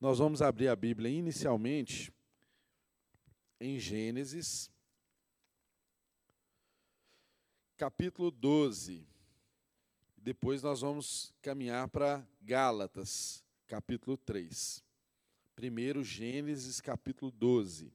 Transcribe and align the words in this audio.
Nós 0.00 0.18
vamos 0.18 0.40
abrir 0.40 0.68
a 0.68 0.74
Bíblia 0.74 1.10
inicialmente 1.10 2.10
em 3.60 3.78
Gênesis, 3.78 4.70
capítulo 7.76 8.30
12. 8.30 9.06
Depois 10.16 10.62
nós 10.62 10.80
vamos 10.80 11.34
caminhar 11.42 11.86
para 11.88 12.26
Gálatas, 12.40 13.44
capítulo 13.66 14.16
3. 14.16 14.82
Primeiro, 15.54 16.02
Gênesis, 16.02 16.80
capítulo 16.80 17.30
12. 17.30 17.92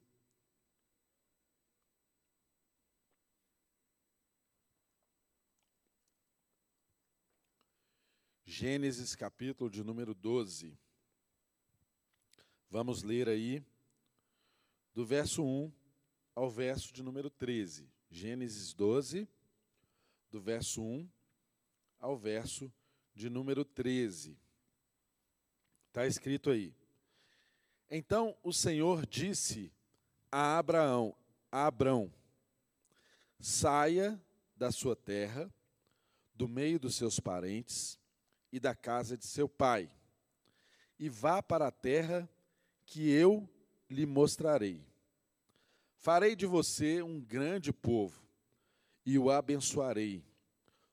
Gênesis, 8.45 9.15
capítulo 9.15 9.71
de 9.71 9.83
número 9.83 10.13
12. 10.13 10.77
Vamos 12.76 13.04
ler 13.04 13.29
aí 13.29 13.64
do 14.93 15.06
verso 15.06 15.42
1 15.42 15.71
ao 16.36 16.50
verso 16.50 16.93
de 16.93 17.02
número 17.02 17.29
13. 17.29 17.89
Gênesis 18.11 18.74
12, 18.74 19.29
do 20.29 20.42
verso 20.42 20.83
1 20.83 21.10
ao 22.02 22.18
verso 22.18 22.69
de 23.14 23.30
número 23.30 23.64
13. 23.64 24.38
Está 25.88 26.06
escrito 26.06 26.50
aí. 26.50 26.75
Então 27.89 28.36
o 28.43 28.52
Senhor 28.52 29.05
disse 29.05 29.71
a 30.30 30.57
Abraão, 30.57 31.16
a 31.50 31.71
Saia 33.39 34.22
da 34.53 34.69
sua 34.69 34.97
terra, 34.97 35.50
do 36.33 36.45
meio 36.45 36.78
dos 36.78 36.95
seus 36.95 37.22
parentes 37.22 37.97
e 38.52 38.59
da 38.59 38.75
casa 38.75 39.17
de 39.17 39.25
seu 39.25 39.47
pai, 39.47 39.89
e 41.00 41.08
vá 41.08 41.42
para 41.42 41.67
a 41.67 41.72
terra 41.72 42.30
que 42.86 43.09
eu 43.09 43.50
lhe 43.89 44.06
mostrarei. 44.06 44.81
Farei 45.97 46.36
de 46.36 46.45
você 46.45 47.02
um 47.02 47.19
grande 47.19 47.73
povo 47.73 48.22
e 49.05 49.17
o 49.17 49.30
abençoarei. 49.30 50.23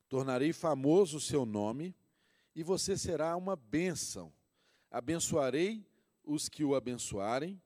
Tornarei 0.08 0.52
famoso 0.52 1.18
o 1.18 1.20
seu 1.20 1.44
nome 1.44 1.94
e 2.54 2.62
você 2.62 2.96
será 2.96 3.36
uma 3.36 3.56
bênção. 3.56 4.32
Abençoarei 4.90 5.86
os 6.24 6.48
que 6.48 6.64
o 6.64 6.74
abençoarem 6.74 7.60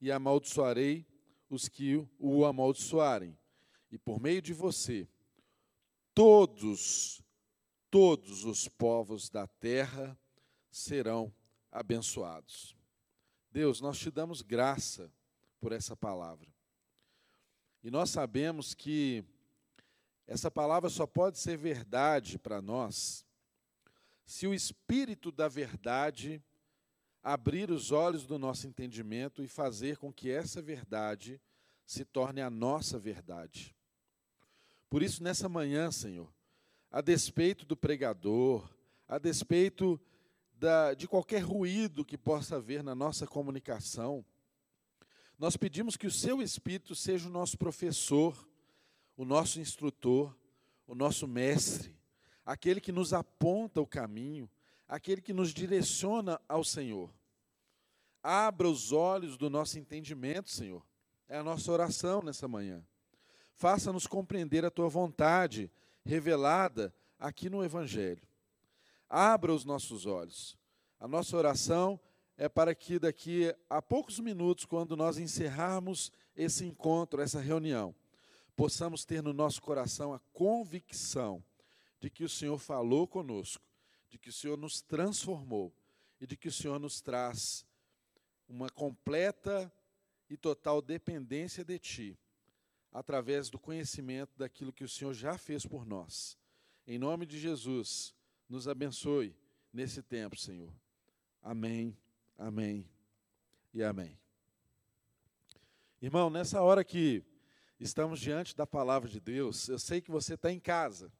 e 0.00 0.10
amaldiçoarei 0.10 1.06
os 1.48 1.68
que 1.68 2.06
o 2.18 2.44
amaldiçoarem. 2.44 3.36
E 3.90 3.98
por 3.98 4.20
meio 4.20 4.40
de 4.40 4.52
você, 4.52 5.06
todos, 6.14 7.22
todos 7.90 8.44
os 8.44 8.68
povos 8.68 9.28
da 9.28 9.46
terra 9.46 10.18
serão 10.70 11.32
abençoados. 11.70 12.76
Deus, 13.52 13.82
nós 13.82 13.98
te 13.98 14.10
damos 14.10 14.40
graça 14.40 15.12
por 15.60 15.72
essa 15.72 15.94
palavra. 15.94 16.48
E 17.84 17.90
nós 17.90 18.08
sabemos 18.08 18.72
que 18.72 19.22
essa 20.26 20.50
palavra 20.50 20.88
só 20.88 21.06
pode 21.06 21.38
ser 21.38 21.58
verdade 21.58 22.38
para 22.38 22.62
nós 22.62 23.26
se 24.24 24.46
o 24.46 24.54
Espírito 24.54 25.30
da 25.30 25.48
verdade 25.48 26.42
abrir 27.22 27.70
os 27.70 27.92
olhos 27.92 28.24
do 28.24 28.38
nosso 28.38 28.66
entendimento 28.66 29.42
e 29.42 29.48
fazer 29.48 29.98
com 29.98 30.10
que 30.10 30.30
essa 30.30 30.62
verdade 30.62 31.38
se 31.84 32.06
torne 32.06 32.40
a 32.40 32.48
nossa 32.48 32.98
verdade. 32.98 33.76
Por 34.88 35.02
isso, 35.02 35.22
nessa 35.22 35.48
manhã, 35.48 35.90
Senhor, 35.90 36.32
a 36.90 37.02
despeito 37.02 37.66
do 37.66 37.76
pregador, 37.76 38.66
a 39.06 39.18
despeito 39.18 40.00
da, 40.62 40.94
de 40.94 41.08
qualquer 41.08 41.40
ruído 41.40 42.04
que 42.04 42.16
possa 42.16 42.54
haver 42.54 42.84
na 42.84 42.94
nossa 42.94 43.26
comunicação, 43.26 44.24
nós 45.36 45.56
pedimos 45.56 45.96
que 45.96 46.06
o 46.06 46.10
Seu 46.10 46.40
Espírito 46.40 46.94
seja 46.94 47.28
o 47.28 47.32
nosso 47.32 47.58
professor, 47.58 48.48
o 49.16 49.24
nosso 49.24 49.58
instrutor, 49.58 50.32
o 50.86 50.94
nosso 50.94 51.26
mestre, 51.26 51.98
aquele 52.46 52.80
que 52.80 52.92
nos 52.92 53.12
aponta 53.12 53.80
o 53.80 53.86
caminho, 53.86 54.48
aquele 54.86 55.20
que 55.20 55.32
nos 55.32 55.52
direciona 55.52 56.40
ao 56.48 56.62
Senhor. 56.62 57.12
Abra 58.22 58.68
os 58.68 58.92
olhos 58.92 59.36
do 59.36 59.50
nosso 59.50 59.80
entendimento, 59.80 60.48
Senhor. 60.48 60.86
É 61.28 61.38
a 61.38 61.42
nossa 61.42 61.72
oração 61.72 62.22
nessa 62.22 62.46
manhã. 62.46 62.86
Faça-nos 63.52 64.06
compreender 64.06 64.64
a 64.64 64.70
tua 64.70 64.88
vontade 64.88 65.68
revelada 66.04 66.94
aqui 67.18 67.50
no 67.50 67.64
Evangelho 67.64 68.22
abra 69.12 69.52
os 69.52 69.66
nossos 69.66 70.06
olhos. 70.06 70.56
A 70.98 71.06
nossa 71.06 71.36
oração 71.36 72.00
é 72.34 72.48
para 72.48 72.74
que 72.74 72.98
daqui 72.98 73.54
a 73.68 73.82
poucos 73.82 74.18
minutos, 74.18 74.64
quando 74.64 74.96
nós 74.96 75.18
encerrarmos 75.18 76.10
esse 76.34 76.64
encontro, 76.64 77.20
essa 77.20 77.38
reunião, 77.38 77.94
possamos 78.56 79.04
ter 79.04 79.22
no 79.22 79.34
nosso 79.34 79.60
coração 79.60 80.14
a 80.14 80.18
convicção 80.32 81.44
de 82.00 82.08
que 82.08 82.24
o 82.24 82.28
Senhor 82.28 82.58
falou 82.58 83.06
conosco, 83.06 83.62
de 84.08 84.18
que 84.18 84.30
o 84.30 84.32
Senhor 84.32 84.56
nos 84.56 84.80
transformou 84.80 85.74
e 86.18 86.26
de 86.26 86.34
que 86.34 86.48
o 86.48 86.52
Senhor 86.52 86.78
nos 86.78 87.02
traz 87.02 87.66
uma 88.48 88.70
completa 88.70 89.70
e 90.30 90.38
total 90.38 90.80
dependência 90.80 91.62
de 91.62 91.78
Ti, 91.78 92.18
através 92.90 93.50
do 93.50 93.58
conhecimento 93.58 94.38
daquilo 94.38 94.72
que 94.72 94.84
o 94.84 94.88
Senhor 94.88 95.12
já 95.12 95.36
fez 95.36 95.66
por 95.66 95.84
nós. 95.84 96.38
Em 96.86 96.98
nome 96.98 97.26
de 97.26 97.38
Jesus 97.38 98.14
nos 98.52 98.68
abençoe 98.68 99.34
nesse 99.72 100.02
tempo, 100.02 100.36
Senhor. 100.36 100.70
Amém, 101.40 101.96
amém 102.36 102.86
e 103.72 103.82
amém. 103.82 104.20
Irmão, 106.02 106.28
nessa 106.28 106.60
hora 106.60 106.84
que 106.84 107.24
estamos 107.80 108.20
diante 108.20 108.54
da 108.54 108.66
palavra 108.66 109.08
de 109.08 109.18
Deus, 109.18 109.70
eu 109.70 109.78
sei 109.78 110.02
que 110.02 110.10
você 110.10 110.34
está 110.34 110.52
em 110.52 110.60
casa, 110.60 111.10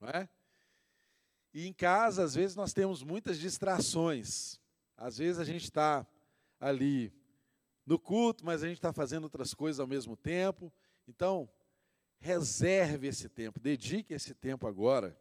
não 0.00 0.10
é? 0.10 0.28
E 1.52 1.66
em 1.66 1.72
casa, 1.72 2.22
às 2.22 2.36
vezes, 2.36 2.54
nós 2.54 2.72
temos 2.72 3.02
muitas 3.02 3.36
distrações. 3.40 4.60
Às 4.96 5.18
vezes 5.18 5.40
a 5.40 5.44
gente 5.44 5.64
está 5.64 6.06
ali 6.60 7.12
no 7.84 7.98
culto, 7.98 8.46
mas 8.46 8.62
a 8.62 8.68
gente 8.68 8.78
está 8.78 8.92
fazendo 8.92 9.24
outras 9.24 9.52
coisas 9.54 9.80
ao 9.80 9.88
mesmo 9.88 10.16
tempo. 10.16 10.72
Então, 11.08 11.50
reserve 12.20 13.08
esse 13.08 13.28
tempo, 13.28 13.58
dedique 13.58 14.14
esse 14.14 14.34
tempo 14.34 14.68
agora 14.68 15.18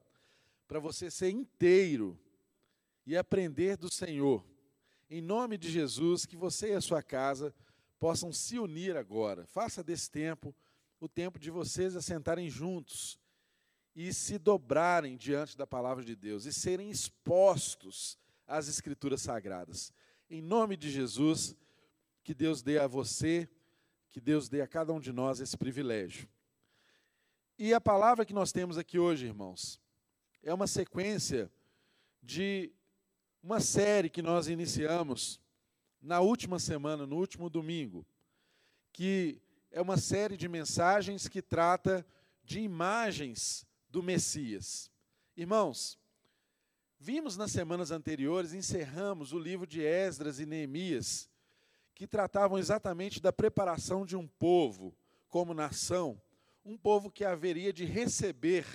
para 0.69 0.79
você 0.79 1.09
ser 1.09 1.31
inteiro 1.31 2.15
e 3.03 3.17
aprender 3.17 3.75
do 3.75 3.91
Senhor. 3.91 4.45
Em 5.09 5.19
nome 5.19 5.57
de 5.57 5.67
Jesus, 5.67 6.27
que 6.27 6.37
você 6.37 6.73
e 6.73 6.75
a 6.75 6.81
sua 6.81 7.01
casa 7.01 7.51
possam 7.99 8.31
se 8.31 8.59
unir 8.59 8.95
agora. 8.95 9.47
Faça 9.47 9.83
desse 9.83 10.11
tempo 10.11 10.55
o 10.99 11.09
tempo 11.09 11.39
de 11.39 11.49
vocês 11.49 11.95
assentarem 11.95 12.51
juntos 12.51 13.19
e 13.95 14.13
se 14.13 14.37
dobrarem 14.37 15.17
diante 15.17 15.57
da 15.57 15.65
palavra 15.65 16.05
de 16.05 16.15
Deus 16.15 16.45
e 16.45 16.53
serem 16.53 16.91
expostos 16.91 18.15
às 18.45 18.67
Escrituras 18.67 19.23
Sagradas. 19.23 19.91
Em 20.29 20.39
nome 20.39 20.77
de 20.77 20.91
Jesus, 20.91 21.55
que 22.23 22.35
Deus 22.35 22.61
dê 22.61 22.77
a 22.77 22.85
você, 22.85 23.49
que 24.11 24.21
Deus 24.21 24.47
dê 24.47 24.61
a 24.61 24.67
cada 24.67 24.93
um 24.93 24.99
de 24.99 25.11
nós 25.11 25.39
esse 25.39 25.57
privilégio. 25.57 26.29
E 27.57 27.73
a 27.73 27.81
palavra 27.81 28.23
que 28.23 28.33
nós 28.33 28.51
temos 28.51 28.77
aqui 28.77 28.99
hoje, 28.99 29.25
irmãos, 29.25 29.81
é 30.43 30.53
uma 30.53 30.67
sequência 30.67 31.51
de 32.21 32.71
uma 33.41 33.59
série 33.59 34.09
que 34.09 34.21
nós 34.21 34.47
iniciamos 34.47 35.39
na 36.01 36.19
última 36.19 36.59
semana, 36.59 37.05
no 37.05 37.17
último 37.17 37.49
domingo, 37.49 38.05
que 38.91 39.41
é 39.71 39.81
uma 39.81 39.97
série 39.97 40.37
de 40.37 40.47
mensagens 40.47 41.27
que 41.27 41.41
trata 41.41 42.05
de 42.43 42.59
imagens 42.59 43.65
do 43.89 44.01
Messias. 44.01 44.91
Irmãos, 45.35 45.97
vimos 46.99 47.37
nas 47.37 47.51
semanas 47.51 47.91
anteriores, 47.91 48.53
encerramos 48.53 49.33
o 49.33 49.39
livro 49.39 49.67
de 49.67 49.81
Esdras 49.81 50.39
e 50.39 50.45
Neemias, 50.45 51.29
que 51.93 52.07
tratavam 52.07 52.57
exatamente 52.57 53.21
da 53.21 53.31
preparação 53.31 54.05
de 54.05 54.15
um 54.15 54.27
povo 54.27 54.95
como 55.27 55.53
nação, 55.53 56.21
um 56.63 56.77
povo 56.77 57.11
que 57.11 57.25
haveria 57.25 57.71
de 57.71 57.85
receber 57.85 58.65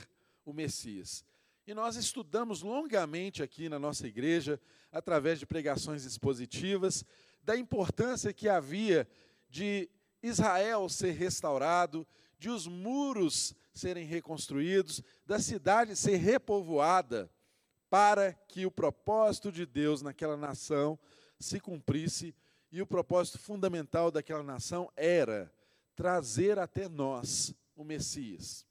o 0.44 0.52
Messias. 0.52 1.24
E 1.66 1.72
nós 1.72 1.96
estudamos 1.96 2.60
longamente 2.60 3.42
aqui 3.42 3.70
na 3.70 3.78
nossa 3.78 4.06
igreja, 4.06 4.60
através 4.92 5.38
de 5.38 5.46
pregações 5.46 6.04
expositivas, 6.04 7.04
da 7.42 7.56
importância 7.56 8.34
que 8.34 8.48
havia 8.50 9.08
de 9.48 9.88
Israel 10.22 10.88
ser 10.90 11.12
restaurado, 11.12 12.06
de 12.38 12.50
os 12.50 12.66
muros 12.66 13.54
serem 13.72 14.04
reconstruídos, 14.04 15.02
da 15.24 15.38
cidade 15.38 15.96
ser 15.96 16.16
repovoada, 16.16 17.30
para 17.88 18.32
que 18.32 18.66
o 18.66 18.70
propósito 18.70 19.50
de 19.50 19.64
Deus 19.64 20.02
naquela 20.02 20.36
nação 20.36 20.98
se 21.38 21.60
cumprisse. 21.60 22.34
E 22.70 22.82
o 22.82 22.86
propósito 22.86 23.38
fundamental 23.38 24.10
daquela 24.10 24.42
nação 24.42 24.90
era 24.96 25.50
trazer 25.94 26.58
até 26.58 26.88
nós 26.88 27.54
o 27.74 27.84
Messias. 27.84 28.66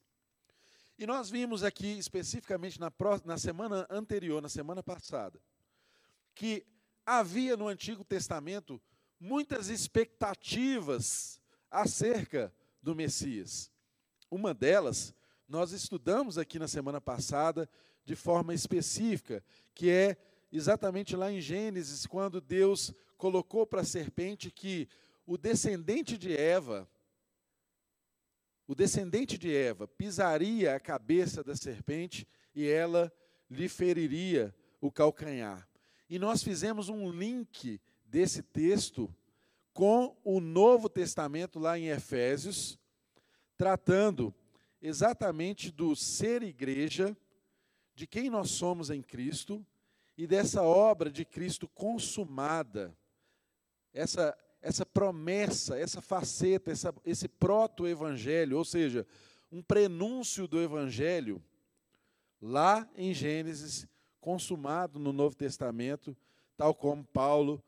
E 0.97 1.07
nós 1.07 1.29
vimos 1.29 1.63
aqui, 1.63 1.97
especificamente 1.97 2.79
na, 2.79 2.91
na 3.25 3.37
semana 3.37 3.87
anterior, 3.89 4.41
na 4.41 4.49
semana 4.49 4.83
passada, 4.83 5.39
que 6.35 6.65
havia 7.05 7.57
no 7.57 7.67
Antigo 7.67 8.03
Testamento 8.03 8.81
muitas 9.19 9.69
expectativas 9.69 11.41
acerca 11.69 12.53
do 12.81 12.95
Messias. 12.95 13.71
Uma 14.29 14.53
delas 14.53 15.13
nós 15.47 15.71
estudamos 15.71 16.37
aqui 16.37 16.57
na 16.57 16.67
semana 16.67 17.01
passada 17.01 17.69
de 18.05 18.15
forma 18.15 18.53
específica, 18.53 19.43
que 19.73 19.89
é 19.89 20.17
exatamente 20.51 21.15
lá 21.15 21.31
em 21.31 21.41
Gênesis, 21.41 22.05
quando 22.05 22.41
Deus 22.41 22.93
colocou 23.17 23.65
para 23.65 23.81
a 23.81 23.85
serpente 23.85 24.51
que 24.51 24.87
o 25.25 25.37
descendente 25.37 26.17
de 26.17 26.35
Eva, 26.35 26.89
o 28.67 28.73
descendente 28.75 29.37
de 29.37 29.53
Eva 29.53 29.87
pisaria 29.87 30.75
a 30.75 30.79
cabeça 30.79 31.43
da 31.43 31.55
serpente 31.55 32.27
e 32.55 32.67
ela 32.67 33.11
lhe 33.49 33.67
feriria 33.67 34.55
o 34.79 34.91
calcanhar. 34.91 35.67
E 36.09 36.17
nós 36.17 36.43
fizemos 36.43 36.89
um 36.89 37.11
link 37.11 37.81
desse 38.05 38.41
texto 38.41 39.13
com 39.73 40.15
o 40.23 40.39
Novo 40.39 40.87
Testamento 40.87 41.59
lá 41.59 41.77
em 41.77 41.87
Efésios, 41.87 42.79
tratando 43.57 44.33
exatamente 44.81 45.71
do 45.71 45.95
ser 45.95 46.43
igreja, 46.43 47.15
de 47.95 48.05
quem 48.05 48.29
nós 48.29 48.51
somos 48.51 48.89
em 48.89 49.01
Cristo 49.01 49.65
e 50.17 50.27
dessa 50.27 50.61
obra 50.61 51.09
de 51.09 51.25
Cristo 51.25 51.67
consumada, 51.67 52.95
essa, 53.93 54.37
essa 54.63 54.85
promessa, 54.85 55.77
essa 55.77 56.01
faceta, 56.01 56.71
essa, 56.71 56.91
esse 57.05 57.27
proto-evangelho, 57.27 58.57
ou 58.57 58.65
seja, 58.65 59.05
um 59.51 59.61
prenúncio 59.61 60.47
do 60.47 60.59
evangelho, 60.59 61.39
lá 62.41 62.89
em 62.95 63.13
Gênesis, 63.13 63.85
consumado 64.19 64.97
no 64.97 65.13
Novo 65.13 65.35
Testamento, 65.35 66.17
tal 66.57 66.73
como 66.73 67.03
Paulo 67.03 67.61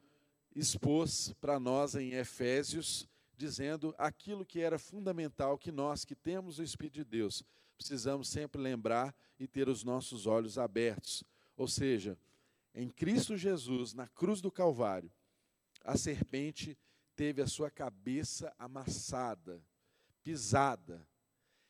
expôs 0.56 1.34
para 1.40 1.60
nós 1.60 1.94
em 1.96 2.14
Efésios, 2.14 3.08
dizendo 3.38 3.94
aquilo 3.98 4.46
que 4.46 4.62
era 4.62 4.80
fundamental 4.80 5.58
que 5.58 5.72
nós 5.72 6.04
que 6.04 6.16
temos 6.16 6.58
o 6.58 6.64
Espírito 6.64 6.96
de 6.96 7.04
Deus 7.04 7.44
precisamos 7.76 8.30
sempre 8.30 8.62
lembrar 8.62 9.14
e 9.40 9.48
ter 9.48 9.68
os 9.70 9.84
nossos 9.84 10.26
olhos 10.26 10.58
abertos. 10.58 11.24
Ou 11.56 11.68
seja, 11.68 12.18
em 12.74 12.90
Cristo 12.90 13.38
Jesus, 13.38 13.94
na 13.94 14.08
cruz 14.08 14.42
do 14.42 14.52
Calvário, 14.52 15.12
a 15.86 15.96
serpente 15.96 16.78
teve 17.16 17.42
a 17.42 17.48
sua 17.48 17.70
cabeça 17.70 18.54
amassada, 18.58 19.64
pisada. 20.24 21.08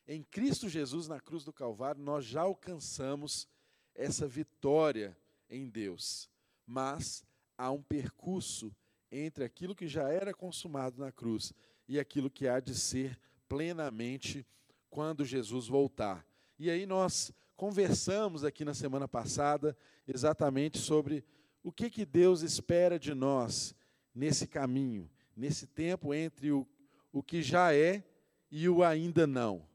Em 0.08 0.24
Cristo 0.24 0.70
Jesus, 0.70 1.08
na 1.08 1.20
cruz 1.20 1.44
do 1.44 1.52
Calvário, 1.52 2.02
nós 2.02 2.24
já 2.26 2.42
alcançamos 2.42 3.48
essa 3.94 4.26
vitória 4.26 5.16
em 5.50 5.70
Deus. 5.70 6.30
Mas 6.66 7.26
há 7.58 7.72
um 7.72 7.84
percurso 7.84 8.74
entre 9.12 9.44
aquilo 9.44 9.76
que 9.76 9.88
já 9.88 10.10
era 10.10 10.34
consumado 10.34 11.00
na 11.00 11.12
cruz 11.12 11.54
e 11.88 12.00
aquilo 12.00 12.30
que 12.30 12.48
há 12.48 12.60
de 12.60 12.74
ser 12.74 13.20
plenamente 13.50 14.48
quando 14.90 15.26
Jesus 15.26 15.68
voltar. 15.68 16.26
E 16.58 16.70
aí 16.70 16.86
nós 16.86 17.34
conversamos 17.56 18.44
aqui 18.46 18.64
na 18.64 18.74
semana 18.74 19.08
passada 19.08 19.78
exatamente 20.08 20.78
sobre 20.78 21.24
o 21.62 21.72
que, 21.72 21.90
que 21.90 22.06
Deus 22.06 22.42
espera 22.42 22.98
de 22.98 23.14
nós 23.14 23.76
nesse 24.16 24.48
caminho, 24.48 25.10
nesse 25.36 25.68
tempo 25.68 26.14
entre 26.14 26.52
o, 26.52 26.66
o 27.12 27.22
que 27.22 27.44
já 27.44 27.76
é 27.76 28.04
e 28.50 28.70
o 28.70 28.82
ainda 28.82 29.28
não. 29.28 29.68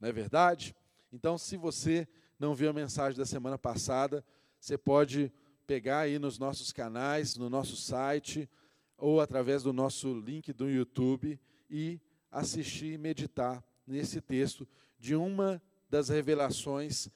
Não 0.00 0.08
é 0.08 0.12
verdade? 0.12 0.76
Então, 1.12 1.36
se 1.36 1.56
você 1.56 2.06
não 2.38 2.54
viu 2.54 2.70
a 2.70 2.72
mensagem 2.72 3.18
da 3.18 3.26
semana 3.26 3.58
passada, 3.58 4.24
você 4.60 4.78
pode 4.78 5.32
pegar 5.66 6.00
aí 6.00 6.18
nos 6.18 6.38
nossos 6.38 6.72
canais, 6.72 7.36
no 7.36 7.50
nosso 7.50 7.76
site, 7.76 8.48
ou 8.96 9.20
através 9.20 9.62
do 9.62 9.72
nosso 9.72 10.14
link 10.20 10.52
do 10.52 10.68
YouTube 10.68 11.38
e 11.68 12.00
assistir 12.30 12.94
e 12.94 12.98
meditar 12.98 13.64
nesse 13.86 14.20
texto 14.20 14.66
de 14.98 15.14
uma 15.14 15.60
das 15.88 16.08
revelações 16.08 17.08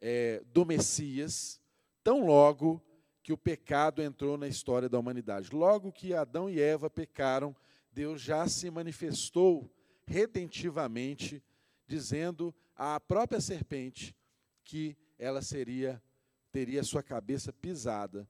é, 0.00 0.42
do 0.52 0.64
Messias, 0.64 1.60
tão 2.02 2.24
logo 2.24 2.82
que 3.28 3.32
o 3.34 3.36
pecado 3.36 4.00
entrou 4.00 4.38
na 4.38 4.48
história 4.48 4.88
da 4.88 4.98
humanidade. 4.98 5.54
Logo 5.54 5.92
que 5.92 6.14
Adão 6.14 6.48
e 6.48 6.58
Eva 6.58 6.88
pecaram, 6.88 7.54
Deus 7.92 8.22
já 8.22 8.48
se 8.48 8.70
manifestou 8.70 9.70
redentivamente, 10.06 11.44
dizendo 11.86 12.54
à 12.74 12.98
própria 12.98 13.38
serpente 13.38 14.16
que 14.64 14.96
ela 15.18 15.42
seria 15.42 16.02
teria 16.50 16.82
sua 16.82 17.02
cabeça 17.02 17.52
pisada, 17.52 18.26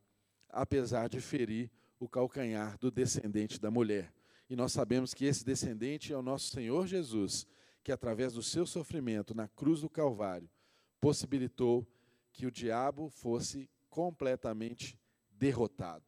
apesar 0.49 1.09
de 1.09 1.21
ferir 1.21 1.71
o 2.01 2.09
calcanhar 2.09 2.77
do 2.77 2.91
descendente 2.91 3.61
da 3.61 3.71
mulher. 3.71 4.13
E 4.51 4.57
nós 4.57 4.73
sabemos 4.73 5.15
que 5.15 5.27
esse 5.27 5.45
descendente 5.45 6.13
é 6.13 6.17
o 6.17 6.23
nosso 6.23 6.51
Senhor 6.51 6.89
Jesus, 6.89 7.47
que 7.85 7.93
através 7.93 8.33
do 8.33 8.43
seu 8.43 8.67
sofrimento 8.67 9.33
na 9.33 9.47
cruz 9.47 9.81
do 9.81 9.89
Calvário, 9.89 10.51
possibilitou 11.01 11.87
que 12.33 12.47
o 12.47 12.51
diabo 12.51 13.09
fosse 13.09 13.71
completamente 13.99 14.97
derrotado. 15.29 16.05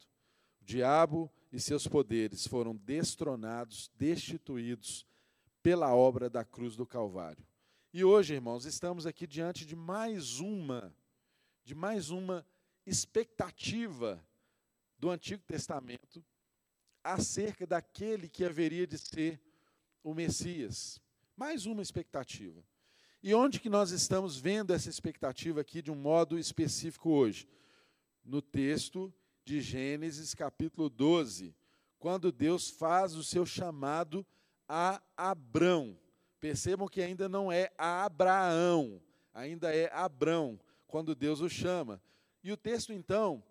O 0.61 0.63
diabo 0.63 1.29
e 1.51 1.59
seus 1.59 1.85
poderes 1.85 2.47
foram 2.47 2.73
destronados, 2.73 3.91
destituídos 3.97 5.05
pela 5.61 5.93
obra 5.93 6.29
da 6.29 6.45
cruz 6.45 6.77
do 6.77 6.85
Calvário. 6.85 7.45
E 7.91 8.05
hoje, 8.05 8.33
irmãos, 8.33 8.63
estamos 8.63 9.05
aqui 9.05 9.27
diante 9.27 9.65
de 9.65 9.75
mais 9.75 10.39
uma 10.39 10.95
de 11.65 11.75
mais 11.75 12.11
uma 12.11 12.45
expectativa 12.85 14.25
do 14.97 15.09
Antigo 15.09 15.43
Testamento 15.43 16.23
acerca 17.03 17.67
daquele 17.67 18.29
que 18.29 18.45
haveria 18.45 18.87
de 18.87 18.97
ser 18.97 19.37
o 20.01 20.13
Messias. 20.13 21.01
Mais 21.35 21.65
uma 21.65 21.81
expectativa. 21.81 22.63
E 23.21 23.33
onde 23.33 23.59
que 23.59 23.69
nós 23.69 23.91
estamos 23.91 24.37
vendo 24.37 24.73
essa 24.73 24.89
expectativa 24.89 25.59
aqui 25.59 25.81
de 25.81 25.91
um 25.91 25.95
modo 25.95 26.39
específico 26.39 27.09
hoje? 27.09 27.49
No 28.23 28.41
texto 28.41 29.13
de 29.43 29.61
Gênesis 29.61 30.33
capítulo 30.33 30.89
12, 30.89 31.55
quando 31.99 32.31
Deus 32.31 32.69
faz 32.69 33.15
o 33.15 33.23
seu 33.23 33.45
chamado 33.45 34.25
a 34.67 35.01
Abrão. 35.17 35.99
Percebam 36.39 36.87
que 36.87 37.01
ainda 37.01 37.27
não 37.27 37.51
é 37.51 37.71
a 37.77 38.05
Abraão, 38.05 39.01
ainda 39.33 39.75
é 39.75 39.91
Abrão, 39.93 40.57
quando 40.87 41.13
Deus 41.13 41.41
o 41.41 41.49
chama. 41.49 42.01
E 42.41 42.51
o 42.53 42.57
texto 42.57 42.93
então 42.93 43.43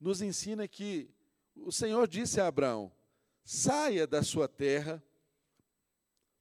nos 0.00 0.20
ensina 0.20 0.66
que 0.66 1.08
o 1.54 1.70
Senhor 1.70 2.08
disse 2.08 2.40
a 2.40 2.48
Abraão: 2.48 2.92
saia 3.44 4.06
da 4.06 4.22
sua 4.22 4.48
terra, 4.48 5.02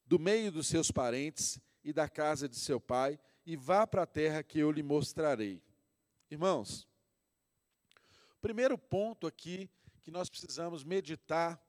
do 0.05 0.17
meio 0.17 0.51
dos 0.51 0.67
seus 0.67 0.89
parentes 0.89 1.59
e 1.83 1.93
da 1.93 2.09
casa 2.09 2.49
de 2.49 2.57
seu 2.57 2.81
pai, 2.81 3.19
e 3.45 3.55
vá 3.55 3.85
para 3.85 4.03
a 4.03 4.07
terra 4.07 4.41
que 4.43 4.59
eu 4.59 4.71
lhe 4.71 4.83
mostrarei. 4.83 5.61
Irmãos, 6.29 6.87
primeiro 8.41 8.77
ponto 8.77 9.27
aqui 9.27 9.69
que 10.01 10.11
nós 10.11 10.29
precisamos 10.29 10.83
meditar 10.83 11.61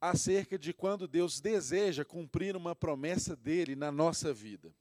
acerca 0.00 0.58
de 0.58 0.72
quando 0.72 1.06
Deus 1.06 1.40
deseja 1.40 2.04
cumprir 2.04 2.56
uma 2.56 2.74
promessa 2.74 3.36
dele 3.36 3.76
na 3.76 3.92
nossa 3.92 4.32
vida. 4.32 4.74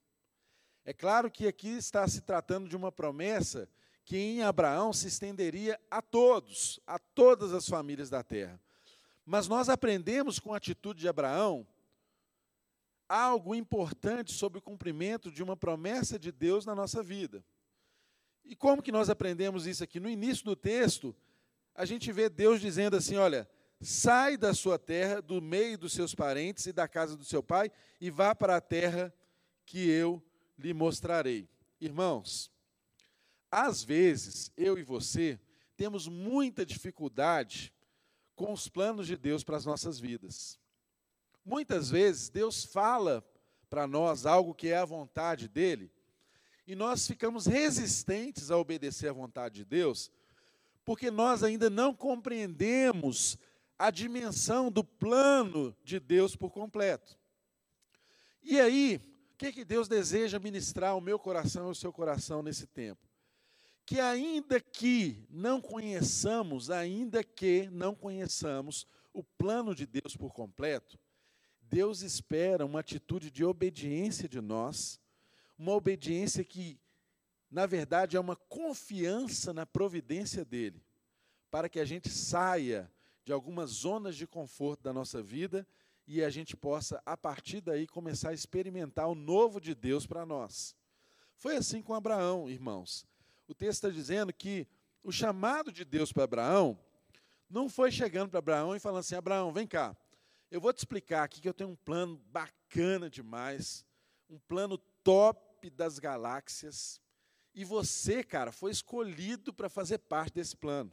É 0.86 0.94
claro 0.94 1.30
que 1.30 1.46
aqui 1.46 1.70
está 1.70 2.08
se 2.08 2.22
tratando 2.22 2.70
de 2.70 2.76
uma 2.76 2.92
promessa 2.92 3.70
que 4.06 4.18
em 4.18 4.42
Abraão 4.42 4.94
se 4.94 5.08
estenderia 5.08 5.80
a 5.92 6.02
todos, 6.02 6.80
a 6.88 6.98
todas 6.98 7.54
as 7.54 7.68
famílias 7.68 8.10
da 8.10 8.24
terra. 8.24 8.60
Mas 9.26 9.48
nós 9.48 9.70
aprendemos 9.70 10.40
com 10.40 10.54
a 10.54 10.58
atitude 10.58 11.02
de 11.02 11.08
Abraão 11.08 11.68
algo 13.08 13.54
importante 13.54 14.32
sobre 14.32 14.60
o 14.60 14.62
cumprimento 14.62 15.32
de 15.32 15.44
uma 15.44 15.58
promessa 15.58 16.18
de 16.18 16.32
Deus 16.32 16.66
na 16.66 16.74
nossa 16.74 17.04
vida. 17.04 17.44
E 18.50 18.56
como 18.56 18.82
que 18.82 18.92
nós 18.92 19.12
aprendemos 19.12 19.68
isso 19.68 19.84
aqui? 19.84 20.00
No 20.00 20.10
início 20.10 20.44
do 20.44 20.56
texto, 20.56 21.16
a 21.76 21.86
gente 21.86 22.12
vê 22.12 22.28
Deus 22.28 22.60
dizendo 22.60 22.98
assim: 22.98 23.16
olha, 23.16 23.48
sai 23.80 24.36
da 24.36 24.56
sua 24.56 24.80
terra, 24.80 25.22
do 25.22 25.40
meio 25.40 25.78
dos 25.78 25.94
seus 25.94 26.16
parentes 26.16 26.66
e 26.66 26.74
da 26.74 26.88
casa 26.88 27.16
do 27.16 27.24
seu 27.24 27.44
pai, 27.44 27.72
e 28.02 28.10
vá 28.10 28.34
para 28.34 28.56
a 28.56 28.62
terra 28.62 29.14
que 29.68 29.88
eu 29.88 30.20
lhe 30.58 30.74
mostrarei. 30.74 31.48
Irmãos, 31.80 32.52
às 33.52 33.84
vezes 33.84 34.52
eu 34.58 34.80
e 34.80 34.84
você 34.84 35.40
temos 35.78 36.08
muita 36.08 36.66
dificuldade 36.66 37.72
com 38.36 38.52
os 38.52 38.68
planos 38.68 39.06
de 39.06 39.16
Deus 39.16 39.44
para 39.44 39.58
as 39.58 39.66
nossas 39.66 40.00
vidas. 40.00 40.60
Muitas 41.46 41.92
vezes 41.92 42.30
Deus 42.30 42.66
fala 42.66 43.24
para 43.70 43.86
nós 43.86 44.26
algo 44.26 44.56
que 44.56 44.70
é 44.70 44.78
a 44.78 44.86
vontade 44.86 45.48
dele, 45.48 45.92
e 46.70 46.76
nós 46.76 47.08
ficamos 47.08 47.48
resistentes 47.48 48.52
a 48.52 48.58
obedecer 48.58 49.10
à 49.10 49.12
vontade 49.12 49.56
de 49.56 49.66
Deus, 49.66 50.12
porque 50.86 51.10
nós 51.10 51.42
ainda 51.42 51.68
não 51.68 51.96
compreendemos 51.96 53.40
a 53.78 53.90
dimensão 53.90 54.72
do 54.72 54.84
plano 54.84 55.76
de 55.84 56.00
Deus 56.00 56.36
por 56.36 56.52
completo. 56.52 57.18
E 58.44 58.60
aí, 58.60 59.02
o 59.34 59.38
que, 59.38 59.52
que 59.52 59.66
Deus 59.66 59.88
deseja 59.88 60.38
ministrar 60.38 60.92
ao 60.92 61.02
meu 61.02 61.18
coração 61.18 61.66
e 61.66 61.68
ao 61.70 61.76
seu 61.76 61.92
coração 61.92 62.44
nesse 62.44 62.68
tempo? 62.68 63.10
que 63.84 64.00
ainda 64.00 64.60
que 64.60 65.26
não 65.32 65.60
conheçamos, 65.60 66.70
ainda 66.70 67.24
que 67.24 67.68
não 67.72 67.96
conheçamos 67.96 68.86
o 69.12 69.24
plano 69.24 69.74
de 69.74 69.88
Deus 69.88 70.16
por 70.16 70.32
completo, 70.32 71.00
Deus 71.60 72.04
espera 72.04 72.68
uma 72.68 72.82
atitude 72.82 73.32
de 73.32 73.44
obediência 73.44 74.30
de 74.30 74.40
nós, 74.40 75.02
uma 75.60 75.74
obediência 75.74 76.42
que, 76.42 76.80
na 77.52 77.66
verdade, 77.66 78.16
é 78.16 78.20
uma 78.20 78.38
confiança 78.38 79.54
na 79.54 79.66
providência 79.66 80.46
dEle, 80.46 80.82
para 81.52 81.68
que 81.68 81.82
a 81.82 81.86
gente 81.86 82.10
saia 82.10 82.90
de 83.26 83.34
algumas 83.34 83.70
zonas 83.70 84.16
de 84.16 84.26
conforto 84.26 84.82
da 84.82 84.94
nossa 84.94 85.22
vida 85.22 85.68
e 86.08 86.24
a 86.24 86.30
gente 86.30 86.56
possa, 86.56 87.02
a 87.06 87.18
partir 87.18 87.60
daí, 87.60 87.86
começar 87.86 88.30
a 88.30 88.34
experimentar 88.34 89.10
o 89.10 89.14
novo 89.14 89.60
de 89.60 89.76
Deus 89.76 90.08
para 90.08 90.26
nós. 90.26 90.74
Foi 91.36 91.58
assim 91.58 91.82
com 91.82 91.94
Abraão, 91.94 92.50
irmãos. 92.50 93.06
O 93.46 93.54
texto 93.54 93.84
está 93.84 93.90
dizendo 93.90 94.32
que 94.32 94.66
o 95.04 95.12
chamado 95.12 95.72
de 95.74 95.84
Deus 95.84 96.14
para 96.14 96.24
Abraão 96.24 96.80
não 97.50 97.68
foi 97.68 97.92
chegando 97.92 98.30
para 98.30 98.40
Abraão 98.40 98.76
e 98.76 98.80
falando 98.80 99.00
assim: 99.00 99.16
Abraão, 99.16 99.52
vem 99.52 99.68
cá, 99.68 99.96
eu 100.50 100.62
vou 100.62 100.72
te 100.72 100.80
explicar 100.80 101.24
aqui 101.24 101.42
que 101.42 101.50
eu 101.50 101.54
tenho 101.54 101.72
um 101.72 101.76
plano 101.76 102.18
bacana 102.28 103.10
demais, 103.10 103.86
um 104.30 104.40
plano 104.40 104.78
top 105.04 105.49
das 105.68 105.98
galáxias, 105.98 107.02
e 107.56 107.66
você, 107.66 108.24
cara, 108.24 108.52
foi 108.52 108.70
escolhido 108.70 109.52
para 109.52 109.68
fazer 109.68 109.98
parte 109.98 110.36
desse 110.36 110.56
plano. 110.56 110.92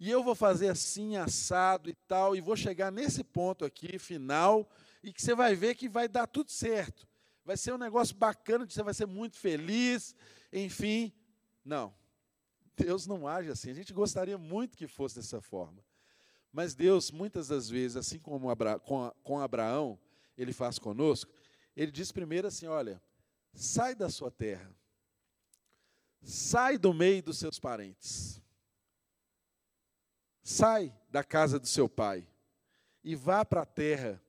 E 0.00 0.10
eu 0.10 0.22
vou 0.22 0.34
fazer 0.34 0.68
assim, 0.68 1.16
assado 1.16 1.90
e 1.90 1.94
tal, 2.08 2.34
e 2.34 2.40
vou 2.40 2.56
chegar 2.56 2.90
nesse 2.90 3.22
ponto 3.22 3.64
aqui, 3.64 3.98
final, 3.98 4.66
e 5.02 5.12
que 5.12 5.20
você 5.20 5.34
vai 5.34 5.54
ver 5.54 5.74
que 5.74 5.88
vai 5.88 6.08
dar 6.08 6.26
tudo 6.26 6.50
certo. 6.50 7.06
Vai 7.44 7.56
ser 7.56 7.72
um 7.72 7.78
negócio 7.78 8.16
bacana, 8.16 8.66
você 8.68 8.82
vai 8.82 8.94
ser 8.94 9.06
muito 9.06 9.36
feliz, 9.36 10.14
enfim. 10.52 11.12
Não. 11.64 11.94
Deus 12.76 13.06
não 13.06 13.26
age 13.26 13.50
assim. 13.50 13.70
A 13.70 13.74
gente 13.74 13.92
gostaria 13.92 14.36
muito 14.36 14.76
que 14.76 14.86
fosse 14.86 15.16
dessa 15.16 15.40
forma. 15.40 15.84
Mas 16.52 16.74
Deus, 16.74 17.10
muitas 17.10 17.48
das 17.48 17.68
vezes, 17.68 17.96
assim 17.96 18.18
como 18.18 18.50
Abra 18.50 18.78
com, 18.78 19.10
com 19.22 19.40
Abraão, 19.40 19.98
ele 20.36 20.52
faz 20.52 20.78
conosco, 20.78 21.32
ele 21.76 21.90
diz 21.90 22.10
primeiro 22.10 22.48
assim: 22.48 22.66
olha, 22.66 23.00
sai 23.56 23.94
da 23.94 24.08
sua 24.08 24.30
terra, 24.30 24.70
sai 26.22 26.78
do 26.78 26.92
meio 26.92 27.22
dos 27.22 27.38
seus 27.38 27.58
parentes, 27.58 28.40
sai 30.42 30.94
da 31.08 31.24
casa 31.24 31.58
do 31.58 31.66
seu 31.66 31.88
pai 31.88 32.28
e 33.02 33.16
vá 33.16 33.44
para 33.44 33.62
a 33.62 33.66
terra 33.66 34.22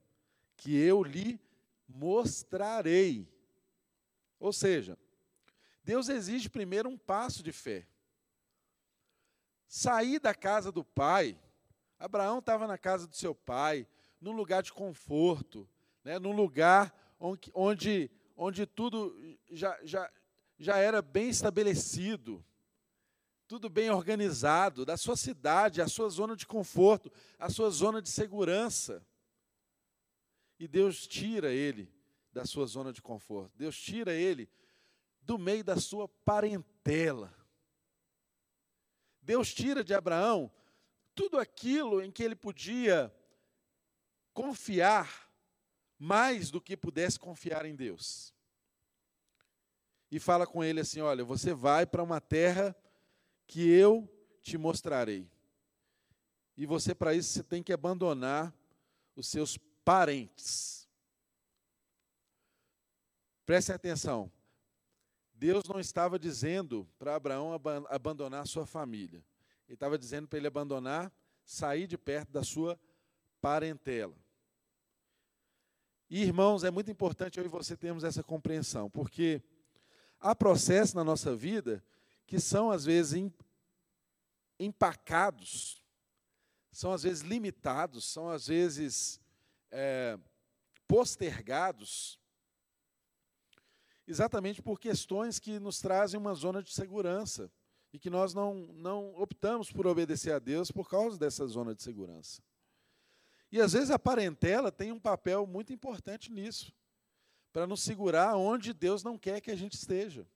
que 0.56 0.76
eu 0.76 1.04
lhe 1.04 1.40
mostrarei. 1.88 3.32
Ou 4.40 4.52
seja, 4.52 4.98
Deus 5.84 6.10
exige 6.10 6.50
primeiro 6.50 6.90
um 6.90 6.98
passo 6.98 7.44
de 7.44 7.52
fé. 7.52 7.88
Sair 9.68 10.20
da 10.20 10.34
casa 10.34 10.72
do 10.72 10.84
pai 10.84 11.40
Abraão 12.00 12.40
estava 12.40 12.68
na 12.68 12.78
casa 12.78 13.08
do 13.08 13.16
seu 13.16 13.34
pai, 13.34 13.88
num 14.22 14.32
lugar 14.32 14.62
de 14.62 14.72
conforto, 14.72 15.68
né, 16.04 16.20
num 16.20 16.32
lugar 16.32 16.94
onde, 17.20 17.52
onde, 17.54 18.12
onde 18.38 18.68
tudo 18.68 19.14
já, 19.50 19.78
já, 19.84 20.10
já 20.60 20.78
era 20.78 21.02
bem 21.02 21.30
estabelecido, 21.30 22.46
tudo 23.48 23.68
bem 23.68 23.90
organizado, 23.90 24.86
da 24.86 24.96
sua 24.96 25.18
cidade, 25.18 25.82
a 25.82 25.88
sua 25.88 26.08
zona 26.10 26.36
de 26.36 26.46
conforto, 26.46 27.12
a 27.40 27.50
sua 27.50 27.72
zona 27.72 28.02
de 28.02 28.10
segurança. 28.10 29.06
E 30.60 30.68
Deus 30.68 31.08
tira 31.08 31.52
ele 31.52 31.92
da 32.32 32.46
sua 32.46 32.68
zona 32.68 32.94
de 32.94 33.02
conforto, 33.02 33.58
Deus 33.58 33.76
tira 33.76 34.14
ele 34.14 34.48
do 35.22 35.40
meio 35.40 35.64
da 35.64 35.78
sua 35.78 36.08
parentela. 36.08 37.34
Deus 39.22 39.54
tira 39.54 39.84
de 39.84 39.94
Abraão 39.94 40.52
tudo 41.16 41.40
aquilo 41.40 42.02
em 42.02 42.12
que 42.12 42.24
ele 42.24 42.36
podia 42.36 43.14
confiar 44.32 45.27
mais 45.98 46.52
do 46.52 46.62
que 46.62 46.78
pudesse 46.78 47.20
confiar 47.20 47.66
em 47.66 47.76
Deus. 47.76 48.34
E 50.12 50.20
fala 50.20 50.46
com 50.46 50.64
ele 50.64 50.80
assim: 50.80 51.02
Olha, 51.02 51.24
você 51.24 51.54
vai 51.54 51.86
para 51.86 52.04
uma 52.04 52.22
terra 52.22 52.76
que 53.46 53.68
eu 53.68 54.08
te 54.42 54.58
mostrarei. 54.58 55.30
E 56.56 56.66
você, 56.66 56.96
para 56.96 57.14
isso, 57.14 57.30
você 57.30 57.44
tem 57.44 57.62
que 57.62 57.74
abandonar 57.74 58.54
os 59.16 59.28
seus 59.28 59.58
parentes. 59.84 60.88
Preste 63.46 63.72
atenção. 63.72 64.32
Deus 65.34 65.66
não 65.66 65.80
estava 65.80 66.18
dizendo 66.18 66.88
para 66.98 67.16
Abraão 67.16 67.52
abandonar 67.90 68.48
sua 68.48 68.66
família. 68.66 69.24
Ele 69.68 69.76
estava 69.76 69.98
dizendo 69.98 70.28
para 70.28 70.40
ele 70.40 70.48
abandonar, 70.48 71.12
sair 71.46 71.86
de 71.86 71.98
perto 71.98 72.32
da 72.32 72.44
sua 72.44 72.80
parentela. 73.40 74.16
E, 76.10 76.24
irmãos, 76.24 76.64
é 76.64 76.72
muito 76.72 76.90
importante 76.90 77.38
eu 77.38 77.46
e 77.46 77.50
você 77.50 77.76
termos 77.76 78.04
essa 78.04 78.24
compreensão, 78.24 78.90
porque 78.90 79.42
há 80.20 80.34
processos 80.34 80.94
na 80.94 81.04
nossa 81.04 81.36
vida 81.36 81.84
que 82.26 82.40
são, 82.40 82.72
às 82.72 82.86
vezes, 82.86 83.30
empacados, 84.60 85.82
são, 86.72 86.94
às 86.94 87.04
vezes, 87.04 87.24
limitados, 87.24 88.06
são, 88.06 88.30
às 88.30 88.48
vezes, 88.48 89.20
é, 89.70 90.18
postergados, 90.88 92.18
exatamente 94.08 94.62
por 94.62 94.80
questões 94.80 95.40
que 95.40 95.60
nos 95.60 95.82
trazem 95.82 96.20
uma 96.20 96.34
zona 96.34 96.64
de 96.64 96.74
segurança 96.74 97.52
e 97.92 98.00
que 98.00 98.10
nós 98.10 98.34
não, 98.34 98.56
não 98.74 99.14
optamos 99.16 99.72
por 99.72 99.86
obedecer 99.86 100.32
a 100.32 100.40
Deus 100.40 100.72
por 100.72 100.90
causa 100.90 101.18
dessa 101.18 101.46
zona 101.48 101.76
de 101.76 101.84
segurança. 101.84 102.42
E 103.52 103.62
às 103.62 103.74
vezes 103.74 103.90
a 103.90 104.00
parentela 104.00 104.72
tem 104.72 104.92
um 104.92 105.00
papel 105.00 105.46
muito 105.46 105.72
importante 105.72 106.32
nisso, 106.32 106.74
para 107.54 107.66
nos 107.66 107.82
segurar 107.82 108.36
onde 108.36 108.74
Deus 108.74 109.04
não 109.04 109.18
quer 109.18 109.42
que 109.42 109.52
a 109.52 109.56
gente 109.56 109.74
esteja. 109.74 110.28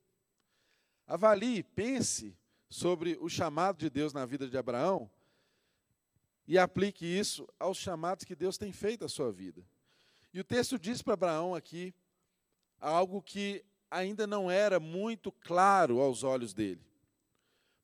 Avalie, 1.06 1.62
pense 1.62 2.36
sobre 2.68 3.18
o 3.20 3.28
chamado 3.28 3.78
de 3.78 3.90
Deus 3.90 4.12
na 4.12 4.24
vida 4.24 4.48
de 4.48 4.56
Abraão 4.56 5.10
e 6.46 6.58
aplique 6.58 7.04
isso 7.04 7.46
aos 7.58 7.76
chamados 7.76 8.24
que 8.24 8.34
Deus 8.34 8.56
tem 8.56 8.72
feito 8.72 9.04
à 9.04 9.08
sua 9.08 9.30
vida. 9.30 9.62
E 10.32 10.40
o 10.40 10.44
texto 10.44 10.78
diz 10.78 11.02
para 11.02 11.14
Abraão 11.14 11.54
aqui 11.54 11.94
algo 12.80 13.20
que 13.20 13.64
ainda 13.90 14.26
não 14.26 14.50
era 14.50 14.80
muito 14.80 15.30
claro 15.30 16.00
aos 16.00 16.24
olhos 16.24 16.54
dele 16.54 16.92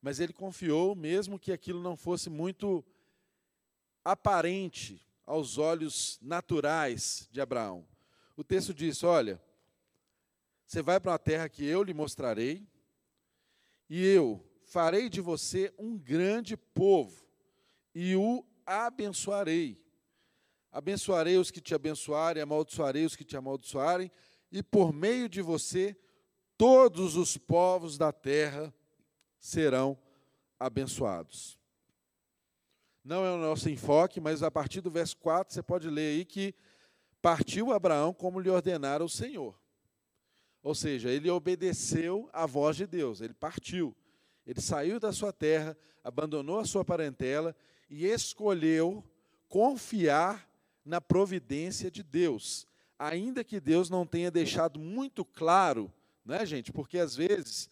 mas 0.01 0.19
ele 0.19 0.33
confiou, 0.33 0.95
mesmo 0.95 1.39
que 1.39 1.51
aquilo 1.51 1.81
não 1.81 1.97
fosse 1.97 2.29
muito 2.29 2.83
aparente 4.03 5.05
aos 5.29 5.59
olhos 5.59 6.17
naturais 6.23 7.29
de 7.31 7.39
Abraão. 7.39 7.87
O 8.35 8.43
texto 8.43 8.73
diz: 8.73 9.03
Olha, 9.03 9.39
você 10.65 10.81
vai 10.81 10.99
para 10.99 11.11
uma 11.11 11.19
terra 11.19 11.47
que 11.47 11.63
eu 11.63 11.83
lhe 11.83 11.93
mostrarei, 11.93 12.67
e 13.87 14.03
eu 14.03 14.43
farei 14.63 15.07
de 15.07 15.21
você 15.21 15.71
um 15.77 15.95
grande 15.99 16.57
povo, 16.57 17.23
e 17.93 18.15
o 18.15 18.43
abençoarei. 18.65 19.79
Abençoarei 20.71 21.37
os 21.37 21.51
que 21.51 21.61
te 21.61 21.75
abençoarem, 21.75 22.41
amaldiçoarei 22.41 23.05
os 23.05 23.15
que 23.15 23.23
te 23.23 23.37
amaldiçoarem, 23.37 24.11
e 24.51 24.63
por 24.63 24.91
meio 24.91 25.29
de 25.29 25.43
você 25.43 25.95
todos 26.57 27.15
os 27.15 27.37
povos 27.37 27.99
da 27.99 28.11
terra 28.11 28.73
serão 29.37 29.95
abençoados. 30.59 31.58
Não 33.09 33.25
é 33.25 33.31
o 33.31 33.39
nosso 33.39 33.67
enfoque, 33.71 34.21
mas 34.21 34.43
a 34.43 34.51
partir 34.51 34.81
do 34.81 34.91
verso 34.91 35.17
4 35.17 35.51
você 35.51 35.63
pode 35.63 35.89
ler 35.89 36.11
aí 36.11 36.23
que 36.23 36.53
partiu 37.19 37.73
Abraão 37.73 38.13
como 38.13 38.39
lhe 38.39 38.51
ordenara 38.51 39.03
o 39.03 39.09
Senhor. 39.09 39.59
Ou 40.61 40.75
seja, 40.75 41.09
ele 41.09 41.27
obedeceu 41.27 42.29
à 42.31 42.45
voz 42.45 42.77
de 42.77 42.85
Deus, 42.85 43.19
ele 43.19 43.33
partiu. 43.33 43.97
Ele 44.45 44.61
saiu 44.61 44.99
da 44.99 45.11
sua 45.11 45.33
terra, 45.33 45.75
abandonou 46.03 46.59
a 46.59 46.65
sua 46.65 46.85
parentela 46.85 47.55
e 47.89 48.05
escolheu 48.05 49.03
confiar 49.47 50.47
na 50.85 51.01
providência 51.01 51.89
de 51.89 52.03
Deus, 52.03 52.67
ainda 52.99 53.43
que 53.43 53.59
Deus 53.59 53.89
não 53.89 54.05
tenha 54.05 54.29
deixado 54.29 54.79
muito 54.79 55.25
claro, 55.25 55.91
né, 56.23 56.45
gente? 56.45 56.71
Porque 56.71 56.99
às 56.99 57.15
vezes 57.15 57.71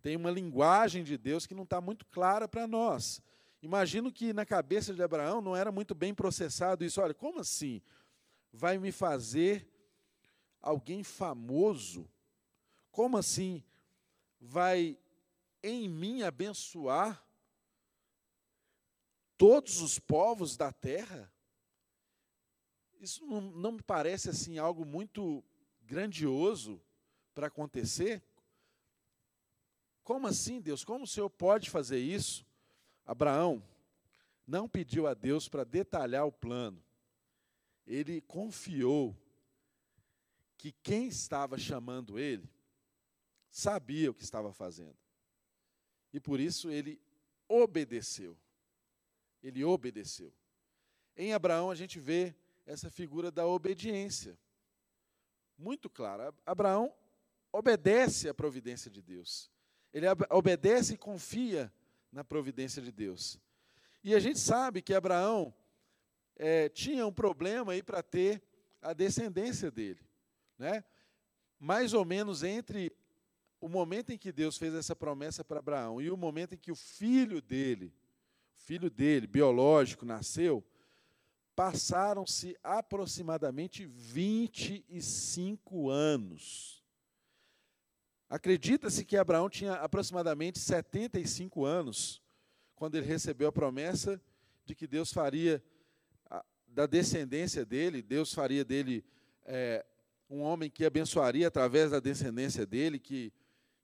tem 0.00 0.16
uma 0.16 0.30
linguagem 0.30 1.04
de 1.04 1.18
Deus 1.18 1.46
que 1.46 1.54
não 1.54 1.64
está 1.64 1.78
muito 1.78 2.06
clara 2.06 2.48
para 2.48 2.66
nós. 2.66 3.20
Imagino 3.60 4.12
que 4.12 4.32
na 4.32 4.46
cabeça 4.46 4.94
de 4.94 5.02
Abraão 5.02 5.40
não 5.40 5.56
era 5.56 5.72
muito 5.72 5.94
bem 5.94 6.14
processado 6.14 6.84
isso. 6.84 7.00
Olha, 7.00 7.14
como 7.14 7.40
assim? 7.40 7.82
Vai 8.52 8.78
me 8.78 8.92
fazer 8.92 9.68
alguém 10.60 11.02
famoso? 11.02 12.08
Como 12.92 13.16
assim? 13.16 13.62
Vai 14.40 14.96
em 15.62 15.88
mim 15.88 16.22
abençoar 16.22 17.24
todos 19.36 19.80
os 19.80 19.98
povos 19.98 20.56
da 20.56 20.72
terra? 20.72 21.32
Isso 23.00 23.26
não, 23.26 23.40
não 23.40 23.72
me 23.72 23.82
parece 23.82 24.30
assim 24.30 24.58
algo 24.58 24.84
muito 24.84 25.44
grandioso 25.82 26.80
para 27.34 27.48
acontecer? 27.48 28.22
Como 30.04 30.26
assim, 30.26 30.60
Deus? 30.60 30.84
Como 30.84 31.04
o 31.04 31.08
Senhor 31.08 31.28
pode 31.28 31.70
fazer 31.70 31.98
isso? 31.98 32.47
Abraão 33.08 33.66
não 34.46 34.68
pediu 34.68 35.06
a 35.06 35.14
Deus 35.14 35.48
para 35.48 35.64
detalhar 35.64 36.26
o 36.26 36.32
plano. 36.32 36.84
Ele 37.86 38.20
confiou 38.20 39.16
que 40.58 40.72
quem 40.72 41.08
estava 41.08 41.56
chamando 41.56 42.18
ele 42.18 42.46
sabia 43.50 44.10
o 44.10 44.14
que 44.14 44.22
estava 44.22 44.52
fazendo. 44.52 44.94
E 46.12 46.20
por 46.20 46.38
isso 46.38 46.70
ele 46.70 47.00
obedeceu. 47.48 48.36
Ele 49.42 49.64
obedeceu. 49.64 50.30
Em 51.16 51.32
Abraão 51.32 51.70
a 51.70 51.74
gente 51.74 51.98
vê 51.98 52.36
essa 52.66 52.90
figura 52.90 53.30
da 53.30 53.46
obediência. 53.46 54.38
Muito 55.56 55.88
clara. 55.88 56.34
Abraão 56.44 56.92
obedece 57.50 58.28
à 58.28 58.34
providência 58.34 58.90
de 58.90 59.00
Deus. 59.00 59.50
Ele 59.94 60.04
obedece 60.28 60.92
e 60.92 60.98
confia 60.98 61.72
na 62.12 62.24
providência 62.24 62.82
de 62.82 62.90
Deus. 62.90 63.38
E 64.02 64.14
a 64.14 64.20
gente 64.20 64.38
sabe 64.38 64.80
que 64.80 64.94
Abraão 64.94 65.54
é, 66.36 66.68
tinha 66.68 67.06
um 67.06 67.12
problema 67.12 67.72
aí 67.72 67.82
para 67.82 68.02
ter 68.02 68.42
a 68.80 68.92
descendência 68.92 69.70
dele. 69.70 70.00
Né? 70.58 70.84
Mais 71.58 71.92
ou 71.92 72.04
menos 72.04 72.42
entre 72.42 72.92
o 73.60 73.68
momento 73.68 74.12
em 74.12 74.18
que 74.18 74.30
Deus 74.30 74.56
fez 74.56 74.74
essa 74.74 74.94
promessa 74.94 75.44
para 75.44 75.58
Abraão 75.58 76.00
e 76.00 76.10
o 76.10 76.16
momento 76.16 76.54
em 76.54 76.58
que 76.58 76.70
o 76.70 76.76
filho 76.76 77.42
dele, 77.42 77.92
filho 78.54 78.88
dele, 78.88 79.26
biológico, 79.26 80.06
nasceu, 80.06 80.64
passaram-se 81.56 82.56
aproximadamente 82.62 83.84
25 83.84 85.90
anos. 85.90 86.77
Acredita-se 88.28 89.04
que 89.04 89.16
Abraão 89.16 89.48
tinha 89.48 89.74
aproximadamente 89.74 90.58
75 90.58 91.64
anos 91.64 92.22
quando 92.76 92.96
ele 92.96 93.06
recebeu 93.06 93.48
a 93.48 93.52
promessa 93.52 94.20
de 94.64 94.74
que 94.74 94.86
Deus 94.86 95.12
faria 95.12 95.62
da 96.68 96.86
descendência 96.86 97.64
dele, 97.64 98.02
Deus 98.02 98.32
faria 98.32 98.64
dele 98.64 99.04
é, 99.44 99.84
um 100.28 100.42
homem 100.42 100.70
que 100.70 100.84
abençoaria 100.84 101.48
através 101.48 101.90
da 101.90 102.00
descendência 102.00 102.66
dele, 102.66 102.98
que, 102.98 103.32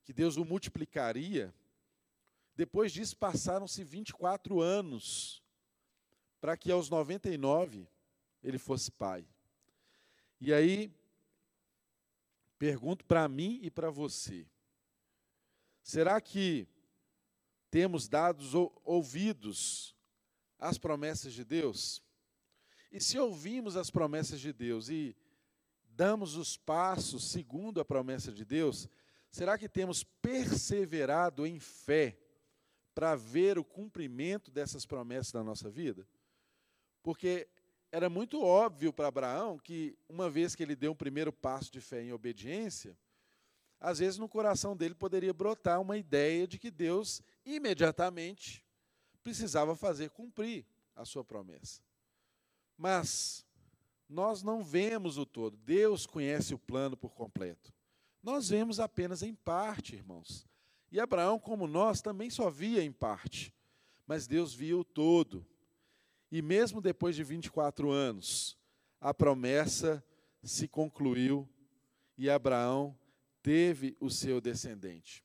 que 0.05 0.13
Deus 0.13 0.37
o 0.37 0.45
multiplicaria. 0.45 1.53
Depois 2.55 2.93
disso, 2.93 3.17
passaram-se 3.17 3.83
24 3.83 4.61
anos 4.61 5.43
para 6.41 6.57
que 6.57 6.71
aos 6.71 6.91
99 6.91 7.89
ele 8.43 8.59
fosse 8.59 8.91
pai. 8.93 9.27
E 10.41 10.53
aí, 10.53 10.93
pergunto 12.65 13.05
para 13.05 13.29
mim 13.29 13.61
e 13.63 13.71
para 13.71 13.91
você: 13.91 14.47
será 15.83 16.19
que 16.19 16.67
temos 17.71 18.09
dados 18.09 18.55
ouvidos 18.83 19.95
às 20.59 20.79
promessas 20.79 21.35
de 21.35 21.45
Deus? 21.45 22.03
E 22.91 22.99
se 22.99 23.19
ouvimos 23.19 23.77
as 23.77 23.91
promessas 23.91 24.41
de 24.41 24.51
Deus 24.51 24.89
e 24.89 25.15
damos 25.91 26.37
os 26.37 26.57
passos 26.57 27.31
segundo 27.31 27.83
a 27.83 27.85
promessa 27.85 28.33
de 28.33 28.47
Deus, 28.47 28.89
será 29.31 29.59
que 29.59 29.69
temos 29.69 30.03
perseverado 30.03 31.47
em 31.47 31.61
fé 31.61 32.19
para 32.95 33.15
ver 33.15 33.59
o 33.59 33.65
cumprimento 33.65 34.51
dessas 34.51 34.87
promessas 34.87 35.35
na 35.35 35.45
nossa 35.45 35.69
vida? 35.69 36.09
Porque 37.03 37.47
era 37.95 38.11
muito 38.11 38.43
óbvio 38.43 38.93
para 38.93 39.07
Abraão 39.07 39.57
que, 39.57 39.97
uma 40.09 40.29
vez 40.29 40.57
que 40.57 40.65
ele 40.65 40.75
deu 40.75 40.91
um 40.91 40.97
primeiro 40.97 41.33
passo 41.33 41.71
de 41.71 41.81
fé 41.81 42.03
em 42.03 42.13
obediência, 42.13 42.99
às 43.79 44.01
vezes 44.01 44.19
no 44.19 44.29
coração 44.29 44.77
dele 44.77 44.97
poderia 44.97 45.33
brotar 45.33 45.81
uma 45.81 45.97
ideia 45.97 46.45
de 46.45 46.59
que 46.59 46.73
Deus 46.73 47.23
imediatamente 47.47 48.65
precisava 49.23 49.77
fazer 49.77 50.11
cumprir 50.11 50.67
a 50.97 51.05
sua 51.05 51.23
promessa. 51.23 51.81
Mas 52.77 53.47
nós 54.09 54.43
não 54.43 54.65
vemos 54.65 55.17
o 55.17 55.25
todo. 55.25 55.57
Deus 55.59 56.05
conhece 56.05 56.53
o 56.53 56.59
plano 56.59 56.97
por 56.97 57.15
completo. 57.15 57.73
Nós 58.21 58.49
vemos 58.49 58.81
apenas 58.81 59.23
em 59.23 59.37
parte, 59.37 59.95
irmãos. 59.95 60.45
E 60.91 60.99
Abraão, 60.99 61.39
como 61.39 61.69
nós, 61.69 62.03
também 62.03 62.29
só 62.29 62.51
via 62.51 62.83
em 62.83 62.91
parte. 62.91 63.55
Mas 64.05 64.27
Deus 64.27 64.53
via 64.53 64.77
o 64.77 64.83
todo. 64.83 65.47
E 66.31 66.43
mesmo 66.43 66.81
depois 66.81 67.15
de 67.15 67.23
24 67.23 67.91
anos, 67.91 68.57
a 69.01 69.13
promessa 69.13 70.05
se 70.43 70.67
concluiu 70.67 71.49
e 72.17 72.31
Abraão 72.31 72.97
teve 73.43 73.97
o 74.01 74.11
seu 74.11 74.41
descendente. 74.41 75.25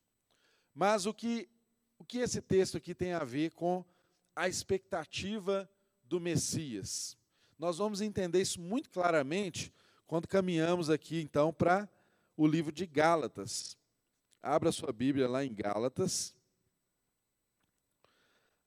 Mas 0.74 1.06
o 1.06 1.14
que, 1.14 1.50
o 1.98 2.04
que 2.04 2.20
esse 2.20 2.42
texto 2.42 2.78
aqui 2.78 2.94
tem 2.94 3.14
a 3.14 3.24
ver 3.24 3.52
com 3.52 3.84
a 4.36 4.48
expectativa 4.48 5.70
do 6.04 6.20
Messias? 6.20 7.18
Nós 7.58 7.78
vamos 7.78 8.02
entender 8.02 8.42
isso 8.42 8.60
muito 8.60 8.90
claramente 8.90 9.74
quando 10.08 10.28
caminhamos 10.28 10.90
aqui, 10.90 11.22
então, 11.22 11.54
para 11.54 11.90
o 12.36 12.48
livro 12.48 12.72
de 12.72 12.86
Gálatas. 12.86 13.78
Abra 14.42 14.72
sua 14.72 14.94
Bíblia 14.94 15.28
lá 15.28 15.44
em 15.44 15.54
Gálatas, 15.54 16.34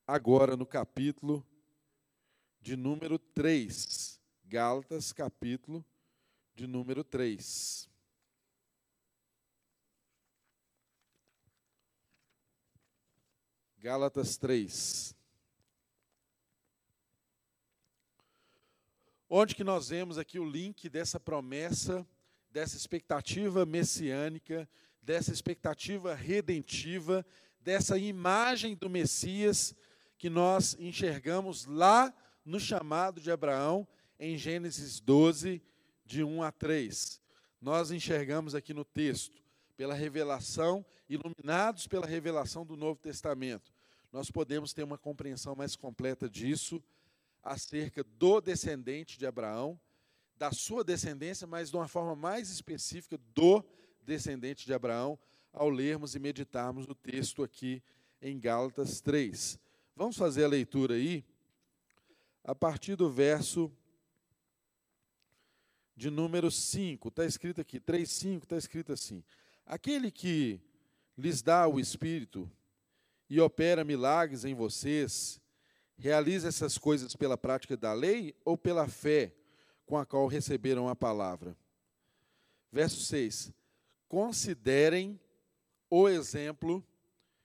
agora 0.07 0.57
no 0.57 0.67
capítulo 0.67 1.45
de 2.63 2.77
número 2.77 3.19
3. 3.19 4.21
Gálatas, 4.45 5.13
capítulo 5.13 5.85
de 6.55 6.69
número 6.69 7.03
3. 7.03 7.91
Gálatas 13.79 14.37
3. 14.37 15.17
Onde 19.29 19.57
que 19.57 19.65
nós 19.65 19.89
vemos 19.89 20.17
aqui 20.17 20.39
o 20.39 20.49
link 20.49 20.89
dessa 20.89 21.19
promessa, 21.19 22.07
dessa 22.49 22.77
expectativa 22.77 23.67
messiânica, 23.67 24.69
dessa 25.01 25.33
expectativa 25.33 26.15
redentiva, 26.15 27.27
dessa 27.59 27.99
imagem 27.99 28.77
do 28.77 28.89
Messias 28.89 29.75
que 30.17 30.31
nós 30.31 30.77
enxergamos 30.79 31.65
lá 31.65 32.15
no 32.45 32.59
chamado 32.59 33.21
de 33.21 33.31
Abraão 33.31 33.87
em 34.19 34.37
Gênesis 34.37 35.01
12, 35.01 35.63
de 36.05 36.23
1 36.23 36.43
a 36.43 36.53
3. 36.53 37.21
Nós 37.61 37.91
enxergamos 37.91 38.55
aqui 38.55 38.75
no 38.75 38.85
texto, 38.85 39.43
pela 39.77 39.95
revelação, 39.95 40.85
iluminados 41.09 41.87
pela 41.87 42.07
revelação 42.07 42.65
do 42.65 42.77
Novo 42.77 43.01
Testamento, 43.01 43.73
nós 44.13 44.31
podemos 44.31 44.75
ter 44.75 44.83
uma 44.83 44.99
compreensão 44.99 45.57
mais 45.57 45.75
completa 45.75 46.29
disso, 46.29 46.83
acerca 47.43 48.05
do 48.05 48.41
descendente 48.43 49.19
de 49.19 49.27
Abraão, 49.27 49.81
da 50.37 50.53
sua 50.53 50.85
descendência, 50.85 51.47
mas 51.47 51.71
de 51.71 51.77
uma 51.77 51.89
forma 51.89 52.15
mais 52.15 52.51
específica 52.51 53.19
do 53.35 53.65
descendente 54.03 54.67
de 54.67 54.75
Abraão, 54.75 55.19
ao 55.51 55.71
lermos 55.71 56.15
e 56.15 56.19
meditarmos 56.19 56.87
o 56.87 56.95
texto 56.95 57.43
aqui 57.43 57.83
em 58.21 58.39
Gálatas 58.39 59.01
3. 59.01 59.59
Vamos 59.97 60.17
fazer 60.17 60.45
a 60.45 60.49
leitura 60.49 60.95
aí 60.95 61.25
a 62.45 62.55
partir 62.55 62.97
do 62.97 63.11
verso 63.11 63.71
de 65.95 66.11
número 66.11 66.51
5, 66.51 67.09
está 67.09 67.25
escrito 67.25 67.61
aqui, 67.61 67.79
3, 67.79 68.11
5, 68.11 68.45
está 68.45 68.57
escrito 68.57 68.93
assim: 68.93 69.23
Aquele 69.65 70.11
que 70.11 70.61
lhes 71.17 71.43
dá 71.43 71.69
o 71.69 71.79
Espírito 71.79 72.51
e 73.29 73.41
opera 73.41 73.85
milagres 73.85 74.45
em 74.45 74.55
vocês, 74.55 75.41
realiza 75.97 76.49
essas 76.49 76.77
coisas 76.77 77.15
pela 77.15 77.39
prática 77.39 77.77
da 77.77 77.93
lei 77.93 78.35
ou 78.45 78.59
pela 78.59 78.89
fé 78.89 79.33
com 79.87 79.97
a 79.97 80.05
qual 80.05 80.27
receberam 80.27 80.89
a 80.89 80.97
palavra? 80.97 81.57
Verso 82.71 83.01
6: 83.03 83.53
Considerem 84.09 85.21
o 85.89 86.09
exemplo 86.09 86.85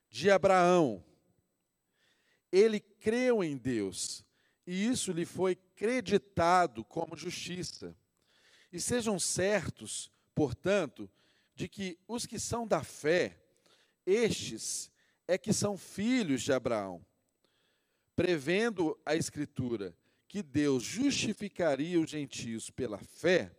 de 0.10 0.32
Abraão. 0.32 1.04
Ele 2.52 2.80
creu 2.80 3.44
em 3.44 3.58
Deus 3.58 4.26
e 4.68 4.86
isso 4.86 5.14
lhe 5.14 5.26
foi 5.26 5.56
creditado 5.56 6.84
como 6.84 7.16
justiça. 7.16 7.96
E 8.70 8.82
sejam 8.82 9.18
certos, 9.18 10.12
portanto, 10.36 11.10
de 11.56 11.70
que 11.70 11.98
os 12.06 12.26
que 12.26 12.38
são 12.38 12.68
da 12.68 12.84
fé, 12.84 13.42
estes 14.06 14.92
é 15.26 15.38
que 15.38 15.54
são 15.54 15.78
filhos 15.78 16.42
de 16.42 16.52
Abraão. 16.52 17.04
Prevendo 18.14 19.00
a 19.06 19.16
Escritura 19.16 19.96
que 20.28 20.44
Deus 20.44 20.84
justificaria 20.84 21.98
os 22.00 22.10
gentios 22.10 22.70
pela 22.70 22.98
fé, 22.98 23.56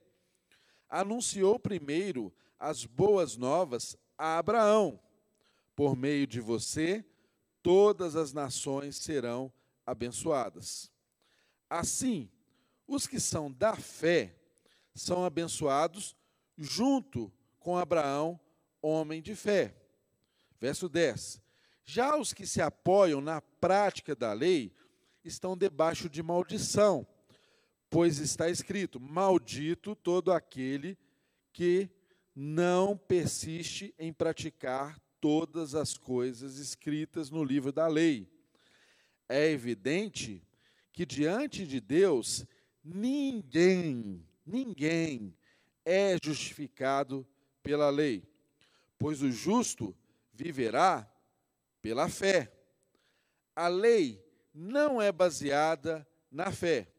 anunciou 0.90 1.58
primeiro 1.58 2.30
as 2.58 2.84
boas 2.84 3.34
novas 3.34 3.96
a 4.18 4.36
Abraão: 4.36 5.00
por 5.74 5.96
meio 5.96 6.26
de 6.26 6.40
você, 6.40 7.02
todas 7.62 8.14
as 8.14 8.34
nações 8.34 8.96
serão 8.96 9.50
abençoadas. 9.86 10.90
Assim, 11.68 12.30
os 12.86 13.06
que 13.06 13.20
são 13.20 13.52
da 13.52 13.76
fé 13.76 14.34
são 14.94 15.24
abençoados 15.24 16.16
junto 16.56 17.32
com 17.60 17.76
Abraão, 17.76 18.40
homem 18.80 19.20
de 19.22 19.34
fé. 19.34 19.74
Verso 20.60 20.88
10. 20.88 21.40
Já 21.84 22.16
os 22.16 22.32
que 22.32 22.46
se 22.46 22.60
apoiam 22.60 23.20
na 23.20 23.40
prática 23.40 24.14
da 24.14 24.32
lei 24.32 24.74
estão 25.24 25.56
debaixo 25.56 26.08
de 26.08 26.22
maldição, 26.22 27.06
pois 27.88 28.18
está 28.18 28.48
escrito: 28.48 29.00
Maldito 29.00 29.94
todo 29.94 30.32
aquele 30.32 30.98
que 31.52 31.90
não 32.34 32.96
persiste 32.96 33.94
em 33.98 34.12
praticar 34.12 35.00
todas 35.20 35.74
as 35.74 35.96
coisas 35.96 36.58
escritas 36.58 37.30
no 37.30 37.42
livro 37.42 37.72
da 37.72 37.86
lei. 37.86 38.30
É 39.28 39.50
evidente 39.50 40.42
que 40.98 41.06
diante 41.06 41.64
de 41.64 41.80
Deus 41.80 42.44
ninguém, 42.82 44.26
ninguém 44.44 45.32
é 45.84 46.16
justificado 46.20 47.24
pela 47.62 47.88
lei, 47.88 48.28
pois 48.98 49.22
o 49.22 49.30
justo 49.30 49.96
viverá 50.34 51.08
pela 51.80 52.08
fé. 52.08 52.52
A 53.54 53.68
lei 53.68 54.20
não 54.52 55.00
é 55.00 55.12
baseada 55.12 56.04
na 56.32 56.50
fé. 56.50 56.92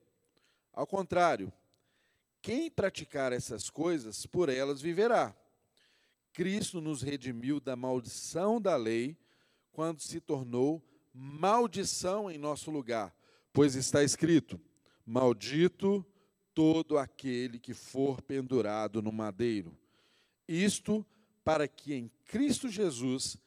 Ao 0.72 0.88
contrário, 0.88 1.52
quem 2.42 2.72
praticar 2.72 3.34
essas 3.34 3.70
coisas, 3.70 4.26
por 4.26 4.48
elas 4.48 4.82
viverá. 4.82 5.36
Cristo 6.32 6.80
nos 6.80 7.02
redimiu 7.02 7.60
da 7.60 7.76
maldição 7.76 8.62
da 8.62 8.78
lei 8.78 9.18
quando 9.74 10.00
se 10.00 10.22
tornou 10.22 10.82
maldição 11.14 12.32
em 12.32 12.38
nosso 12.38 12.72
lugar, 12.72 13.14
pois 13.54 13.76
está 13.76 14.04
escrito: 14.04 14.60
Maldito 15.06 16.06
todo 16.54 16.98
aquele 16.98 17.60
que 17.60 17.74
for 17.74 18.22
pendurado 18.22 19.02
no 19.02 19.12
madeiro. 19.12 19.78
Isto 20.48 21.06
para 21.44 21.68
que 21.68 21.94
em 21.94 22.12
Cristo 22.26 22.68
Jesus 22.68 23.38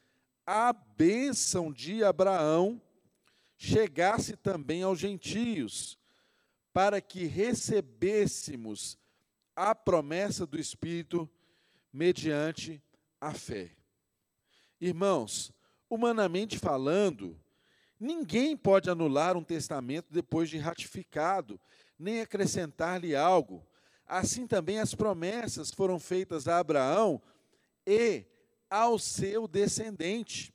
a 0.46 0.72
bênção 0.72 1.72
de 1.72 2.02
Abraão 2.02 2.80
chegasse 3.56 4.36
também 4.36 4.82
aos 4.82 4.98
gentios, 4.98 5.98
para 6.72 7.00
que 7.00 7.24
recebêssemos 7.24 8.98
a 9.54 9.74
promessa 9.74 10.46
do 10.46 10.58
Espírito 10.58 11.30
mediante 11.92 12.82
a 13.20 13.32
fé. 13.32 13.76
Irmãos, 14.80 15.52
humanamente 15.88 16.58
falando, 16.58 17.38
ninguém 18.02 18.56
pode 18.56 18.90
anular 18.90 19.36
um 19.36 19.44
testamento 19.44 20.08
depois 20.10 20.50
de 20.50 20.58
ratificado, 20.58 21.58
nem 21.96 22.20
acrescentar-lhe 22.20 23.14
algo. 23.14 23.64
Assim 24.04 24.46
também 24.46 24.80
as 24.80 24.92
promessas 24.92 25.70
foram 25.70 26.00
feitas 26.00 26.48
a 26.48 26.58
Abraão 26.58 27.22
e 27.86 28.24
ao 28.68 28.98
seu 28.98 29.46
descendente. 29.46 30.52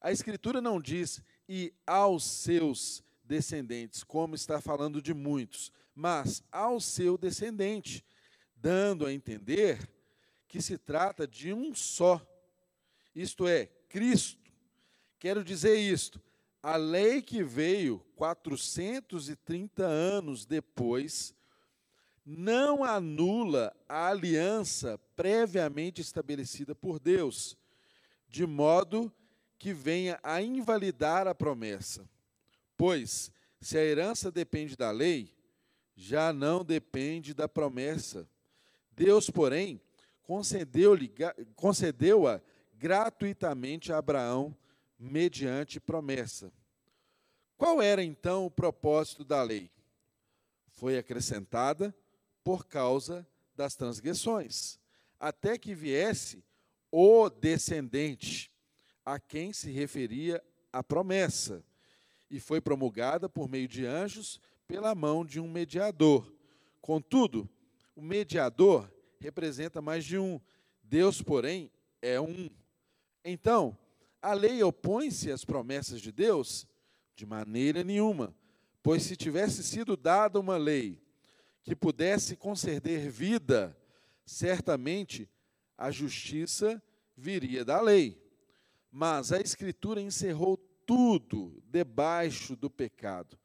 A 0.00 0.10
Escritura 0.10 0.62
não 0.62 0.80
diz 0.80 1.22
e 1.46 1.72
aos 1.86 2.24
seus 2.24 3.04
descendentes, 3.22 4.02
como 4.02 4.34
está 4.34 4.58
falando 4.60 5.02
de 5.02 5.12
muitos, 5.12 5.70
mas 5.94 6.42
ao 6.50 6.80
seu 6.80 7.18
descendente, 7.18 8.02
dando 8.56 9.04
a 9.04 9.12
entender 9.12 9.86
que 10.48 10.62
se 10.62 10.78
trata 10.78 11.26
de 11.28 11.52
um 11.52 11.74
só, 11.74 12.26
isto 13.14 13.46
é, 13.46 13.66
Cristo. 13.88 14.50
Quero 15.18 15.44
dizer 15.44 15.76
isto: 15.76 16.20
a 16.62 16.76
lei 16.76 17.22
que 17.22 17.42
veio 17.42 18.04
430 18.16 19.82
anos 19.84 20.44
depois 20.44 21.34
não 22.24 22.84
anula 22.84 23.74
a 23.88 24.08
aliança 24.08 24.98
previamente 25.16 26.00
estabelecida 26.00 26.74
por 26.74 27.00
Deus, 27.00 27.56
de 28.28 28.46
modo 28.46 29.12
que 29.58 29.72
venha 29.72 30.20
a 30.22 30.40
invalidar 30.40 31.26
a 31.26 31.34
promessa. 31.34 32.08
Pois, 32.76 33.32
se 33.60 33.76
a 33.76 33.84
herança 33.84 34.30
depende 34.30 34.76
da 34.76 34.90
lei, 34.90 35.34
já 35.94 36.32
não 36.32 36.64
depende 36.64 37.34
da 37.34 37.48
promessa. 37.48 38.28
Deus, 38.92 39.28
porém, 39.28 39.80
concedeu-a 41.56 42.40
gratuitamente 42.74 43.92
a 43.92 43.98
Abraão 43.98 44.56
mediante 45.00 45.80
promessa. 45.80 46.52
Qual 47.56 47.80
era 47.80 48.04
então 48.04 48.44
o 48.44 48.50
propósito 48.50 49.24
da 49.24 49.42
lei? 49.42 49.70
Foi 50.68 50.98
acrescentada 50.98 51.94
por 52.44 52.66
causa 52.66 53.26
das 53.56 53.74
transgressões, 53.74 54.78
até 55.18 55.56
que 55.58 55.74
viesse 55.74 56.44
o 56.90 57.28
descendente 57.30 58.52
a 59.04 59.18
quem 59.18 59.52
se 59.52 59.70
referia 59.70 60.42
a 60.72 60.82
promessa 60.82 61.64
e 62.30 62.38
foi 62.38 62.60
promulgada 62.60 63.28
por 63.28 63.48
meio 63.48 63.66
de 63.66 63.84
anjos 63.84 64.40
pela 64.66 64.94
mão 64.94 65.24
de 65.24 65.40
um 65.40 65.50
mediador. 65.50 66.32
Contudo, 66.80 67.48
o 67.96 68.02
mediador 68.02 68.90
representa 69.18 69.82
mais 69.82 70.04
de 70.04 70.16
um, 70.16 70.40
Deus, 70.82 71.20
porém, 71.20 71.70
é 72.00 72.20
um. 72.20 72.48
Então, 73.24 73.76
a 74.22 74.32
lei 74.32 74.62
opõe-se 74.62 75.30
às 75.30 75.44
promessas 75.44 76.00
de 76.00 76.12
Deus? 76.12 76.66
De 77.14 77.26
maneira 77.26 77.84
nenhuma, 77.84 78.34
pois 78.82 79.02
se 79.02 79.16
tivesse 79.16 79.62
sido 79.62 79.96
dada 79.96 80.38
uma 80.40 80.56
lei 80.56 81.02
que 81.62 81.76
pudesse 81.76 82.36
conceder 82.36 83.10
vida, 83.10 83.76
certamente 84.24 85.28
a 85.76 85.90
justiça 85.90 86.82
viria 87.16 87.64
da 87.64 87.80
lei. 87.80 88.20
Mas 88.90 89.32
a 89.32 89.40
Escritura 89.40 90.00
encerrou 90.00 90.56
tudo 90.86 91.62
debaixo 91.66 92.56
do 92.56 92.68
pecado, 92.68 93.38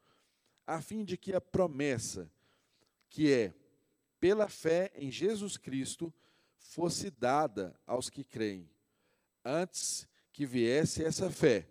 a 0.66 0.80
fim 0.80 1.04
de 1.04 1.16
que 1.16 1.32
a 1.32 1.40
promessa, 1.40 2.30
que 3.08 3.32
é 3.32 3.54
pela 4.18 4.48
fé 4.48 4.90
em 4.96 5.10
Jesus 5.10 5.56
Cristo, 5.56 6.12
fosse 6.58 7.10
dada 7.10 7.78
aos 7.86 8.10
que 8.10 8.24
creem. 8.24 8.68
Antes 9.44 10.08
que 10.36 10.44
viesse 10.44 11.02
essa 11.02 11.30
fé, 11.30 11.66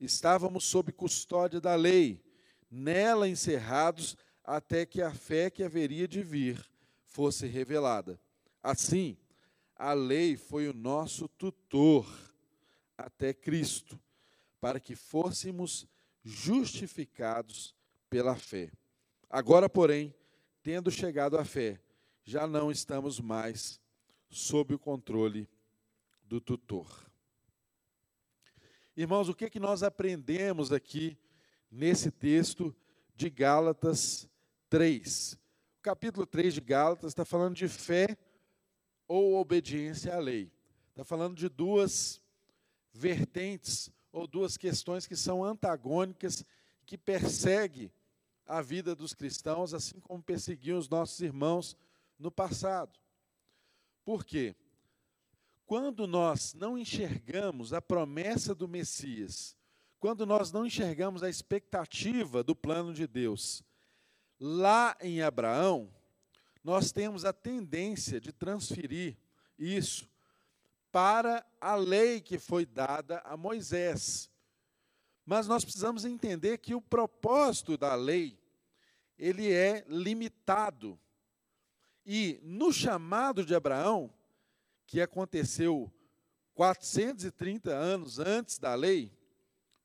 estávamos 0.00 0.64
sob 0.64 0.90
custódia 0.90 1.60
da 1.60 1.74
lei, 1.74 2.24
nela 2.70 3.28
encerrados 3.28 4.16
até 4.42 4.86
que 4.86 5.02
a 5.02 5.12
fé 5.12 5.50
que 5.50 5.62
haveria 5.62 6.08
de 6.08 6.22
vir 6.22 6.64
fosse 7.04 7.46
revelada. 7.46 8.18
Assim, 8.62 9.18
a 9.76 9.92
lei 9.92 10.34
foi 10.34 10.66
o 10.66 10.72
nosso 10.72 11.28
tutor 11.28 12.10
até 12.96 13.34
Cristo 13.34 14.00
para 14.58 14.80
que 14.80 14.96
fôssemos 14.96 15.86
justificados 16.24 17.74
pela 18.08 18.34
fé. 18.34 18.72
Agora, 19.28 19.68
porém, 19.68 20.14
tendo 20.62 20.90
chegado 20.90 21.36
à 21.36 21.44
fé, 21.44 21.78
já 22.24 22.46
não 22.46 22.70
estamos 22.70 23.20
mais 23.20 23.78
sob 24.30 24.72
o 24.72 24.78
controle 24.78 25.46
do 26.24 26.40
tutor. 26.40 27.06
Irmãos, 28.96 29.28
o 29.28 29.34
que, 29.34 29.44
é 29.44 29.50
que 29.50 29.60
nós 29.60 29.82
aprendemos 29.82 30.72
aqui 30.72 31.18
nesse 31.70 32.10
texto 32.10 32.74
de 33.14 33.28
Gálatas 33.28 34.26
3? 34.70 35.34
O 35.78 35.82
capítulo 35.82 36.24
3 36.24 36.54
de 36.54 36.62
Gálatas 36.62 37.10
está 37.10 37.22
falando 37.22 37.54
de 37.54 37.68
fé 37.68 38.16
ou 39.06 39.34
obediência 39.34 40.14
à 40.14 40.18
lei. 40.18 40.50
Está 40.88 41.04
falando 41.04 41.36
de 41.36 41.46
duas 41.46 42.22
vertentes 42.90 43.90
ou 44.10 44.26
duas 44.26 44.56
questões 44.56 45.06
que 45.06 45.14
são 45.14 45.44
antagônicas, 45.44 46.42
que 46.86 46.96
perseguem 46.96 47.92
a 48.46 48.62
vida 48.62 48.96
dos 48.96 49.12
cristãos, 49.12 49.74
assim 49.74 50.00
como 50.00 50.22
perseguiam 50.22 50.78
os 50.78 50.88
nossos 50.88 51.20
irmãos 51.20 51.76
no 52.18 52.30
passado. 52.30 52.98
Por 54.06 54.24
quê? 54.24 54.56
Quando 55.66 56.06
nós 56.06 56.54
não 56.54 56.78
enxergamos 56.78 57.72
a 57.72 57.82
promessa 57.82 58.54
do 58.54 58.68
Messias, 58.68 59.56
quando 59.98 60.24
nós 60.24 60.52
não 60.52 60.64
enxergamos 60.64 61.24
a 61.24 61.28
expectativa 61.28 62.44
do 62.44 62.54
plano 62.54 62.94
de 62.94 63.04
Deus, 63.04 63.64
lá 64.38 64.96
em 65.00 65.22
Abraão, 65.22 65.92
nós 66.62 66.92
temos 66.92 67.24
a 67.24 67.32
tendência 67.32 68.20
de 68.20 68.32
transferir 68.32 69.16
isso 69.58 70.08
para 70.92 71.44
a 71.60 71.74
lei 71.74 72.20
que 72.20 72.38
foi 72.38 72.64
dada 72.64 73.18
a 73.24 73.36
Moisés. 73.36 74.30
Mas 75.24 75.48
nós 75.48 75.64
precisamos 75.64 76.04
entender 76.04 76.58
que 76.58 76.76
o 76.76 76.80
propósito 76.80 77.76
da 77.76 77.96
lei, 77.96 78.38
ele 79.18 79.52
é 79.52 79.84
limitado. 79.88 80.96
E 82.04 82.38
no 82.44 82.72
chamado 82.72 83.44
de 83.44 83.52
Abraão, 83.52 84.15
que 84.86 85.00
aconteceu 85.00 85.92
430 86.54 87.70
anos 87.70 88.18
antes 88.18 88.58
da 88.58 88.74
lei, 88.74 89.12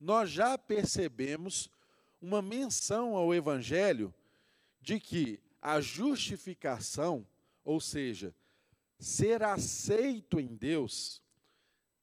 nós 0.00 0.30
já 0.30 0.56
percebemos 0.56 1.70
uma 2.20 2.40
menção 2.40 3.16
ao 3.16 3.34
evangelho 3.34 4.14
de 4.80 4.98
que 4.98 5.40
a 5.60 5.80
justificação, 5.80 7.26
ou 7.64 7.80
seja, 7.80 8.34
ser 8.98 9.42
aceito 9.42 10.40
em 10.40 10.54
Deus 10.56 11.22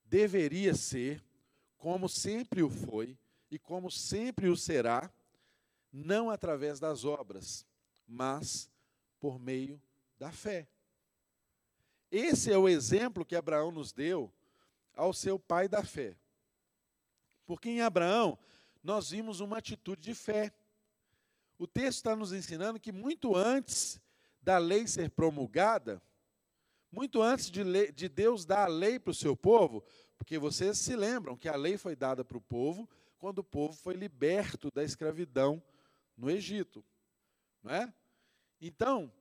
deveria 0.05 0.73
ser 0.75 1.23
como 1.77 2.09
sempre 2.09 2.61
o 2.61 2.69
foi 2.69 3.17
e 3.49 3.57
como 3.57 3.89
sempre 3.89 4.49
o 4.49 4.55
será, 4.55 5.11
não 5.91 6.29
através 6.29 6.79
das 6.79 7.03
obras, 7.05 7.65
mas 8.07 8.69
por 9.19 9.39
meio 9.39 9.81
da 10.17 10.31
fé. 10.31 10.67
Esse 12.11 12.51
é 12.51 12.57
o 12.57 12.67
exemplo 12.67 13.25
que 13.25 13.35
Abraão 13.35 13.71
nos 13.71 13.91
deu 13.91 14.31
ao 14.95 15.13
seu 15.13 15.37
pai 15.37 15.67
da 15.67 15.83
fé. 15.83 16.17
Porque 17.45 17.69
em 17.69 17.81
Abraão 17.81 18.37
nós 18.83 19.11
vimos 19.11 19.39
uma 19.39 19.57
atitude 19.57 20.01
de 20.01 20.15
fé. 20.15 20.53
O 21.57 21.67
texto 21.67 21.97
está 21.97 22.15
nos 22.15 22.33
ensinando 22.33 22.79
que 22.79 22.91
muito 22.91 23.35
antes 23.35 23.99
da 24.41 24.57
lei 24.57 24.87
ser 24.87 25.09
promulgada, 25.11 26.01
muito 26.91 27.21
antes 27.21 27.51
de, 27.51 27.63
lei, 27.63 27.91
de 27.91 28.09
Deus 28.09 28.45
dar 28.45 28.63
a 28.65 28.67
lei 28.67 28.97
para 28.97 29.11
o 29.11 29.15
seu 29.15 29.35
povo, 29.35 29.83
porque 30.17 30.37
vocês 30.39 30.77
se 30.79 30.95
lembram 30.95 31.37
que 31.37 31.47
a 31.47 31.55
lei 31.55 31.77
foi 31.77 31.95
dada 31.95 32.25
para 32.25 32.37
o 32.37 32.41
povo 32.41 32.89
quando 33.17 33.39
o 33.39 33.43
povo 33.43 33.73
foi 33.73 33.93
liberto 33.93 34.71
da 34.71 34.83
escravidão 34.83 35.61
no 36.17 36.29
Egito. 36.29 36.83
Não 37.61 37.73
é? 37.73 37.93
Então, 38.61 39.11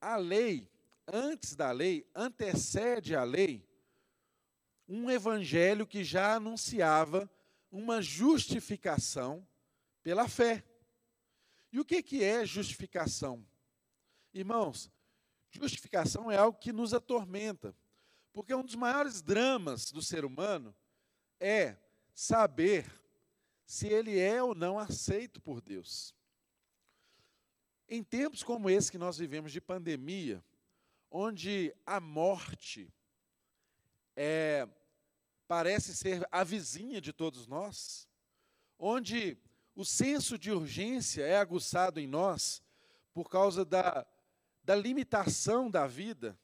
a 0.00 0.16
lei, 0.16 0.70
antes 1.06 1.54
da 1.54 1.70
lei, 1.70 2.08
antecede 2.14 3.14
a 3.14 3.22
lei, 3.24 3.66
um 4.88 5.10
evangelho 5.10 5.86
que 5.86 6.04
já 6.04 6.34
anunciava 6.34 7.30
uma 7.70 8.00
justificação 8.00 9.46
pela 10.02 10.28
fé. 10.28 10.64
E 11.72 11.80
o 11.80 11.84
que, 11.84 12.02
que 12.02 12.22
é 12.22 12.46
justificação? 12.46 13.44
Irmãos, 14.32 14.90
justificação 15.50 16.30
é 16.30 16.36
algo 16.36 16.58
que 16.58 16.72
nos 16.72 16.94
atormenta, 16.94 17.76
porque 18.32 18.54
um 18.54 18.64
dos 18.64 18.74
maiores 18.74 19.20
dramas 19.22 19.90
do 19.90 20.02
ser 20.02 20.24
humano 20.24 20.74
é 21.40 21.76
saber 22.14 22.90
se 23.64 23.88
ele 23.88 24.18
é 24.18 24.42
ou 24.42 24.54
não 24.54 24.78
aceito 24.78 25.40
por 25.40 25.60
Deus. 25.60 26.14
Em 27.88 28.02
tempos 28.02 28.42
como 28.42 28.70
esse 28.70 28.90
que 28.90 28.98
nós 28.98 29.18
vivemos 29.18 29.52
de 29.52 29.60
pandemia, 29.60 30.42
onde 31.18 31.74
a 31.86 31.98
morte 31.98 32.92
é, 34.14 34.68
parece 35.48 35.96
ser 35.96 36.28
a 36.30 36.44
vizinha 36.44 37.00
de 37.00 37.10
todos 37.10 37.46
nós, 37.46 38.06
onde 38.78 39.38
o 39.74 39.82
senso 39.82 40.38
de 40.38 40.52
urgência 40.52 41.22
é 41.22 41.38
aguçado 41.38 41.98
em 41.98 42.06
nós 42.06 42.62
por 43.14 43.30
causa 43.30 43.64
da, 43.64 44.06
da 44.62 44.76
limitação 44.76 45.70
da 45.70 45.86
vida, 45.86 46.38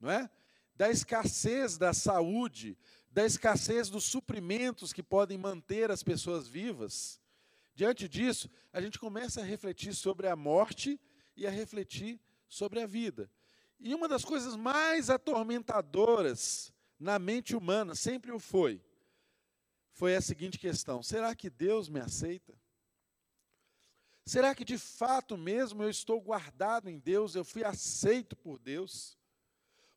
não 0.00 0.10
é? 0.10 0.28
da 0.74 0.90
escassez 0.90 1.78
da 1.78 1.94
saúde, 1.94 2.76
da 3.08 3.24
escassez 3.24 3.88
dos 3.88 4.02
suprimentos 4.02 4.92
que 4.92 5.04
podem 5.04 5.38
manter 5.38 5.88
as 5.88 6.02
pessoas 6.02 6.48
vivas. 6.48 7.20
Diante 7.76 8.08
disso, 8.08 8.50
a 8.72 8.80
gente 8.80 8.98
começa 8.98 9.40
a 9.40 9.44
refletir 9.44 9.94
sobre 9.94 10.26
a 10.26 10.34
morte 10.34 11.00
e 11.36 11.46
a 11.46 11.50
refletir 11.50 12.20
sobre 12.48 12.80
a 12.80 12.86
vida. 12.86 13.30
E 13.78 13.94
uma 13.94 14.08
das 14.08 14.24
coisas 14.24 14.56
mais 14.56 15.10
atormentadoras 15.10 16.72
na 16.98 17.18
mente 17.18 17.54
humana, 17.54 17.94
sempre 17.94 18.32
o 18.32 18.38
foi, 18.38 18.82
foi 19.92 20.16
a 20.16 20.20
seguinte 20.20 20.58
questão: 20.58 21.02
será 21.02 21.34
que 21.34 21.50
Deus 21.50 21.88
me 21.88 22.00
aceita? 22.00 22.54
Será 24.24 24.54
que 24.54 24.64
de 24.64 24.76
fato 24.76 25.36
mesmo 25.36 25.84
eu 25.84 25.90
estou 25.90 26.20
guardado 26.20 26.90
em 26.90 26.98
Deus, 26.98 27.34
eu 27.34 27.44
fui 27.44 27.62
aceito 27.62 28.34
por 28.34 28.58
Deus? 28.58 29.16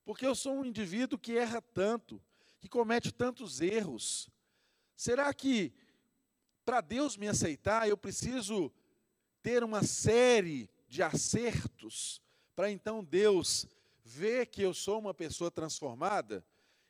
Porque 0.06 0.26
eu 0.26 0.36
sou 0.36 0.54
um 0.54 0.66
indivíduo 0.66 1.18
que 1.18 1.38
erra 1.38 1.62
tanto, 1.62 2.22
que 2.60 2.70
comete 2.70 3.12
tantos 3.12 3.60
erros. 3.60 4.30
Será 4.96 5.34
que 5.34 5.74
para 6.64 6.82
Deus 6.82 7.18
me 7.18 7.28
aceitar 7.28 7.90
eu 7.90 7.98
preciso 7.98 8.72
ter 9.42 9.64
uma 9.64 9.84
série 9.84 10.70
de 10.88 11.02
acertos 11.02 12.22
para 12.60 12.70
então 12.70 13.02
Deus 13.02 13.66
ver 14.04 14.48
que 14.48 14.62
eu 14.62 14.74
sou 14.74 15.00
uma 15.00 15.14
pessoa 15.14 15.50
transformada 15.50 16.44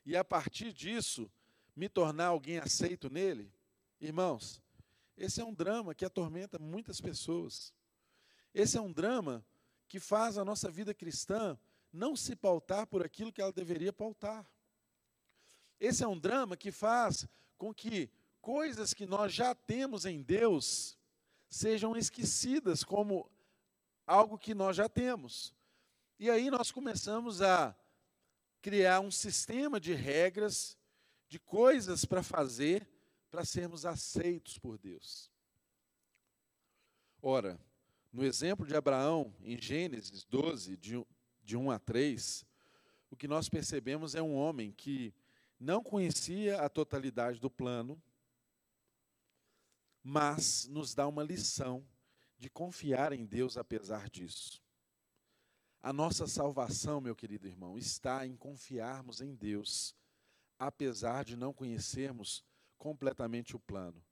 e 0.04 0.16
a 0.16 0.24
partir 0.24 0.72
disso 0.72 1.30
me 1.76 1.88
tornar 1.88 2.26
alguém 2.26 2.58
aceito 2.58 3.08
nele? 3.08 3.52
Irmãos, 4.00 4.60
esse 5.16 5.40
é 5.40 5.44
um 5.44 5.54
drama 5.54 5.94
que 5.94 6.04
atormenta 6.04 6.58
muitas 6.58 7.00
pessoas. 7.00 7.72
Esse 8.52 8.78
é 8.78 8.80
um 8.80 8.90
drama 8.90 9.46
que 9.86 10.00
faz 10.00 10.36
a 10.38 10.44
nossa 10.44 10.68
vida 10.68 10.92
cristã 10.92 11.56
não 11.92 12.16
se 12.16 12.34
pautar 12.34 12.88
por 12.88 13.06
aquilo 13.06 13.32
que 13.32 13.40
ela 13.40 13.52
deveria 13.52 13.92
pautar. 13.92 14.44
Esse 15.78 16.02
é 16.02 16.08
um 16.08 16.18
drama 16.18 16.56
que 16.56 16.72
faz 16.72 17.28
com 17.56 17.72
que 17.72 18.10
coisas 18.40 18.92
que 18.92 19.06
nós 19.06 19.32
já 19.32 19.54
temos 19.54 20.04
em 20.04 20.20
Deus 20.20 20.98
sejam 21.48 21.96
esquecidas 21.96 22.82
como 22.82 23.30
algo 24.04 24.36
que 24.36 24.52
nós 24.52 24.74
já 24.74 24.88
temos. 24.88 25.59
E 26.20 26.28
aí 26.28 26.50
nós 26.50 26.70
começamos 26.70 27.40
a 27.40 27.74
criar 28.60 29.00
um 29.00 29.10
sistema 29.10 29.80
de 29.80 29.94
regras, 29.94 30.76
de 31.26 31.38
coisas 31.38 32.04
para 32.04 32.22
fazer, 32.22 32.86
para 33.30 33.42
sermos 33.42 33.86
aceitos 33.86 34.58
por 34.58 34.76
Deus. 34.76 35.30
Ora, 37.22 37.58
no 38.12 38.22
exemplo 38.22 38.66
de 38.66 38.76
Abraão, 38.76 39.34
em 39.40 39.58
Gênesis 39.58 40.22
12, 40.26 40.76
de 40.76 41.02
de 41.42 41.56
1 41.56 41.70
a 41.70 41.78
3, 41.78 42.44
o 43.10 43.16
que 43.16 43.26
nós 43.26 43.48
percebemos 43.48 44.14
é 44.14 44.20
um 44.20 44.34
homem 44.34 44.72
que 44.72 45.14
não 45.58 45.82
conhecia 45.82 46.60
a 46.60 46.68
totalidade 46.68 47.40
do 47.40 47.50
plano, 47.50 47.98
mas 50.02 50.66
nos 50.66 50.94
dá 50.94 51.08
uma 51.08 51.22
lição 51.22 51.82
de 52.38 52.50
confiar 52.50 53.14
em 53.14 53.24
Deus 53.24 53.56
apesar 53.56 54.10
disso. 54.10 54.62
A 55.82 55.92
nossa 55.92 56.26
salvação, 56.26 57.00
meu 57.00 57.16
querido 57.16 57.46
irmão, 57.46 57.78
está 57.78 58.26
em 58.26 58.36
confiarmos 58.36 59.20
em 59.20 59.34
Deus, 59.34 59.94
apesar 60.58 61.24
de 61.24 61.36
não 61.36 61.52
conhecermos 61.52 62.44
completamente 62.76 63.56
o 63.56 63.58
plano. 63.58 64.02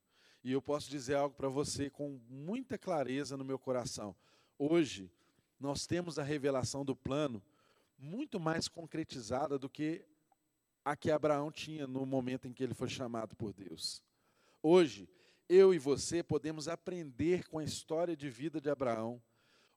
E 0.43 0.53
eu 0.53 0.63
posso 0.63 0.89
dizer 0.89 1.17
algo 1.17 1.37
para 1.37 1.49
você 1.49 1.91
com 1.91 2.19
muita 2.29 2.79
clareza 2.79 3.37
no 3.37 3.45
meu 3.45 3.59
coração. 3.59 4.17
Hoje, 4.59 5.11
nós 5.61 5.87
temos 5.87 6.19
a 6.19 6.23
revelação 6.23 6.85
do 6.85 6.97
plano 6.97 7.43
muito 7.99 8.39
mais 8.41 8.67
concretizada 8.67 9.59
do 9.59 9.69
que 9.69 10.05
a 10.85 10.97
que 10.97 11.11
Abraão 11.11 11.53
tinha 11.53 11.87
no 11.87 12.07
momento 12.07 12.49
em 12.49 12.53
que 12.53 12.63
ele 12.63 12.73
foi 12.73 12.89
chamado 12.89 13.37
por 13.37 13.53
Deus. 13.53 14.03
Hoje, 14.63 15.07
eu 15.49 15.75
e 15.75 15.79
você 15.79 16.23
podemos 16.23 16.67
aprender 16.67 17.47
com 17.49 17.59
a 17.59 17.65
história 17.65 18.17
de 18.17 18.31
vida 18.31 18.59
de 18.61 18.71
Abraão. 18.71 19.21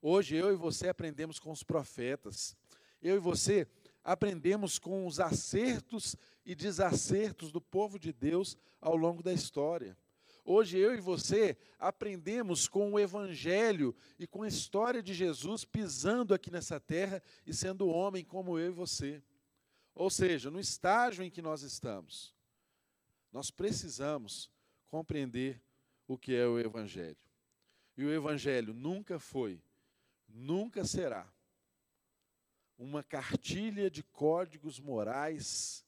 Hoje, 0.04 0.34
eu 0.34 0.52
e 0.52 0.56
você 0.56 0.88
aprendemos 0.88 1.38
com 1.38 1.52
os 1.52 1.62
profetas. 1.62 2.56
Eu 3.00 3.14
e 3.14 3.20
você 3.20 3.68
aprendemos 4.02 4.76
com 4.76 5.06
os 5.06 5.20
acertos 5.20 6.16
e 6.44 6.56
desacertos 6.56 7.52
do 7.52 7.60
povo 7.60 8.00
de 8.00 8.12
Deus 8.12 8.56
ao 8.80 8.96
longo 8.96 9.22
da 9.22 9.32
história. 9.32 9.96
Hoje 10.44 10.76
eu 10.76 10.92
e 10.92 11.00
você 11.00 11.56
aprendemos 11.78 12.66
com 12.66 12.92
o 12.92 12.98
Evangelho 12.98 13.94
e 14.18 14.26
com 14.26 14.42
a 14.42 14.48
história 14.48 15.00
de 15.00 15.14
Jesus 15.14 15.64
pisando 15.64 16.34
aqui 16.34 16.50
nessa 16.50 16.80
terra 16.80 17.22
e 17.46 17.54
sendo 17.54 17.86
homem 17.86 18.24
como 18.24 18.58
eu 18.58 18.70
e 18.70 18.74
você. 18.74 19.22
Ou 19.94 20.10
seja, 20.10 20.50
no 20.50 20.58
estágio 20.58 21.22
em 21.22 21.30
que 21.30 21.40
nós 21.40 21.62
estamos, 21.62 22.34
nós 23.30 23.52
precisamos 23.52 24.50
compreender 24.88 25.62
o 26.08 26.18
que 26.18 26.34
é 26.34 26.44
o 26.44 26.58
Evangelho. 26.58 27.16
E 27.96 28.04
o 28.04 28.12
Evangelho 28.12 28.74
nunca 28.74 29.20
foi, 29.20 29.62
nunca 30.32 30.84
será 30.84 31.30
uma 32.78 33.02
cartilha 33.02 33.90
de 33.90 34.02
códigos 34.02 34.80
morais 34.80 35.84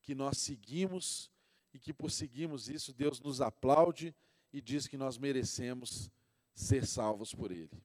que 0.00 0.14
nós 0.14 0.38
seguimos 0.38 1.30
e 1.74 1.78
que 1.78 1.92
por 1.92 2.10
seguirmos 2.10 2.68
isso, 2.68 2.92
Deus 2.92 3.20
nos 3.20 3.40
aplaude 3.40 4.14
e 4.52 4.60
diz 4.60 4.86
que 4.86 4.96
nós 4.96 5.18
merecemos 5.18 6.10
ser 6.54 6.86
salvos 6.86 7.34
por 7.34 7.50
Ele. 7.50 7.82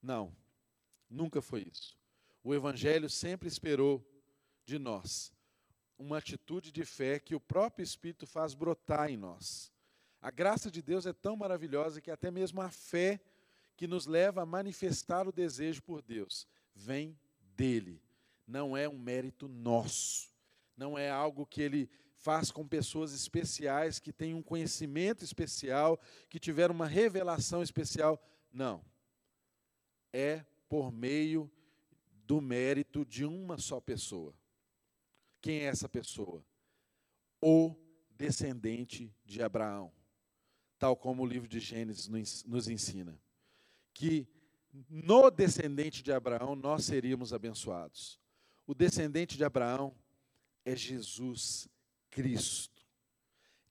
Não, 0.00 0.34
nunca 1.08 1.40
foi 1.40 1.66
isso. 1.70 1.96
O 2.44 2.54
Evangelho 2.54 3.08
sempre 3.08 3.48
esperou 3.48 4.04
de 4.64 4.78
nós 4.78 5.32
uma 5.98 6.18
atitude 6.18 6.72
de 6.72 6.84
fé 6.84 7.18
que 7.18 7.34
o 7.34 7.40
próprio 7.40 7.84
Espírito 7.84 8.26
faz 8.26 8.54
brotar 8.54 9.10
em 9.10 9.16
nós. 9.16 9.72
A 10.20 10.30
graça 10.30 10.70
de 10.70 10.82
Deus 10.82 11.06
é 11.06 11.12
tão 11.12 11.36
maravilhosa 11.36 12.00
que 12.00 12.10
até 12.10 12.30
mesmo 12.30 12.60
a 12.60 12.70
fé 12.70 13.20
que 13.76 13.86
nos 13.86 14.06
leva 14.06 14.42
a 14.42 14.46
manifestar 14.46 15.26
o 15.26 15.32
desejo 15.32 15.82
por 15.82 16.02
Deus 16.02 16.46
vem 16.74 17.18
dele. 17.56 18.02
Não 18.46 18.76
é 18.76 18.88
um 18.88 18.98
mérito 18.98 19.48
nosso. 19.48 20.30
Não 20.76 20.98
é 20.98 21.10
algo 21.10 21.46
que 21.46 21.62
ele 21.62 21.88
faz 22.16 22.50
com 22.50 22.66
pessoas 22.66 23.12
especiais, 23.12 23.98
que 23.98 24.12
têm 24.12 24.34
um 24.34 24.42
conhecimento 24.42 25.24
especial, 25.24 26.00
que 26.28 26.38
tiveram 26.38 26.74
uma 26.74 26.86
revelação 26.86 27.62
especial. 27.62 28.22
Não. 28.52 28.84
É 30.12 30.44
por 30.68 30.92
meio 30.92 31.50
do 32.24 32.40
mérito 32.40 33.04
de 33.04 33.24
uma 33.24 33.58
só 33.58 33.80
pessoa. 33.80 34.34
Quem 35.40 35.60
é 35.60 35.64
essa 35.64 35.88
pessoa? 35.88 36.44
O 37.40 37.74
descendente 38.10 39.12
de 39.24 39.42
Abraão, 39.42 39.92
tal 40.78 40.96
como 40.96 41.22
o 41.22 41.26
livro 41.26 41.48
de 41.48 41.58
Gênesis 41.58 42.08
nos 42.44 42.68
ensina. 42.68 43.20
Que 43.92 44.26
no 44.88 45.30
descendente 45.30 46.02
de 46.02 46.12
Abraão 46.12 46.54
nós 46.54 46.84
seríamos 46.84 47.32
abençoados. 47.32 48.18
O 48.66 48.74
descendente 48.74 49.36
de 49.36 49.44
Abraão 49.44 49.94
é 50.64 50.74
Jesus 50.74 51.68
Cristo. 52.10 52.82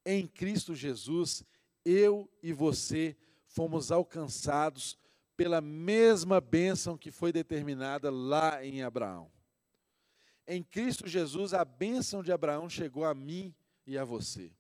Em 0.06 0.28
Cristo 0.28 0.76
Jesus, 0.76 1.44
eu 1.86 2.30
e 2.42 2.54
você 2.54 3.16
fomos 3.46 3.92
alcançados 3.92 4.98
pela 5.36 5.62
mesma 5.62 6.40
bênção 6.40 6.98
que 6.98 7.12
foi 7.12 7.32
determinada 7.32 8.12
lá 8.12 8.64
em 8.64 8.84
Abraão. 8.84 9.32
Em 10.48 10.62
Cristo 10.64 11.08
Jesus, 11.08 11.54
a 11.54 11.64
bênção 11.64 12.22
de 12.22 12.32
Abraão 12.32 12.70
chegou 12.70 13.06
a 13.06 13.14
mim 13.14 13.54
e 13.86 13.98
a 13.98 14.04
você. 14.04 14.52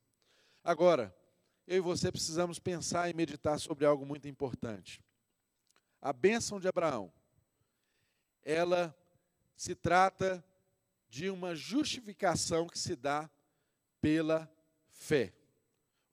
Agora, 0.64 1.16
eu 1.68 1.78
e 1.78 1.82
você 1.82 2.12
precisamos 2.12 2.60
pensar 2.60 3.10
e 3.10 3.14
meditar 3.14 3.60
sobre 3.60 3.86
algo 3.86 4.06
muito 4.06 4.28
importante. 4.28 5.04
A 6.02 6.12
bênção 6.12 6.60
de 6.60 6.68
Abraão, 6.68 7.14
ela 8.44 8.96
se 9.56 9.76
trata 9.76 10.44
de 11.08 11.30
uma 11.30 11.54
justificação 11.54 12.68
que 12.68 12.80
se 12.80 12.96
dá 12.96 13.30
pela 14.00 14.52
fé. 14.90 15.34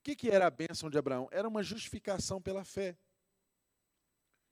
O 0.01 0.03
que, 0.03 0.14
que 0.14 0.31
era 0.31 0.46
a 0.46 0.51
bênção 0.51 0.90
de 0.90 0.98
Abraão? 0.98 1.29
Era 1.31 1.48
uma 1.48 1.62
justificação 1.62 2.40
pela 2.40 2.64
fé. 2.64 2.98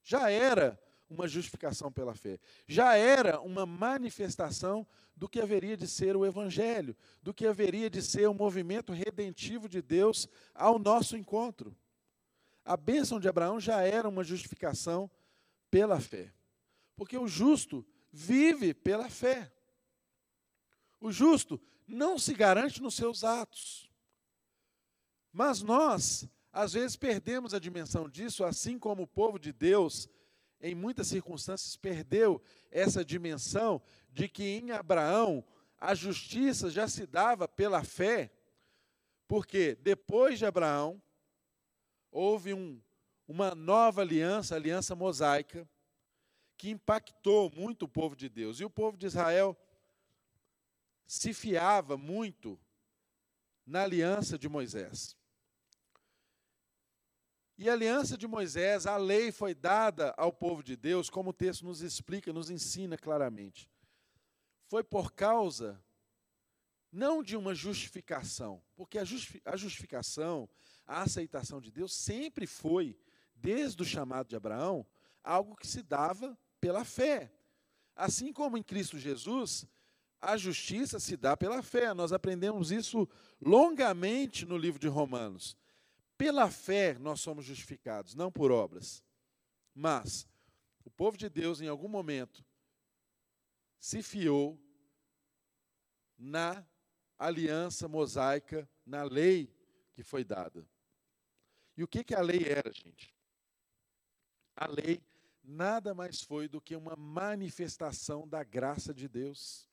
Já 0.02 0.30
era 0.30 0.80
uma 1.08 1.28
justificação 1.28 1.92
pela 1.92 2.14
fé. 2.14 2.38
Já 2.66 2.96
era 2.96 3.40
uma 3.40 3.66
manifestação 3.66 4.86
do 5.14 5.28
que 5.28 5.40
haveria 5.40 5.76
de 5.76 5.86
ser 5.86 6.16
o 6.16 6.24
Evangelho, 6.26 6.96
do 7.22 7.32
que 7.32 7.46
haveria 7.46 7.88
de 7.88 8.02
ser 8.02 8.28
o 8.28 8.34
movimento 8.34 8.92
redentivo 8.92 9.68
de 9.68 9.82
Deus 9.82 10.28
ao 10.54 10.78
nosso 10.78 11.16
encontro. 11.16 11.76
A 12.64 12.76
bênção 12.76 13.20
de 13.20 13.28
Abraão 13.28 13.60
já 13.60 13.82
era 13.82 14.08
uma 14.08 14.24
justificação 14.24 15.10
pela 15.76 16.00
fé. 16.00 16.32
Porque 16.96 17.18
o 17.18 17.28
justo 17.28 17.86
vive 18.10 18.72
pela 18.72 19.10
fé. 19.10 19.52
O 20.98 21.12
justo 21.12 21.60
não 21.86 22.18
se 22.18 22.32
garante 22.32 22.80
nos 22.80 22.94
seus 22.94 23.22
atos. 23.22 23.92
Mas 25.30 25.60
nós, 25.60 26.26
às 26.50 26.72
vezes, 26.72 26.96
perdemos 26.96 27.52
a 27.52 27.58
dimensão 27.58 28.08
disso, 28.08 28.42
assim 28.42 28.78
como 28.78 29.02
o 29.02 29.06
povo 29.06 29.38
de 29.38 29.52
Deus 29.52 30.08
em 30.62 30.74
muitas 30.74 31.08
circunstâncias, 31.08 31.76
perdeu 31.76 32.40
essa 32.70 33.04
dimensão 33.04 33.82
de 34.10 34.30
que 34.30 34.44
em 34.44 34.70
Abraão 34.70 35.44
a 35.78 35.94
justiça 35.94 36.70
já 36.70 36.88
se 36.88 37.06
dava 37.06 37.46
pela 37.46 37.84
fé, 37.84 38.32
porque 39.28 39.74
depois 39.82 40.38
de 40.38 40.46
Abraão 40.46 41.02
houve 42.10 42.54
um, 42.54 42.80
uma 43.26 43.54
nova 43.54 44.02
aliança, 44.02 44.54
a 44.54 44.58
aliança 44.58 44.94
mosaica, 44.94 45.68
que 46.56 46.70
impactou 46.70 47.50
muito 47.50 47.84
o 47.84 47.88
povo 47.88 48.16
de 48.16 48.28
Deus. 48.28 48.60
E 48.60 48.64
o 48.64 48.70
povo 48.70 48.96
de 48.96 49.06
Israel 49.06 49.56
se 51.06 51.32
fiava 51.34 51.96
muito 51.96 52.58
na 53.64 53.82
aliança 53.82 54.38
de 54.38 54.48
Moisés. 54.48 55.16
E 57.58 57.70
a 57.70 57.72
aliança 57.72 58.18
de 58.18 58.26
Moisés, 58.26 58.86
a 58.86 58.96
lei 58.98 59.32
foi 59.32 59.54
dada 59.54 60.14
ao 60.18 60.30
povo 60.30 60.62
de 60.62 60.76
Deus, 60.76 61.08
como 61.08 61.30
o 61.30 61.34
texto 61.34 61.64
nos 61.64 61.80
explica, 61.80 62.32
nos 62.32 62.50
ensina 62.50 62.98
claramente. 62.98 63.70
Foi 64.68 64.84
por 64.84 65.12
causa, 65.12 65.82
não 66.92 67.22
de 67.22 67.34
uma 67.34 67.54
justificação, 67.54 68.62
porque 68.74 68.98
a, 68.98 69.04
justificação, 69.04 70.48
a 70.86 71.02
aceitação 71.02 71.60
de 71.60 71.70
Deus 71.70 71.94
sempre 71.94 72.46
foi, 72.46 72.98
desde 73.36 73.82
o 73.82 73.86
chamado 73.86 74.28
de 74.28 74.36
Abraão, 74.36 74.86
algo 75.22 75.56
que 75.56 75.66
se 75.66 75.82
dava 75.82 76.36
pela 76.60 76.84
fé. 76.84 77.32
Assim 77.94 78.32
como 78.32 78.56
em 78.56 78.62
Cristo 78.62 78.98
Jesus, 78.98 79.66
a 80.20 80.36
justiça 80.36 80.98
se 80.98 81.16
dá 81.16 81.36
pela 81.36 81.62
fé. 81.62 81.94
Nós 81.94 82.12
aprendemos 82.12 82.70
isso 82.70 83.08
longamente 83.40 84.44
no 84.44 84.56
livro 84.56 84.80
de 84.80 84.88
Romanos. 84.88 85.56
Pela 86.16 86.50
fé 86.50 86.98
nós 86.98 87.20
somos 87.20 87.44
justificados, 87.44 88.14
não 88.14 88.30
por 88.30 88.50
obras. 88.50 89.04
Mas 89.74 90.26
o 90.84 90.90
povo 90.90 91.16
de 91.16 91.28
Deus, 91.28 91.60
em 91.60 91.68
algum 91.68 91.88
momento, 91.88 92.44
se 93.78 94.02
fiou 94.02 94.58
na 96.16 96.66
aliança 97.18 97.88
mosaica, 97.88 98.68
na 98.84 99.02
lei 99.02 99.54
que 99.92 100.02
foi 100.02 100.24
dada. 100.24 100.66
E 101.76 101.82
o 101.82 101.88
que, 101.88 102.02
que 102.02 102.14
a 102.14 102.20
lei 102.20 102.44
era, 102.44 102.72
gente? 102.72 103.15
A 104.56 104.66
lei 104.66 105.02
nada 105.44 105.94
mais 105.94 106.22
foi 106.22 106.48
do 106.48 106.60
que 106.60 106.74
uma 106.74 106.96
manifestação 106.96 108.26
da 108.26 108.42
graça 108.42 108.92
de 108.92 109.06
Deus. 109.06 109.68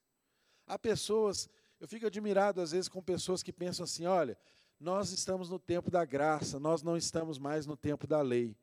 Há 0.66 0.78
pessoas, 0.78 1.48
eu 1.80 1.88
fico 1.88 2.06
admirado 2.06 2.60
às 2.60 2.72
vezes 2.72 2.88
com 2.88 3.02
pessoas 3.02 3.42
que 3.42 3.52
pensam 3.52 3.84
assim: 3.84 4.04
olha, 4.04 4.38
nós 4.78 5.10
estamos 5.10 5.48
no 5.48 5.58
tempo 5.58 5.90
da 5.90 6.04
graça, 6.04 6.60
nós 6.60 6.82
não 6.82 6.96
estamos 6.96 7.38
mais 7.38 7.66
no 7.66 7.76
tempo 7.76 8.06
da 8.06 8.20
lei. 8.20 8.56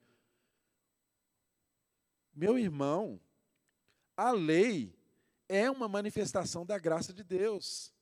Meu 2.33 2.57
irmão, 2.57 3.19
a 4.15 4.31
lei 4.31 4.95
é 5.49 5.69
uma 5.69 5.87
manifestação 5.87 6.65
da 6.65 6.77
graça 6.77 7.11
de 7.11 7.23
Deus. 7.23 7.93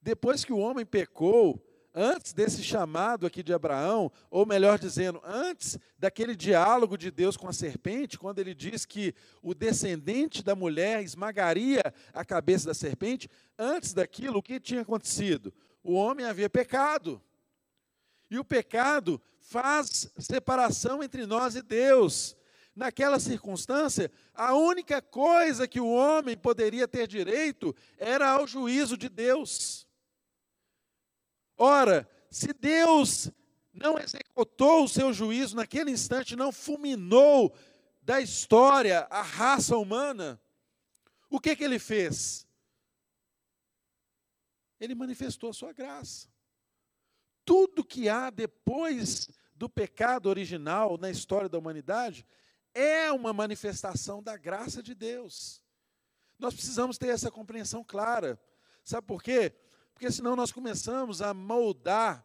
Depois 0.00 0.44
que 0.44 0.52
o 0.52 0.58
homem 0.58 0.86
pecou, 0.86 1.60
antes 1.94 2.32
desse 2.32 2.62
chamado 2.62 3.26
aqui 3.26 3.42
de 3.42 3.52
Abraão, 3.52 4.10
ou 4.30 4.46
melhor 4.46 4.78
dizendo, 4.78 5.20
antes 5.24 5.78
daquele 5.98 6.36
diálogo 6.36 6.96
de 6.96 7.10
Deus 7.10 7.36
com 7.36 7.48
a 7.48 7.52
serpente, 7.52 8.18
quando 8.18 8.38
ele 8.38 8.54
diz 8.54 8.84
que 8.84 9.14
o 9.42 9.54
descendente 9.54 10.42
da 10.42 10.54
mulher 10.54 11.02
esmagaria 11.02 11.82
a 12.12 12.24
cabeça 12.24 12.68
da 12.68 12.74
serpente, 12.74 13.28
antes 13.58 13.92
daquilo, 13.92 14.38
o 14.38 14.42
que 14.42 14.60
tinha 14.60 14.82
acontecido? 14.82 15.52
o 15.88 15.94
homem 15.94 16.26
havia 16.26 16.50
pecado. 16.50 17.22
E 18.30 18.38
o 18.38 18.44
pecado 18.44 19.18
faz 19.40 20.10
separação 20.18 21.02
entre 21.02 21.24
nós 21.24 21.56
e 21.56 21.62
Deus. 21.62 22.36
Naquela 22.76 23.18
circunstância, 23.18 24.12
a 24.34 24.54
única 24.54 25.00
coisa 25.00 25.66
que 25.66 25.80
o 25.80 25.88
homem 25.88 26.36
poderia 26.36 26.86
ter 26.86 27.06
direito 27.08 27.74
era 27.96 28.28
ao 28.28 28.46
juízo 28.46 28.98
de 28.98 29.08
Deus. 29.08 29.87
Ora, 31.58 32.08
se 32.30 32.52
Deus 32.52 33.30
não 33.74 33.98
executou 33.98 34.84
o 34.84 34.88
seu 34.88 35.12
juízo 35.12 35.56
naquele 35.56 35.90
instante, 35.90 36.36
não 36.36 36.52
fulminou 36.52 37.54
da 38.00 38.20
história 38.20 39.06
a 39.10 39.20
raça 39.20 39.76
humana, 39.76 40.40
o 41.28 41.38
que, 41.38 41.54
que 41.54 41.64
ele 41.64 41.78
fez? 41.78 42.48
ele 44.80 44.94
manifestou 44.94 45.50
a 45.50 45.54
sua 45.54 45.72
graça. 45.72 46.28
Tudo 47.44 47.84
que 47.84 48.08
há 48.08 48.30
depois 48.30 49.28
do 49.54 49.68
pecado 49.68 50.28
original 50.28 50.96
na 50.98 51.10
história 51.10 51.48
da 51.48 51.58
humanidade 51.58 52.26
é 52.74 53.10
uma 53.10 53.32
manifestação 53.32 54.22
da 54.22 54.36
graça 54.36 54.82
de 54.82 54.94
Deus. 54.94 55.62
Nós 56.38 56.54
precisamos 56.54 56.98
ter 56.98 57.08
essa 57.08 57.30
compreensão 57.30 57.82
clara. 57.82 58.40
Sabe 58.84 59.06
por 59.06 59.22
quê? 59.22 59.52
Porque 59.98 60.12
senão 60.12 60.36
nós 60.36 60.52
começamos 60.52 61.20
a 61.20 61.34
moldar 61.34 62.24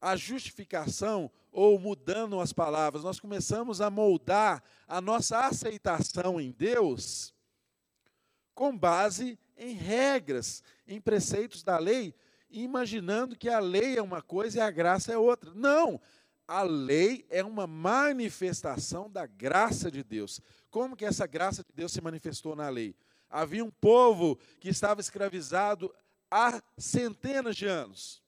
a 0.00 0.16
justificação, 0.16 1.30
ou 1.52 1.78
mudando 1.78 2.40
as 2.40 2.52
palavras, 2.52 3.04
nós 3.04 3.20
começamos 3.20 3.80
a 3.80 3.88
moldar 3.88 4.60
a 4.88 5.00
nossa 5.00 5.38
aceitação 5.38 6.40
em 6.40 6.50
Deus 6.50 7.32
com 8.56 8.76
base 8.76 9.38
em 9.56 9.72
regras, 9.72 10.64
em 10.84 11.00
preceitos 11.00 11.62
da 11.62 11.78
lei, 11.78 12.12
imaginando 12.50 13.36
que 13.36 13.48
a 13.48 13.60
lei 13.60 13.96
é 13.96 14.02
uma 14.02 14.20
coisa 14.20 14.58
e 14.58 14.60
a 14.60 14.68
graça 14.68 15.12
é 15.12 15.16
outra. 15.16 15.52
Não! 15.54 16.00
A 16.44 16.62
lei 16.62 17.24
é 17.30 17.44
uma 17.44 17.68
manifestação 17.68 19.08
da 19.08 19.26
graça 19.26 19.92
de 19.92 20.02
Deus. 20.02 20.40
Como 20.72 20.96
que 20.96 21.04
essa 21.04 21.24
graça 21.24 21.62
de 21.62 21.72
Deus 21.72 21.92
se 21.92 22.00
manifestou 22.00 22.56
na 22.56 22.68
lei? 22.68 22.96
Havia 23.30 23.64
um 23.64 23.70
povo 23.70 24.36
que 24.58 24.68
estava 24.68 25.00
escravizado 25.00 25.94
há 26.30 26.62
centenas 26.78 27.56
de 27.56 27.66
anos. 27.66 28.22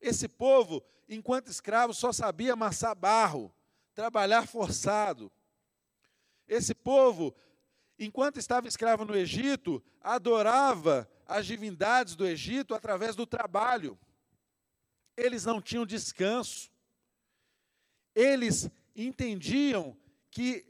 Esse 0.00 0.28
povo, 0.28 0.82
enquanto 1.08 1.48
escravo, 1.50 1.94
só 1.94 2.12
sabia 2.12 2.52
amassar 2.52 2.94
barro, 2.94 3.52
trabalhar 3.94 4.46
forçado. 4.46 5.30
Esse 6.46 6.74
povo 6.74 7.34
enquanto 8.00 8.38
estava 8.38 8.66
escravo 8.66 9.04
no 9.04 9.14
Egito, 9.14 9.82
adorava 10.00 11.08
as 11.26 11.44
divindades 11.44 12.16
do 12.16 12.26
Egito 12.26 12.74
através 12.74 13.14
do 13.14 13.26
trabalho. 13.26 13.96
Eles 15.14 15.44
não 15.44 15.60
tinham 15.60 15.84
descanso. 15.84 16.70
Eles 18.14 18.70
entendiam 18.96 19.94
que 20.30 20.66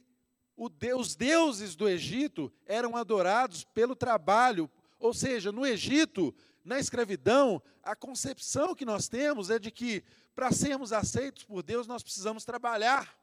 os 0.56 1.14
deuses 1.14 1.76
do 1.76 1.88
Egito 1.88 2.52
eram 2.66 2.96
adorados 2.96 3.64
pelo 3.64 3.94
trabalho, 3.94 4.68
ou 4.98 5.14
seja, 5.14 5.52
no 5.52 5.64
Egito, 5.64 6.34
na 6.64 6.78
escravidão, 6.78 7.62
a 7.82 7.96
concepção 7.96 8.74
que 8.74 8.84
nós 8.84 9.08
temos 9.08 9.50
é 9.50 9.58
de 9.58 9.70
que 9.70 10.04
para 10.34 10.52
sermos 10.52 10.92
aceitos 10.92 11.44
por 11.44 11.62
Deus 11.62 11.86
nós 11.86 12.02
precisamos 12.02 12.44
trabalhar. 12.44 13.18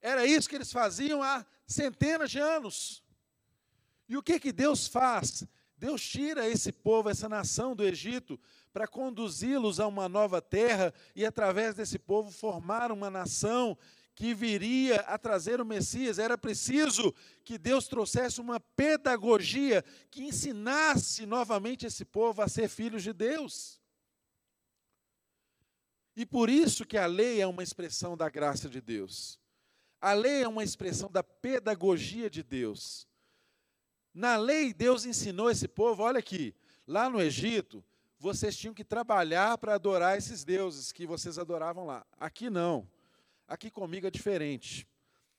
Era 0.00 0.26
isso 0.26 0.48
que 0.48 0.56
eles 0.56 0.72
faziam 0.72 1.22
há 1.22 1.46
centenas 1.66 2.30
de 2.30 2.38
anos. 2.38 3.02
E 4.08 4.16
o 4.16 4.22
que 4.22 4.40
que 4.40 4.52
Deus 4.52 4.86
faz? 4.86 5.44
Deus 5.76 6.02
tira 6.02 6.46
esse 6.48 6.70
povo, 6.70 7.08
essa 7.08 7.28
nação 7.28 7.74
do 7.74 7.84
Egito, 7.84 8.38
para 8.72 8.86
conduzi-los 8.86 9.80
a 9.80 9.86
uma 9.86 10.08
nova 10.08 10.40
terra 10.40 10.92
e, 11.14 11.24
através 11.24 11.74
desse 11.74 11.98
povo, 11.98 12.30
formar 12.30 12.92
uma 12.92 13.10
nação 13.10 13.76
que 14.22 14.34
viria 14.34 15.00
a 15.00 15.18
trazer 15.18 15.60
o 15.60 15.66
Messias. 15.66 16.16
Era 16.16 16.38
preciso 16.38 17.12
que 17.42 17.58
Deus 17.58 17.88
trouxesse 17.88 18.40
uma 18.40 18.60
pedagogia 18.60 19.84
que 20.12 20.22
ensinasse 20.22 21.26
novamente 21.26 21.86
esse 21.86 22.04
povo 22.04 22.40
a 22.40 22.46
ser 22.46 22.68
filhos 22.68 23.02
de 23.02 23.12
Deus. 23.12 23.80
E 26.14 26.24
por 26.24 26.48
isso 26.48 26.86
que 26.86 26.96
a 26.96 27.04
lei 27.04 27.40
é 27.40 27.46
uma 27.48 27.64
expressão 27.64 28.16
da 28.16 28.30
graça 28.30 28.68
de 28.68 28.80
Deus. 28.80 29.40
A 30.00 30.12
lei 30.12 30.44
é 30.44 30.46
uma 30.46 30.62
expressão 30.62 31.10
da 31.10 31.24
pedagogia 31.24 32.30
de 32.30 32.44
Deus. 32.44 33.08
Na 34.14 34.36
lei, 34.36 34.72
Deus 34.72 35.04
ensinou 35.04 35.50
esse 35.50 35.66
povo, 35.66 36.04
olha 36.04 36.20
aqui, 36.20 36.54
lá 36.86 37.10
no 37.10 37.20
Egito, 37.20 37.84
vocês 38.20 38.56
tinham 38.56 38.72
que 38.72 38.84
trabalhar 38.84 39.58
para 39.58 39.74
adorar 39.74 40.16
esses 40.16 40.44
deuses 40.44 40.92
que 40.92 41.08
vocês 41.08 41.40
adoravam 41.40 41.84
lá. 41.84 42.06
Aqui 42.20 42.48
não. 42.48 42.88
Aqui 43.52 43.70
comigo 43.70 44.06
é 44.06 44.10
diferente. 44.10 44.88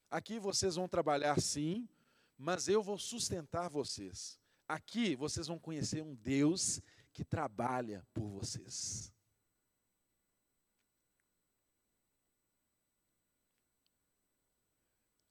Aqui 0.08 0.38
vocês 0.38 0.76
vão 0.76 0.88
trabalhar 0.88 1.42
sim, 1.42 1.90
mas 2.38 2.68
eu 2.68 2.84
vou 2.84 2.96
sustentar 2.96 3.72
vocês. 3.72 4.40
Aqui 4.68 5.16
vocês 5.16 5.48
vão 5.48 5.58
conhecer 5.58 6.04
um 6.04 6.14
Deus 6.14 6.80
que 7.12 7.26
trabalha 7.26 8.06
por 8.14 8.30
vocês. 8.30 9.12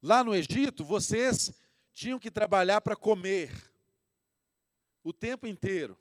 Lá 0.02 0.24
no 0.24 0.34
Egito, 0.34 0.84
vocês 0.84 1.52
tinham 1.92 2.18
que 2.18 2.32
trabalhar 2.32 2.80
para 2.80 2.96
comer 2.96 3.52
o 5.04 5.12
tempo 5.12 5.46
inteiro. 5.46 5.96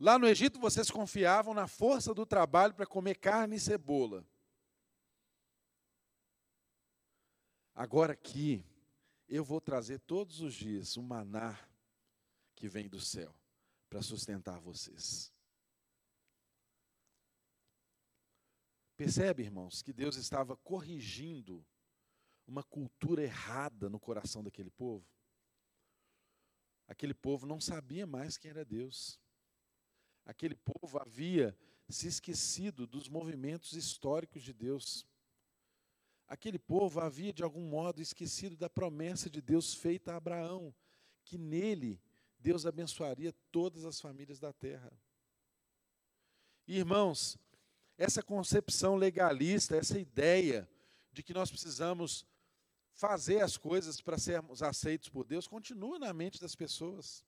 Lá 0.00 0.18
no 0.18 0.26
Egito, 0.26 0.58
vocês 0.58 0.90
confiavam 0.90 1.54
na 1.54 1.68
força 1.68 2.12
do 2.12 2.26
trabalho 2.26 2.74
para 2.74 2.84
comer 2.84 3.14
carne 3.14 3.54
e 3.54 3.60
cebola. 3.60 4.26
Agora 7.74 8.12
aqui, 8.12 8.64
eu 9.28 9.42
vou 9.44 9.60
trazer 9.60 9.98
todos 10.00 10.40
os 10.40 10.54
dias 10.54 10.96
um 10.96 11.02
maná 11.02 11.58
que 12.54 12.68
vem 12.68 12.88
do 12.88 13.00
céu 13.00 13.34
para 13.88 14.02
sustentar 14.02 14.60
vocês. 14.60 15.32
Percebe, 18.96 19.42
irmãos, 19.42 19.82
que 19.82 19.92
Deus 19.92 20.16
estava 20.16 20.56
corrigindo 20.56 21.66
uma 22.46 22.62
cultura 22.62 23.22
errada 23.22 23.88
no 23.88 23.98
coração 23.98 24.44
daquele 24.44 24.70
povo. 24.70 25.06
Aquele 26.86 27.14
povo 27.14 27.46
não 27.46 27.60
sabia 27.60 28.06
mais 28.06 28.36
quem 28.36 28.50
era 28.50 28.64
Deus. 28.64 29.18
Aquele 30.24 30.54
povo 30.54 30.98
havia 30.98 31.56
se 31.88 32.06
esquecido 32.06 32.86
dos 32.86 33.08
movimentos 33.08 33.72
históricos 33.72 34.42
de 34.42 34.52
Deus. 34.52 35.06
Aquele 36.32 36.58
povo 36.58 36.98
havia, 36.98 37.30
de 37.30 37.42
algum 37.42 37.60
modo, 37.60 38.00
esquecido 38.00 38.56
da 38.56 38.70
promessa 38.70 39.28
de 39.28 39.42
Deus 39.42 39.74
feita 39.74 40.14
a 40.14 40.16
Abraão, 40.16 40.74
que 41.26 41.36
nele 41.36 42.00
Deus 42.38 42.64
abençoaria 42.64 43.34
todas 43.50 43.84
as 43.84 44.00
famílias 44.00 44.40
da 44.40 44.50
terra. 44.50 44.90
irmãos, 46.66 47.36
essa 47.98 48.22
concepção 48.22 48.96
legalista, 48.96 49.76
essa 49.76 49.98
ideia 49.98 50.66
de 51.12 51.22
que 51.22 51.34
nós 51.34 51.50
precisamos 51.50 52.24
fazer 52.94 53.42
as 53.42 53.58
coisas 53.58 54.00
para 54.00 54.16
sermos 54.16 54.62
aceitos 54.62 55.10
por 55.10 55.26
Deus 55.26 55.46
continua 55.46 55.98
na 55.98 56.14
mente 56.14 56.40
das 56.40 56.54
pessoas. 56.54 57.22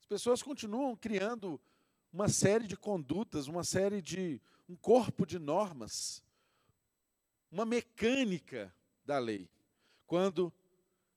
As 0.00 0.06
pessoas 0.06 0.42
continuam 0.42 0.94
criando 0.94 1.58
uma 2.12 2.28
série 2.28 2.66
de 2.66 2.76
condutas, 2.76 3.46
uma 3.46 3.64
série 3.64 4.02
de 4.02 4.38
um 4.68 4.76
corpo 4.76 5.24
de 5.24 5.38
normas, 5.38 6.22
uma 7.50 7.64
mecânica 7.64 8.74
da 9.04 9.18
lei. 9.18 9.48
Quando 10.06 10.52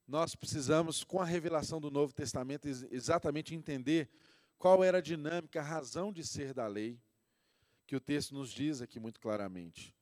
nós 0.08 0.36
precisamos, 0.36 1.04
com 1.04 1.22
a 1.22 1.26
revelação 1.26 1.80
do 1.80 1.92
Novo 1.92 2.14
Testamento, 2.14 2.68
exatamente 2.68 3.54
entender 3.54 4.10
qual 4.58 4.84
era 4.84 4.98
a 4.98 5.02
dinâmica, 5.02 5.60
a 5.60 5.64
razão 5.64 6.12
de 6.12 6.26
ser 6.26 6.54
da 6.54 6.68
lei, 6.68 7.00
que 7.86 7.96
o 7.96 8.00
texto 8.00 8.34
nos 8.34 8.52
diz 8.52 8.82
aqui 8.82 9.00
muito 9.00 9.20
claramente. 9.20 9.96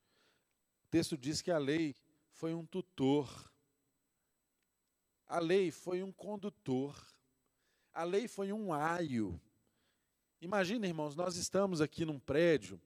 O 0.86 0.90
texto 0.90 1.18
diz 1.18 1.42
que 1.42 1.52
a 1.52 1.58
lei 1.58 1.96
foi 2.32 2.54
um 2.54 2.66
tutor. 2.66 3.52
A 5.26 5.40
lei 5.40 5.72
foi 5.72 6.02
um 6.02 6.12
condutor. 6.12 6.96
A 7.94 8.04
lei 8.04 8.28
foi 8.28 8.54
um 8.54 8.74
aio. 8.74 9.40
Imagina, 10.40 10.88
irmãos, 10.88 11.16
nós 11.16 11.36
estamos 11.36 11.82
aqui 11.82 12.06
num 12.06 12.20
prédio. 12.20 12.80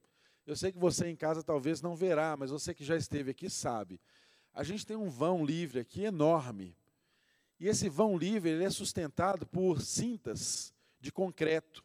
Eu 0.45 0.55
sei 0.55 0.71
que 0.71 0.79
você 0.79 1.07
em 1.07 1.15
casa 1.15 1.43
talvez 1.43 1.81
não 1.81 1.95
verá, 1.95 2.35
mas 2.35 2.51
você 2.51 2.73
que 2.73 2.83
já 2.83 2.95
esteve 2.95 3.31
aqui 3.31 3.49
sabe. 3.49 3.99
A 4.53 4.63
gente 4.63 4.85
tem 4.85 4.97
um 4.97 5.09
vão 5.09 5.45
livre 5.45 5.79
aqui 5.79 6.03
enorme. 6.03 6.75
E 7.59 7.67
esse 7.67 7.87
vão 7.87 8.17
livre 8.17 8.49
ele 8.49 8.63
é 8.63 8.69
sustentado 8.69 9.45
por 9.45 9.81
cintas 9.81 10.73
de 10.99 11.11
concreto 11.11 11.83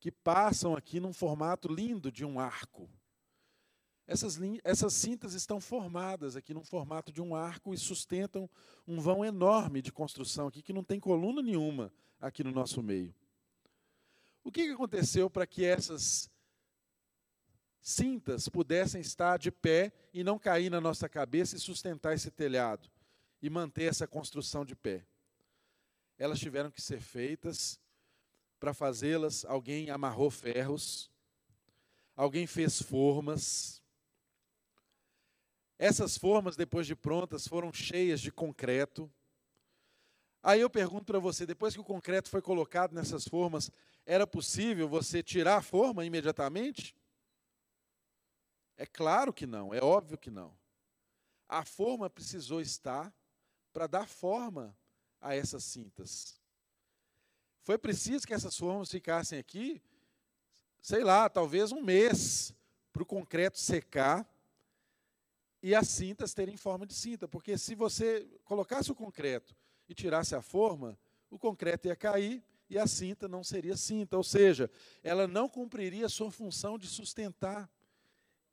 que 0.00 0.10
passam 0.10 0.74
aqui 0.74 0.98
num 0.98 1.12
formato 1.12 1.72
lindo 1.72 2.10
de 2.10 2.24
um 2.24 2.40
arco. 2.40 2.90
Essas, 4.06 4.38
essas 4.62 4.92
cintas 4.92 5.32
estão 5.32 5.60
formadas 5.60 6.36
aqui 6.36 6.52
num 6.52 6.64
formato 6.64 7.10
de 7.10 7.22
um 7.22 7.34
arco 7.34 7.72
e 7.72 7.78
sustentam 7.78 8.48
um 8.86 9.00
vão 9.00 9.24
enorme 9.24 9.80
de 9.80 9.90
construção 9.90 10.48
aqui, 10.48 10.62
que 10.62 10.74
não 10.74 10.84
tem 10.84 11.00
coluna 11.00 11.40
nenhuma 11.40 11.92
aqui 12.20 12.44
no 12.44 12.50
nosso 12.50 12.82
meio. 12.82 13.14
O 14.42 14.52
que 14.52 14.68
aconteceu 14.68 15.30
para 15.30 15.46
que 15.46 15.64
essas 15.64 16.30
cintas 17.84 18.48
pudessem 18.48 19.00
estar 19.00 19.38
de 19.38 19.50
pé 19.50 19.92
e 20.12 20.24
não 20.24 20.38
cair 20.38 20.70
na 20.70 20.80
nossa 20.80 21.08
cabeça 21.08 21.54
e 21.54 21.60
sustentar 21.60 22.14
esse 22.14 22.30
telhado 22.30 22.90
e 23.42 23.50
manter 23.50 23.84
essa 23.84 24.06
construção 24.06 24.64
de 24.64 24.74
pé? 24.74 25.04
Elas 26.18 26.40
tiveram 26.40 26.70
que 26.70 26.80
ser 26.80 27.00
feitas, 27.00 27.78
para 28.58 28.72
fazê-las, 28.72 29.44
alguém 29.44 29.90
amarrou 29.90 30.30
ferros, 30.30 31.10
alguém 32.16 32.46
fez 32.46 32.80
formas, 32.80 33.84
essas 35.78 36.16
formas, 36.16 36.56
depois 36.56 36.86
de 36.86 36.94
prontas, 36.94 37.46
foram 37.46 37.72
cheias 37.72 38.20
de 38.20 38.30
concreto. 38.30 39.12
Aí 40.42 40.60
eu 40.60 40.70
pergunto 40.70 41.04
para 41.04 41.18
você: 41.18 41.44
depois 41.44 41.74
que 41.74 41.80
o 41.80 41.84
concreto 41.84 42.30
foi 42.30 42.40
colocado 42.40 42.92
nessas 42.94 43.26
formas, 43.26 43.70
era 44.06 44.26
possível 44.26 44.88
você 44.88 45.22
tirar 45.22 45.56
a 45.56 45.62
forma 45.62 46.04
imediatamente? 46.04 46.94
É 48.76 48.86
claro 48.86 49.32
que 49.32 49.46
não, 49.46 49.72
é 49.72 49.82
óbvio 49.82 50.18
que 50.18 50.30
não. 50.30 50.56
A 51.48 51.64
forma 51.64 52.10
precisou 52.10 52.60
estar 52.60 53.14
para 53.72 53.86
dar 53.86 54.08
forma 54.08 54.76
a 55.20 55.34
essas 55.34 55.64
cintas. 55.64 56.40
Foi 57.62 57.78
preciso 57.78 58.26
que 58.26 58.34
essas 58.34 58.56
formas 58.56 58.90
ficassem 58.90 59.38
aqui, 59.38 59.82
sei 60.80 61.02
lá, 61.02 61.28
talvez 61.28 61.72
um 61.72 61.82
mês, 61.82 62.54
para 62.92 63.02
o 63.02 63.06
concreto 63.06 63.58
secar 63.58 64.28
e 65.62 65.74
as 65.74 65.88
cintas 65.88 66.34
terem 66.34 66.56
forma 66.56 66.86
de 66.86 66.94
cinta, 66.94 67.26
porque 67.26 67.56
se 67.56 67.74
você 67.74 68.28
colocasse 68.44 68.92
o 68.92 68.94
concreto 68.94 69.56
e 69.88 69.94
tirasse 69.94 70.34
a 70.34 70.42
forma, 70.42 70.98
o 71.30 71.38
concreto 71.38 71.88
ia 71.88 71.96
cair 71.96 72.44
e 72.68 72.78
a 72.78 72.86
cinta 72.86 73.26
não 73.26 73.42
seria 73.42 73.76
cinta, 73.76 74.16
ou 74.16 74.22
seja, 74.22 74.70
ela 75.02 75.26
não 75.26 75.48
cumpriria 75.48 76.06
a 76.06 76.10
sua 76.10 76.30
função 76.30 76.78
de 76.78 76.86
sustentar 76.86 77.70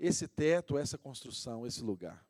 esse 0.01 0.27
teto, 0.27 0.79
essa 0.79 0.97
construção, 0.97 1.65
esse 1.65 1.83
lugar. 1.83 2.25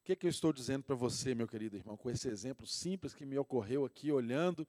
O 0.00 0.04
que, 0.04 0.12
é 0.12 0.16
que 0.16 0.24
eu 0.26 0.30
estou 0.30 0.52
dizendo 0.52 0.84
para 0.84 0.94
você, 0.94 1.34
meu 1.34 1.48
querido 1.48 1.76
irmão, 1.76 1.96
com 1.96 2.08
esse 2.08 2.28
exemplo 2.28 2.64
simples 2.64 3.12
que 3.12 3.26
me 3.26 3.36
ocorreu 3.36 3.84
aqui, 3.84 4.12
olhando 4.12 4.66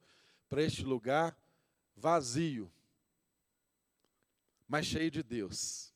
para 0.48 0.62
este 0.62 0.82
lugar 0.82 1.36
vazio, 1.96 2.70
mas 4.66 4.86
cheio 4.86 5.12
de 5.12 5.22
Deus? 5.22 5.92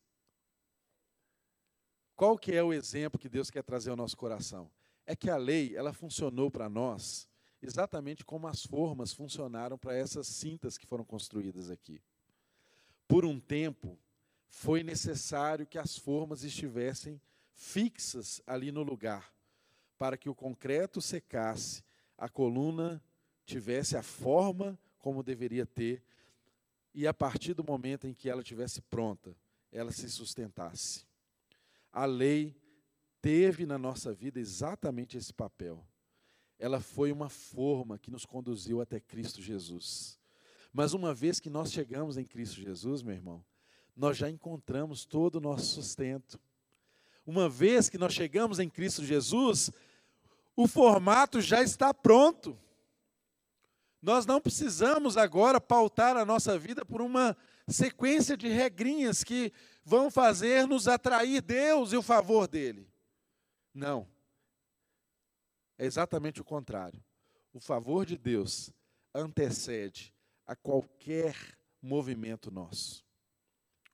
Qual 2.14 2.38
que 2.38 2.52
é 2.52 2.62
o 2.62 2.72
exemplo 2.72 3.18
que 3.18 3.28
Deus 3.28 3.50
quer 3.50 3.64
trazer 3.64 3.90
ao 3.90 3.96
nosso 3.96 4.16
coração? 4.16 4.70
É 5.04 5.16
que 5.16 5.28
a 5.28 5.36
lei, 5.36 5.76
ela 5.76 5.92
funcionou 5.92 6.50
para 6.50 6.68
nós 6.68 7.28
exatamente 7.60 8.24
como 8.24 8.46
as 8.46 8.64
formas 8.64 9.12
funcionaram 9.12 9.76
para 9.76 9.96
essas 9.96 10.28
cintas 10.28 10.78
que 10.78 10.86
foram 10.86 11.04
construídas 11.04 11.68
aqui. 11.68 12.00
Por 13.08 13.24
um 13.24 13.40
tempo, 13.40 13.98
foi 14.48 14.82
necessário 14.82 15.66
que 15.66 15.78
as 15.78 15.96
formas 15.96 16.42
estivessem 16.42 17.20
fixas 17.52 18.40
ali 18.46 18.72
no 18.72 18.82
lugar, 18.82 19.32
para 19.98 20.16
que 20.16 20.28
o 20.28 20.34
concreto 20.34 21.00
secasse, 21.00 21.82
a 22.16 22.28
coluna 22.28 23.02
tivesse 23.44 23.96
a 23.96 24.02
forma 24.02 24.78
como 24.98 25.22
deveria 25.22 25.66
ter, 25.66 26.02
e 26.94 27.06
a 27.06 27.14
partir 27.14 27.54
do 27.54 27.64
momento 27.64 28.06
em 28.06 28.14
que 28.14 28.28
ela 28.28 28.42
tivesse 28.42 28.80
pronta, 28.82 29.36
ela 29.70 29.92
se 29.92 30.08
sustentasse. 30.08 31.06
A 31.92 32.04
lei 32.04 32.56
teve 33.20 33.66
na 33.66 33.78
nossa 33.78 34.12
vida 34.12 34.40
exatamente 34.40 35.16
esse 35.16 35.32
papel. 35.32 35.84
Ela 36.58 36.80
foi 36.80 37.12
uma 37.12 37.28
forma 37.28 37.98
que 37.98 38.10
nos 38.10 38.24
conduziu 38.24 38.80
até 38.80 38.98
Cristo 38.98 39.40
Jesus. 39.40 40.18
Mas 40.72 40.92
uma 40.92 41.14
vez 41.14 41.38
que 41.38 41.50
nós 41.50 41.72
chegamos 41.72 42.16
em 42.16 42.24
Cristo 42.24 42.60
Jesus, 42.60 43.02
meu 43.02 43.14
irmão, 43.14 43.44
nós 43.98 44.16
já 44.16 44.30
encontramos 44.30 45.04
todo 45.04 45.34
o 45.36 45.40
nosso 45.40 45.74
sustento. 45.74 46.38
Uma 47.26 47.48
vez 47.48 47.88
que 47.88 47.98
nós 47.98 48.14
chegamos 48.14 48.60
em 48.60 48.70
Cristo 48.70 49.04
Jesus, 49.04 49.72
o 50.54 50.68
formato 50.68 51.40
já 51.40 51.60
está 51.62 51.92
pronto. 51.92 52.56
Nós 54.00 54.24
não 54.24 54.40
precisamos 54.40 55.16
agora 55.16 55.60
pautar 55.60 56.16
a 56.16 56.24
nossa 56.24 56.56
vida 56.56 56.84
por 56.84 57.02
uma 57.02 57.36
sequência 57.66 58.36
de 58.36 58.46
regrinhas 58.46 59.24
que 59.24 59.52
vão 59.84 60.12
fazer 60.12 60.68
nos 60.68 60.86
atrair 60.86 61.42
Deus 61.42 61.92
e 61.92 61.96
o 61.96 62.02
favor 62.02 62.46
dele. 62.46 62.88
Não. 63.74 64.08
É 65.76 65.84
exatamente 65.84 66.40
o 66.40 66.44
contrário. 66.44 67.02
O 67.52 67.58
favor 67.58 68.06
de 68.06 68.16
Deus 68.16 68.72
antecede 69.12 70.14
a 70.46 70.54
qualquer 70.54 71.34
movimento 71.82 72.48
nosso. 72.48 73.07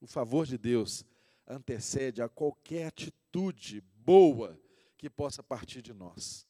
O 0.04 0.06
favor 0.06 0.44
de 0.44 0.58
Deus 0.58 1.02
antecede 1.48 2.20
a 2.20 2.28
qualquer 2.28 2.88
atitude 2.88 3.82
boa 4.04 4.60
que 4.98 5.08
possa 5.08 5.42
partir 5.42 5.80
de 5.80 5.94
nós. 5.94 6.46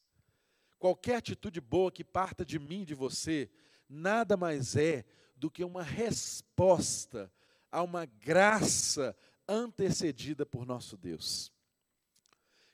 Qualquer 0.77 1.15
atitude 1.15 1.61
boa 1.61 1.89
que 1.89 2.03
parta 2.03 2.43
de 2.43 2.59
mim, 2.59 2.83
de 2.83 2.93
você, 2.93 3.49
nada 3.87 4.35
mais 4.35 4.75
é 4.75 5.05
do 5.37 5.49
que 5.49 5.63
uma 5.63 5.81
resposta 5.81 7.31
a 7.71 7.81
uma 7.81 8.05
graça 8.05 9.15
antecedida 9.47 10.45
por 10.45 10.65
nosso 10.65 10.97
Deus. 10.97 11.49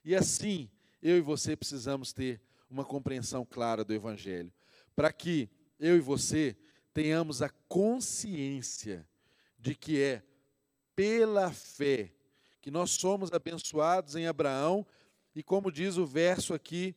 E 0.04 0.16
assim, 0.16 0.68
eu 1.00 1.16
e 1.16 1.22
você 1.22 1.56
precisamos 1.56 2.12
ter 2.12 2.42
uma 2.68 2.84
compreensão 2.84 3.46
clara 3.46 3.84
do 3.84 3.94
Evangelho, 3.94 4.52
para 4.96 5.14
que 5.14 5.48
eu 5.80 5.96
e 5.96 6.00
você 6.00 6.58
tenhamos 6.92 7.44
a 7.44 7.50
consciência 7.68 9.08
de 9.60 9.76
que 9.76 10.02
é 10.02 10.24
pela 11.02 11.52
fé 11.52 12.12
que 12.62 12.70
nós 12.70 12.92
somos 12.92 13.32
abençoados 13.34 14.16
em 14.16 14.28
Abraão, 14.28 14.86
e 15.34 15.42
como 15.42 15.72
diz 15.72 15.98
o 15.98 16.06
verso 16.06 16.54
aqui, 16.54 16.96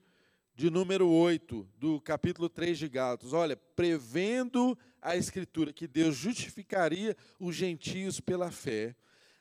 de 0.54 0.68
número 0.68 1.08
8, 1.08 1.66
do 1.78 1.98
capítulo 2.02 2.50
3 2.50 2.76
de 2.76 2.86
Gálatas. 2.86 3.32
Olha, 3.32 3.56
prevendo 3.56 4.76
a 5.00 5.16
Escritura 5.16 5.72
que 5.72 5.88
Deus 5.88 6.14
justificaria 6.16 7.16
os 7.40 7.56
gentios 7.56 8.20
pela 8.20 8.50
fé, 8.50 8.94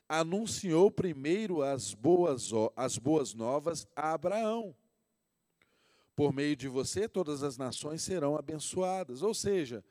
anunciou 0.08 0.90
primeiro 0.90 1.60
as 1.62 1.92
boas, 1.92 2.50
as 2.74 2.96
boas 2.96 3.34
novas 3.34 3.86
a 3.94 4.14
Abraão. 4.14 4.74
Por 6.16 6.32
meio 6.32 6.56
de 6.56 6.68
você, 6.68 7.06
todas 7.06 7.42
as 7.42 7.58
nações 7.58 8.00
serão 8.00 8.34
abençoadas. 8.34 9.20
Ou 9.20 9.34
seja, 9.34 9.84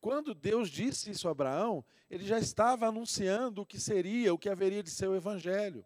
quando 0.00 0.34
Deus 0.34 0.70
disse 0.70 1.10
isso 1.10 1.28
a 1.28 1.32
Abraão, 1.32 1.84
ele 2.08 2.24
já 2.24 2.38
estava 2.38 2.86
anunciando 2.86 3.62
o 3.62 3.66
que 3.66 3.80
seria, 3.80 4.32
o 4.32 4.38
que 4.38 4.48
haveria 4.48 4.82
de 4.82 4.90
ser 4.90 5.08
o 5.08 5.16
Evangelho. 5.16 5.84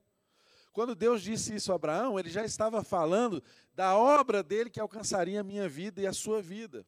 Quando 0.73 0.95
Deus 0.95 1.23
disse 1.23 1.55
isso 1.55 1.73
a 1.73 1.75
Abraão, 1.75 2.19
ele 2.19 2.31
já 2.31 2.45
estava 2.45 2.83
falando 2.83 3.43
da 3.75 3.97
obra 3.97 4.43
dele 4.43 4.71
que 4.71 4.81
alcançaria 4.81 5.41
a 5.41 5.45
minha 5.45 5.69
vida 5.69 6.01
e 6.01 6.07
a 6.07 6.13
sua 6.13 6.41
vida. 6.41 6.87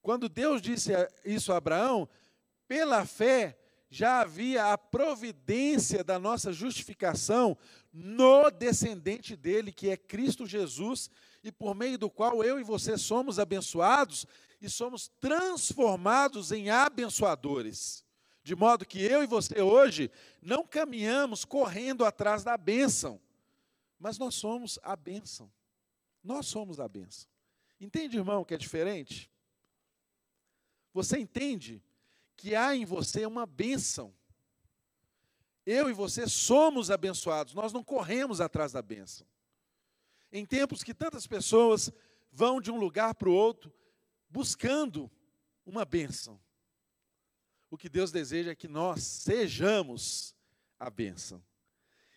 Quando 0.00 0.28
Deus 0.28 0.62
disse 0.62 0.92
isso 1.24 1.52
a 1.52 1.56
Abraão, 1.56 2.08
pela 2.66 3.04
fé 3.04 3.58
já 3.90 4.20
havia 4.20 4.72
a 4.72 4.78
providência 4.78 6.04
da 6.04 6.18
nossa 6.18 6.52
justificação 6.52 7.56
no 7.92 8.50
descendente 8.50 9.34
dele, 9.34 9.72
que 9.72 9.88
é 9.88 9.96
Cristo 9.96 10.46
Jesus, 10.46 11.10
e 11.42 11.52
por 11.52 11.74
meio 11.74 11.98
do 11.98 12.10
qual 12.10 12.42
eu 12.42 12.58
e 12.58 12.64
você 12.64 12.96
somos 12.98 13.38
abençoados 13.38 14.26
e 14.60 14.68
somos 14.68 15.08
transformados 15.20 16.52
em 16.52 16.70
abençoadores. 16.70 18.04
De 18.42 18.56
modo 18.56 18.86
que 18.86 19.00
eu 19.00 19.22
e 19.22 19.26
você 19.26 19.60
hoje 19.60 20.10
não 20.40 20.66
caminhamos 20.66 21.44
correndo 21.44 22.04
atrás 22.04 22.42
da 22.42 22.56
bênção, 22.56 23.20
mas 23.98 24.18
nós 24.18 24.34
somos 24.34 24.78
a 24.82 24.96
bênção. 24.96 25.50
Nós 26.22 26.46
somos 26.46 26.80
a 26.80 26.88
bênção. 26.88 27.28
Entende, 27.80 28.16
irmão, 28.16 28.44
que 28.44 28.54
é 28.54 28.58
diferente? 28.58 29.30
Você 30.92 31.18
entende 31.18 31.82
que 32.36 32.54
há 32.54 32.74
em 32.74 32.84
você 32.84 33.24
uma 33.26 33.46
bênção. 33.46 34.14
Eu 35.64 35.88
e 35.88 35.92
você 35.92 36.26
somos 36.26 36.90
abençoados, 36.90 37.54
nós 37.54 37.72
não 37.72 37.84
corremos 37.84 38.40
atrás 38.40 38.72
da 38.72 38.80
bênção. 38.80 39.26
Em 40.32 40.44
tempos 40.44 40.82
que 40.82 40.92
tantas 40.92 41.26
pessoas 41.26 41.90
vão 42.30 42.60
de 42.60 42.70
um 42.70 42.78
lugar 42.78 43.14
para 43.14 43.28
o 43.28 43.34
outro 43.34 43.72
buscando 44.28 45.10
uma 45.64 45.84
bênção. 45.84 46.40
O 47.70 47.76
que 47.76 47.88
Deus 47.88 48.10
deseja 48.10 48.50
é 48.52 48.56
que 48.56 48.68
nós 48.68 49.02
sejamos 49.02 50.34
a 50.78 50.90
bênção. 50.90 51.42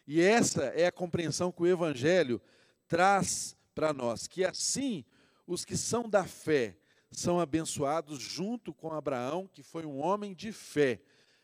E 0.06 0.22
essa 0.22 0.64
é 0.66 0.86
a 0.86 0.92
compreensão 0.92 1.52
que 1.52 1.62
o 1.62 1.68
Evangelho 1.68 2.42
traz 2.88 3.56
para 3.74 3.94
nós, 3.94 4.28
que 4.28 4.44
assim 4.44 5.06
os 5.48 5.64
que 5.64 5.78
são 5.78 6.10
da 6.10 6.26
fé 6.26 6.78
são 7.12 7.40
abençoados 7.40 8.20
junto 8.20 8.74
com 8.74 8.94
Abraão, 8.94 9.48
que 9.48 9.64
foi 9.64 9.86
um 9.86 10.00
homem 10.00 10.34
de 10.34 10.52
fé. 10.52 11.02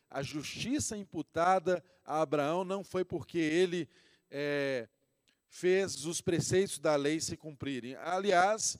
A 0.10 0.22
justiça 0.22 0.98
imputada 0.98 1.84
a 2.06 2.22
Abraão 2.22 2.64
não 2.64 2.84
foi 2.84 3.04
porque 3.04 3.38
ele 3.38 3.90
é, 4.32 4.88
fez 5.48 6.06
os 6.06 6.22
preceitos 6.22 6.80
da 6.80 6.96
lei 6.96 7.20
se 7.20 7.38
cumprirem. 7.38 7.96
Aliás, 7.96 8.78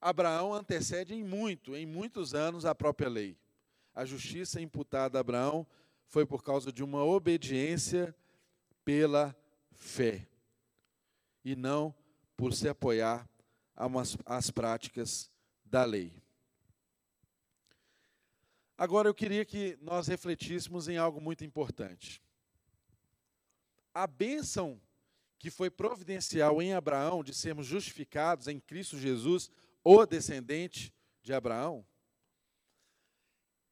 Abraão 0.00 0.54
antecede 0.54 1.14
em 1.14 1.22
muito, 1.24 1.76
em 1.76 1.86
muitos 1.86 2.34
anos, 2.34 2.64
a 2.64 2.74
própria 2.74 3.08
lei 3.08 3.36
a 3.94 4.04
justiça 4.04 4.60
imputada 4.60 5.18
a 5.18 5.20
Abraão 5.20 5.66
foi 6.06 6.24
por 6.24 6.42
causa 6.42 6.72
de 6.72 6.82
uma 6.82 7.04
obediência 7.04 8.14
pela 8.84 9.36
fé 9.72 10.26
e 11.44 11.54
não 11.54 11.94
por 12.36 12.52
se 12.52 12.68
apoiar 12.68 13.28
às 14.24 14.50
práticas 14.50 15.30
da 15.64 15.84
lei. 15.84 16.12
Agora 18.76 19.08
eu 19.08 19.14
queria 19.14 19.44
que 19.44 19.78
nós 19.82 20.06
refletíssemos 20.06 20.88
em 20.88 20.96
algo 20.96 21.20
muito 21.20 21.44
importante. 21.44 22.22
A 23.92 24.06
bênção 24.06 24.80
que 25.40 25.50
foi 25.50 25.70
providencial 25.70 26.60
em 26.60 26.74
Abraão 26.74 27.24
de 27.24 27.32
sermos 27.32 27.66
justificados 27.66 28.46
em 28.46 28.60
Cristo 28.60 28.98
Jesus, 28.98 29.50
o 29.82 30.04
descendente 30.04 30.94
de 31.22 31.32
Abraão, 31.32 31.84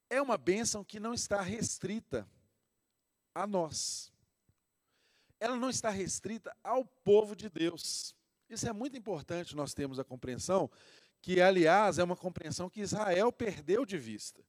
é 0.08 0.20
uma 0.22 0.38
bênção 0.38 0.82
que 0.82 0.98
não 0.98 1.12
está 1.12 1.42
restrita 1.42 2.26
a 3.34 3.46
nós. 3.46 4.10
Ela 5.38 5.56
não 5.56 5.68
está 5.68 5.90
restrita 5.90 6.56
ao 6.64 6.86
povo 6.86 7.36
de 7.36 7.50
Deus. 7.50 8.16
Isso 8.48 8.66
é 8.66 8.72
muito 8.72 8.96
importante 8.96 9.54
nós 9.54 9.74
termos 9.74 9.98
a 9.98 10.04
compreensão, 10.04 10.70
que, 11.20 11.38
aliás, 11.38 11.98
é 11.98 12.02
uma 12.02 12.16
compreensão 12.16 12.70
que 12.70 12.80
Israel 12.80 13.30
perdeu 13.30 13.84
de 13.84 13.98
vista. 13.98 14.42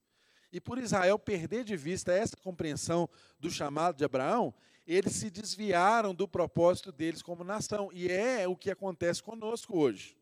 E 0.54 0.62
por 0.62 0.78
Israel 0.78 1.20
perder 1.20 1.66
de 1.66 1.76
vista 1.76 2.14
essa 2.14 2.38
compreensão 2.38 3.10
do 3.38 3.52
chamado 3.52 3.98
de 3.98 4.06
Abraão, 4.06 4.54
eles 4.94 5.14
se 5.14 5.30
desviaram 5.30 6.14
do 6.14 6.28
propósito 6.28 6.92
deles 6.92 7.22
como 7.22 7.44
nação. 7.44 7.90
E 7.94 8.08
é 8.08 8.48
o 8.48 8.56
que 8.56 8.72
acontece 8.72 9.22
conosco 9.22 9.78
hoje. 9.78 10.18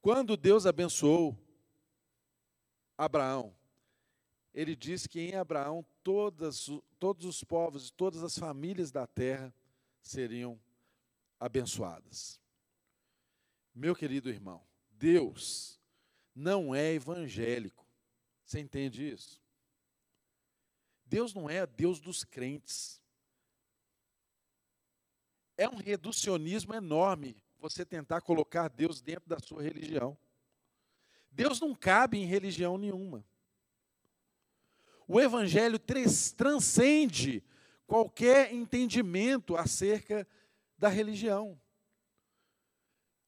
Quando 0.00 0.36
Deus 0.36 0.66
abençoou 0.66 1.36
Abraão. 2.96 3.54
Ele 4.54 4.74
diz 4.74 5.06
que 5.06 5.20
em 5.20 5.34
Abraão 5.34 5.84
todas, 6.02 6.70
todos 6.98 7.26
os 7.26 7.44
povos, 7.44 7.90
todas 7.90 8.22
as 8.22 8.38
famílias 8.38 8.90
da 8.90 9.06
terra 9.06 9.54
seriam 10.00 10.58
abençoadas. 11.38 12.40
Meu 13.74 13.94
querido 13.94 14.30
irmão, 14.30 14.66
Deus 14.90 15.78
não 16.34 16.74
é 16.74 16.94
evangélico. 16.94 17.86
Você 18.44 18.60
entende 18.60 19.06
isso? 19.06 19.42
Deus 21.06 21.32
não 21.32 21.48
é 21.48 21.66
Deus 21.66 22.00
dos 22.00 22.24
crentes. 22.24 23.00
É 25.56 25.68
um 25.68 25.76
reducionismo 25.76 26.74
enorme 26.74 27.42
você 27.58 27.84
tentar 27.84 28.20
colocar 28.20 28.68
Deus 28.68 29.00
dentro 29.00 29.28
da 29.28 29.38
sua 29.38 29.62
religião. 29.62 30.18
Deus 31.30 31.60
não 31.60 31.74
cabe 31.74 32.18
em 32.18 32.26
religião 32.26 32.76
nenhuma. 32.76 33.24
O 35.08 35.20
Evangelho 35.20 35.78
transcende 36.36 37.42
qualquer 37.86 38.52
entendimento 38.52 39.56
acerca 39.56 40.26
da 40.76 40.88
religião. 40.88 41.58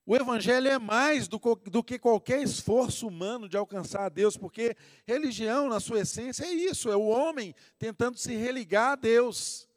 O 0.08 0.16
Evangelho 0.16 0.68
é 0.68 0.78
mais 0.78 1.28
do, 1.28 1.38
do, 1.70 1.84
que 1.84 1.98
qualquer 1.98 2.42
esforço 2.42 3.06
humano 3.06 3.46
de 3.46 3.58
alcançar 3.58 4.06
a 4.06 4.08
Deus, 4.08 4.38
porque 4.38 4.74
religião, 5.06 5.68
na 5.68 5.80
sua 5.80 6.00
essência, 6.00 6.46
é 6.46 6.50
isso: 6.50 6.90
é 6.90 6.96
o 6.96 7.08
homem 7.08 7.54
tentando 7.78 8.16
se 8.16 8.34
religar 8.34 8.92
a 8.92 8.96
Deus. 8.96 9.68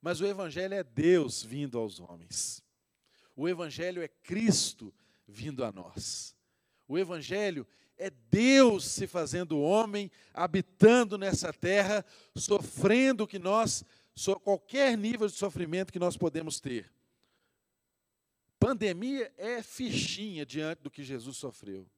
Mas 0.00 0.18
o 0.18 0.26
Evangelho 0.26 0.72
é 0.72 0.82
Deus 0.82 1.42
vindo 1.42 1.78
aos 1.78 2.00
homens. 2.00 2.64
O 3.36 3.46
Evangelho 3.46 4.00
é 4.00 4.08
Cristo 4.08 4.94
vindo 5.28 5.62
a 5.62 5.70
nós. 5.70 6.34
O 6.88 6.96
Evangelho 6.96 7.66
é 7.98 8.08
Deus 8.30 8.82
se 8.86 9.06
fazendo 9.06 9.60
homem, 9.60 10.10
habitando 10.32 11.18
nessa 11.18 11.52
terra, 11.52 12.02
sofrendo 12.34 13.26
que 13.26 13.38
nós, 13.38 13.84
qualquer 14.42 14.96
nível 14.96 15.26
de 15.26 15.34
sofrimento 15.34 15.92
que 15.92 15.98
nós 15.98 16.16
podemos 16.16 16.60
ter. 16.60 16.95
Pandemia 18.66 19.32
é 19.38 19.62
fichinha 19.62 20.44
diante 20.44 20.82
do 20.82 20.90
que 20.90 21.04
Jesus 21.04 21.36
sofreu. 21.36 21.88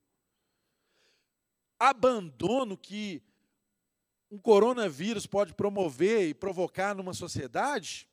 Abandono 1.79 2.77
que 2.77 3.23
um 4.31 4.37
coronavírus 4.39 5.27
pode 5.27 5.55
promover 5.55 6.29
e 6.29 6.35
provocar 6.35 6.95
numa 6.95 7.15
sociedade, 7.15 8.07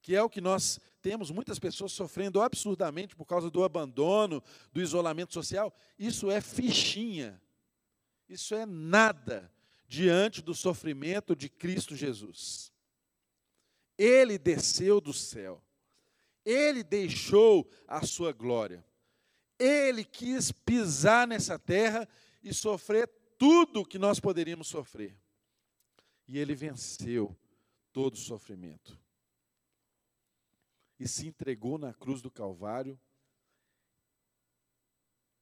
que 0.00 0.16
é 0.16 0.20
o 0.20 0.28
que 0.28 0.40
nós 0.40 0.80
temos 1.00 1.30
muitas 1.30 1.60
pessoas 1.60 1.92
sofrendo 1.92 2.40
absurdamente 2.40 3.14
por 3.14 3.24
causa 3.24 3.48
do 3.48 3.62
abandono, 3.62 4.42
do 4.72 4.82
isolamento 4.82 5.32
social, 5.32 5.72
isso 5.96 6.28
é 6.28 6.40
fichinha. 6.40 7.40
Isso 8.28 8.52
é 8.56 8.66
nada 8.66 9.48
diante 9.86 10.42
do 10.42 10.56
sofrimento 10.56 11.36
de 11.36 11.48
Cristo 11.48 11.94
Jesus. 11.94 12.72
Ele 13.96 14.38
desceu 14.38 15.00
do 15.00 15.12
céu 15.12 15.62
ele 16.44 16.82
deixou 16.82 17.70
a 17.86 18.04
sua 18.04 18.32
glória. 18.32 18.84
Ele 19.58 20.04
quis 20.04 20.50
pisar 20.50 21.26
nessa 21.26 21.58
terra 21.58 22.08
e 22.42 22.52
sofrer 22.52 23.08
tudo 23.38 23.80
o 23.80 23.86
que 23.86 23.98
nós 23.98 24.18
poderíamos 24.18 24.68
sofrer. 24.68 25.16
E 26.26 26.38
ele 26.38 26.54
venceu 26.54 27.36
todo 27.92 28.14
o 28.14 28.18
sofrimento. 28.18 28.98
E 30.98 31.06
se 31.06 31.26
entregou 31.26 31.78
na 31.78 31.92
cruz 31.92 32.22
do 32.22 32.30
Calvário 32.30 32.98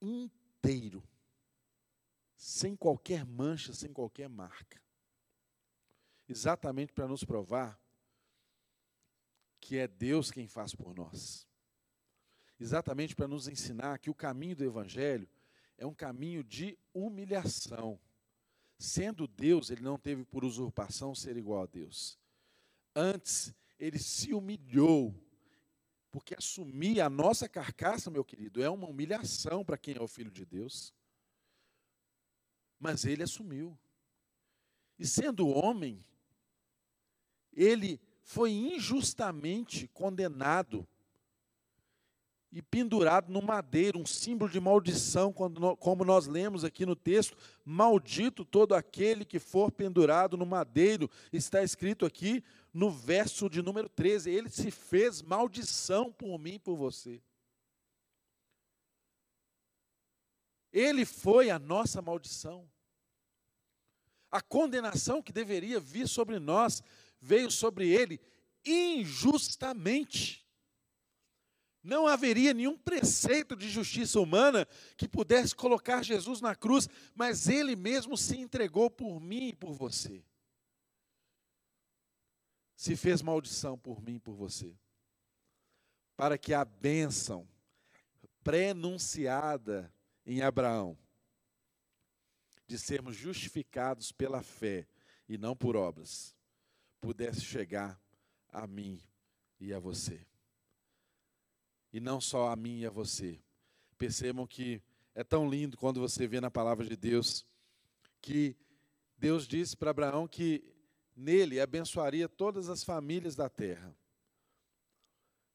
inteiro, 0.01 1.03
sem 2.37 2.75
qualquer 2.75 3.25
mancha, 3.25 3.73
sem 3.73 3.93
qualquer 3.93 4.29
marca. 4.29 4.81
Exatamente 6.29 6.93
para 6.93 7.09
nos 7.09 7.25
provar 7.25 7.80
que 9.61 9.79
é 9.79 9.87
Deus 9.87 10.31
quem 10.31 10.49
faz 10.49 10.75
por 10.75 10.95
nós. 10.95 11.47
Exatamente 12.59 13.15
para 13.15 13.29
nos 13.29 13.49
ensinar 13.49 13.99
que 13.99 14.11
o 14.11 14.15
caminho 14.15 14.57
do 14.57 14.65
Evangelho 14.65 15.29
é 15.79 15.87
um 15.87 15.95
caminho 15.95 16.45
de 16.45 16.79
humilhação. 16.93 17.99
Sendo 18.79 19.27
Deus, 19.27 19.71
ele 19.71 19.83
não 19.83 19.99
teve 19.99 20.25
por 20.25 20.45
usurpação 20.45 21.15
ser 21.15 21.37
igual 21.37 21.63
a 21.63 21.67
Deus. 21.67 22.19
Antes, 22.95 23.55
ele 23.79 23.99
se 23.99 24.35
humilhou, 24.35 25.15
porque 26.11 26.35
assumir 26.35 27.01
a 27.01 27.09
nossa 27.09 27.49
carcaça, 27.49 28.11
meu 28.11 28.25
querido, 28.25 28.63
é 28.63 28.69
uma 28.69 28.89
humilhação 28.89 29.65
para 29.65 29.79
quem 29.79 29.97
é 29.97 30.03
o 30.03 30.09
filho 30.09 30.31
de 30.31 30.45
Deus. 30.45 30.95
Mas 32.79 33.05
ele 33.05 33.23
assumiu. 33.23 33.79
E 34.99 35.07
sendo 35.07 35.49
homem, 35.49 36.05
ele 37.53 38.01
foi 38.23 38.53
injustamente 38.53 39.89
condenado 39.89 40.87
e 42.53 42.61
pendurado 42.61 43.31
no 43.33 43.41
madeiro, 43.41 43.99
um 43.99 44.07
símbolo 44.07 44.51
de 44.51 44.59
maldição, 44.59 45.33
como 45.33 46.05
nós 46.05 46.27
lemos 46.27 46.65
aqui 46.65 46.85
no 46.85 46.97
texto, 46.97 47.37
maldito 47.65 48.45
todo 48.45 48.75
aquele 48.75 49.25
que 49.25 49.39
for 49.39 49.71
pendurado 49.71 50.37
no 50.37 50.45
madeiro, 50.45 51.09
está 51.33 51.63
escrito 51.63 52.05
aqui 52.05 52.43
no 52.75 52.91
verso 52.91 53.49
de 53.49 53.63
número 53.63 53.89
13, 53.89 54.31
ele 54.31 54.49
se 54.49 54.71
fez 54.71 55.23
maldição 55.23 56.13
por 56.13 56.39
mim 56.39 56.55
e 56.55 56.59
por 56.59 56.77
você. 56.77 57.23
Ele 60.73 61.05
foi 61.05 61.51
a 61.51 61.59
nossa 61.59 62.01
maldição. 62.01 62.69
A 64.31 64.41
condenação 64.41 65.21
que 65.21 65.33
deveria 65.33 65.81
vir 65.81 66.07
sobre 66.07 66.39
nós 66.39 66.83
veio 67.21 67.51
sobre 67.51 67.89
ele 67.89 68.21
injustamente. 68.65 70.47
Não 71.83 72.07
haveria 72.07 72.53
nenhum 72.53 72.77
preceito 72.77 73.57
de 73.57 73.71
justiça 73.71 74.21
humana 74.21 74.67
que 74.97 75.09
pudesse 75.09 75.55
colocar 75.55 76.03
Jesus 76.03 76.41
na 76.41 76.55
cruz, 76.55 76.89
mas 77.15 77.49
ele 77.49 77.75
mesmo 77.75 78.17
se 78.17 78.37
entregou 78.37 78.91
por 78.91 79.19
mim 79.19 79.49
e 79.49 79.57
por 79.57 79.73
você. 79.73 80.23
Se 82.77 82.97
fez 82.97 83.23
maldição 83.23 83.79
por 83.79 84.03
mim 84.03 84.17
e 84.17 84.21
por 84.21 84.35
você. 84.35 84.75
Para 86.17 86.37
que 86.37 86.53
a 86.53 86.65
bênção 86.65 87.49
prenunciada 88.43 89.93
em 90.27 90.43
Abraão, 90.43 90.99
de 92.67 92.79
sermos 92.79 93.17
justificados 93.17 94.13
pela 94.13 94.43
fé 94.43 94.87
e 95.29 95.37
não 95.39 95.57
por 95.57 95.77
obras, 95.77 96.37
pudesse 97.01 97.41
chegar 97.41 98.01
a 98.49 98.67
mim 98.67 99.01
e 99.59 99.73
a 99.73 99.79
você. 99.79 100.21
E 101.93 101.99
não 101.99 102.21
só 102.21 102.49
a 102.49 102.57
mim 102.57 102.81
e 102.81 102.87
a 102.87 102.91
você. 102.91 103.41
Percebam 103.99 104.47
que 104.47 104.83
é 105.15 105.25
tão 105.25 105.49
lindo 105.49 105.77
quando 105.77 106.01
você 106.01 106.27
vê 106.27 106.41
na 106.41 106.51
palavra 106.51 106.87
de 106.87 106.97
Deus 106.97 107.47
que 108.21 108.57
Deus 109.17 109.47
disse 109.47 109.77
para 109.77 109.91
Abraão 109.91 110.29
que 110.29 110.63
nele 111.17 111.61
abençoaria 111.61 112.29
todas 112.29 112.69
as 112.69 112.85
famílias 112.85 113.35
da 113.35 113.49
terra. 113.49 113.95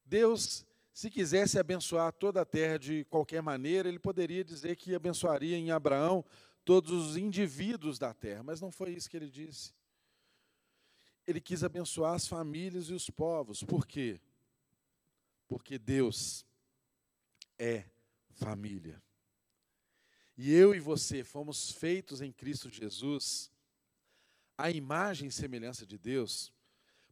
Deus, 0.04 0.66
se 0.94 1.10
quisesse 1.10 1.58
abençoar 1.58 2.12
toda 2.14 2.42
a 2.42 2.46
terra 2.46 2.78
de 2.78 3.06
qualquer 3.06 3.42
maneira, 3.42 3.88
ele 3.88 4.00
poderia 4.00 4.44
dizer 4.44 4.76
que 4.76 4.94
abençoaria 4.94 5.58
em 5.58 5.72
Abraão 5.72 6.24
todos 6.64 6.92
os 6.92 7.18
indivíduos 7.18 7.98
da 7.98 8.14
terra, 8.14 8.44
mas 8.44 8.62
não 8.62 8.72
foi 8.72 8.92
isso 8.92 9.10
que 9.10 9.18
ele 9.18 9.30
disse 9.30 9.74
ele 11.28 11.42
quis 11.42 11.64
abençoar 11.64 12.14
as 12.14 12.28
famílias 12.28 12.90
e 12.90 12.94
os 12.94 13.10
povos. 13.10 13.64
Por 13.64 13.88
quê? 13.88 14.22
Porque 15.48 15.78
Deus 15.78 16.46
é 17.58 17.86
família. 18.34 19.02
E 20.38 20.54
eu 20.54 20.76
e 20.76 20.80
você 20.80 21.24
fomos 21.24 21.72
feitos 21.72 22.22
em 22.22 22.32
Cristo 22.32 22.70
Jesus, 22.70 23.52
a 24.58 24.70
imagem 24.70 25.30
e 25.30 25.32
semelhança 25.32 25.86
de 25.86 25.98
Deus, 25.98 26.54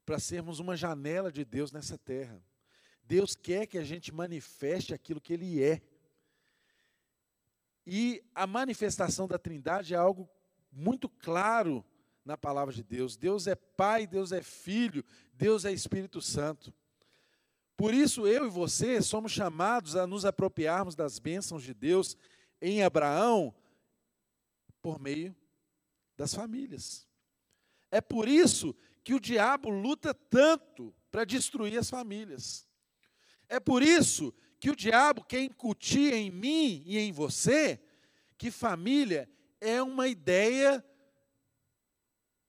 para 0.06 0.20
sermos 0.20 0.60
uma 0.60 0.76
janela 0.76 1.32
de 1.32 1.46
Deus 1.46 1.72
nessa 1.72 1.98
terra. 1.98 2.44
Deus 3.04 3.36
quer 3.36 3.66
que 3.66 3.78
a 3.78 3.84
gente 3.84 4.14
manifeste 4.14 4.94
aquilo 4.94 5.22
que 5.22 5.34
Ele 5.34 5.64
é. 5.64 5.82
E 7.86 8.24
a 8.36 8.46
manifestação 8.46 9.28
da 9.28 9.38
Trindade 9.38 9.94
é 9.94 9.98
algo 9.98 10.30
muito 10.72 11.08
claro 11.08 11.86
na 12.26 12.38
palavra 12.38 12.74
de 12.74 12.84
Deus. 12.84 13.16
Deus 13.18 13.48
é 13.48 13.56
Pai, 13.56 14.08
Deus 14.08 14.32
é 14.32 14.42
Filho, 14.42 15.04
Deus 15.34 15.66
é 15.66 15.72
Espírito 15.72 16.22
Santo. 16.22 16.74
Por 17.76 17.94
isso, 17.94 18.28
eu 18.28 18.46
e 18.46 18.50
você 18.50 19.02
somos 19.02 19.32
chamados 19.32 19.96
a 19.96 20.06
nos 20.06 20.26
apropriarmos 20.26 20.96
das 20.96 21.20
bênçãos 21.20 21.64
de 21.64 21.74
Deus 21.74 22.16
em 22.62 22.84
Abraão 22.84 23.54
por 24.82 25.00
meio 25.00 25.36
das 26.16 26.34
famílias. 26.34 27.08
É 27.90 28.00
por 28.00 28.28
isso 28.28 28.76
que 29.04 29.14
o 29.14 29.20
diabo 29.20 29.70
luta 29.70 30.14
tanto 30.14 30.94
para 31.12 31.26
destruir 31.26 31.78
as 31.78 31.90
famílias. 31.90 32.68
É 33.50 33.60
por 33.60 33.84
isso 33.84 34.34
que 34.60 34.70
o 34.70 34.76
diabo 34.76 35.24
quer 35.24 35.42
incutir 35.42 36.14
em 36.14 36.32
mim 36.32 36.84
e 36.86 36.98
em 36.98 37.12
você 37.12 37.82
que 38.38 38.50
família 38.50 39.30
é 39.60 39.82
uma 39.82 40.08
ideia 40.08 40.84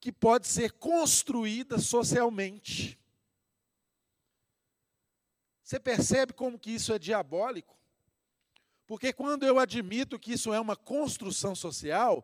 que 0.05 0.12
pode 0.12 0.46
ser 0.46 0.72
construída 0.72 1.78
socialmente. 1.78 3.00
Você 5.62 5.80
percebe 5.80 6.34
como 6.34 6.59
que 6.59 6.72
isso 6.72 6.92
é 6.92 6.98
diabólico? 6.98 7.74
Porque 8.86 9.14
quando 9.14 9.46
eu 9.46 9.59
admito 9.59 10.18
que 10.18 10.34
isso 10.34 10.52
é 10.52 10.61
uma 10.61 10.76
construção 10.76 11.55
social, 11.55 12.22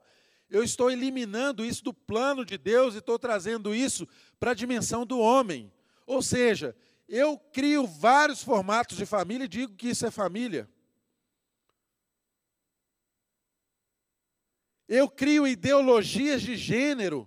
eu 0.50 0.62
estou 0.62 0.90
eliminando 0.90 1.64
isso 1.64 1.82
do 1.82 1.94
plano 1.94 2.44
de 2.44 2.58
Deus 2.58 2.94
e 2.94 2.98
estou 2.98 3.18
trazendo 3.18 3.74
isso 3.74 4.06
para 4.38 4.50
a 4.50 4.54
dimensão 4.54 5.06
do 5.06 5.18
homem. 5.18 5.72
Ou 6.04 6.20
seja, 6.20 6.76
eu 7.08 7.38
crio 7.38 7.86
vários 7.86 8.42
formatos 8.42 8.98
de 8.98 9.06
família 9.06 9.46
e 9.46 9.48
digo 9.48 9.74
que 9.74 9.88
isso 9.88 10.04
é 10.04 10.10
família. 10.10 10.68
Eu 14.86 15.08
crio 15.08 15.46
ideologias 15.46 16.42
de 16.42 16.58
gênero 16.58 17.26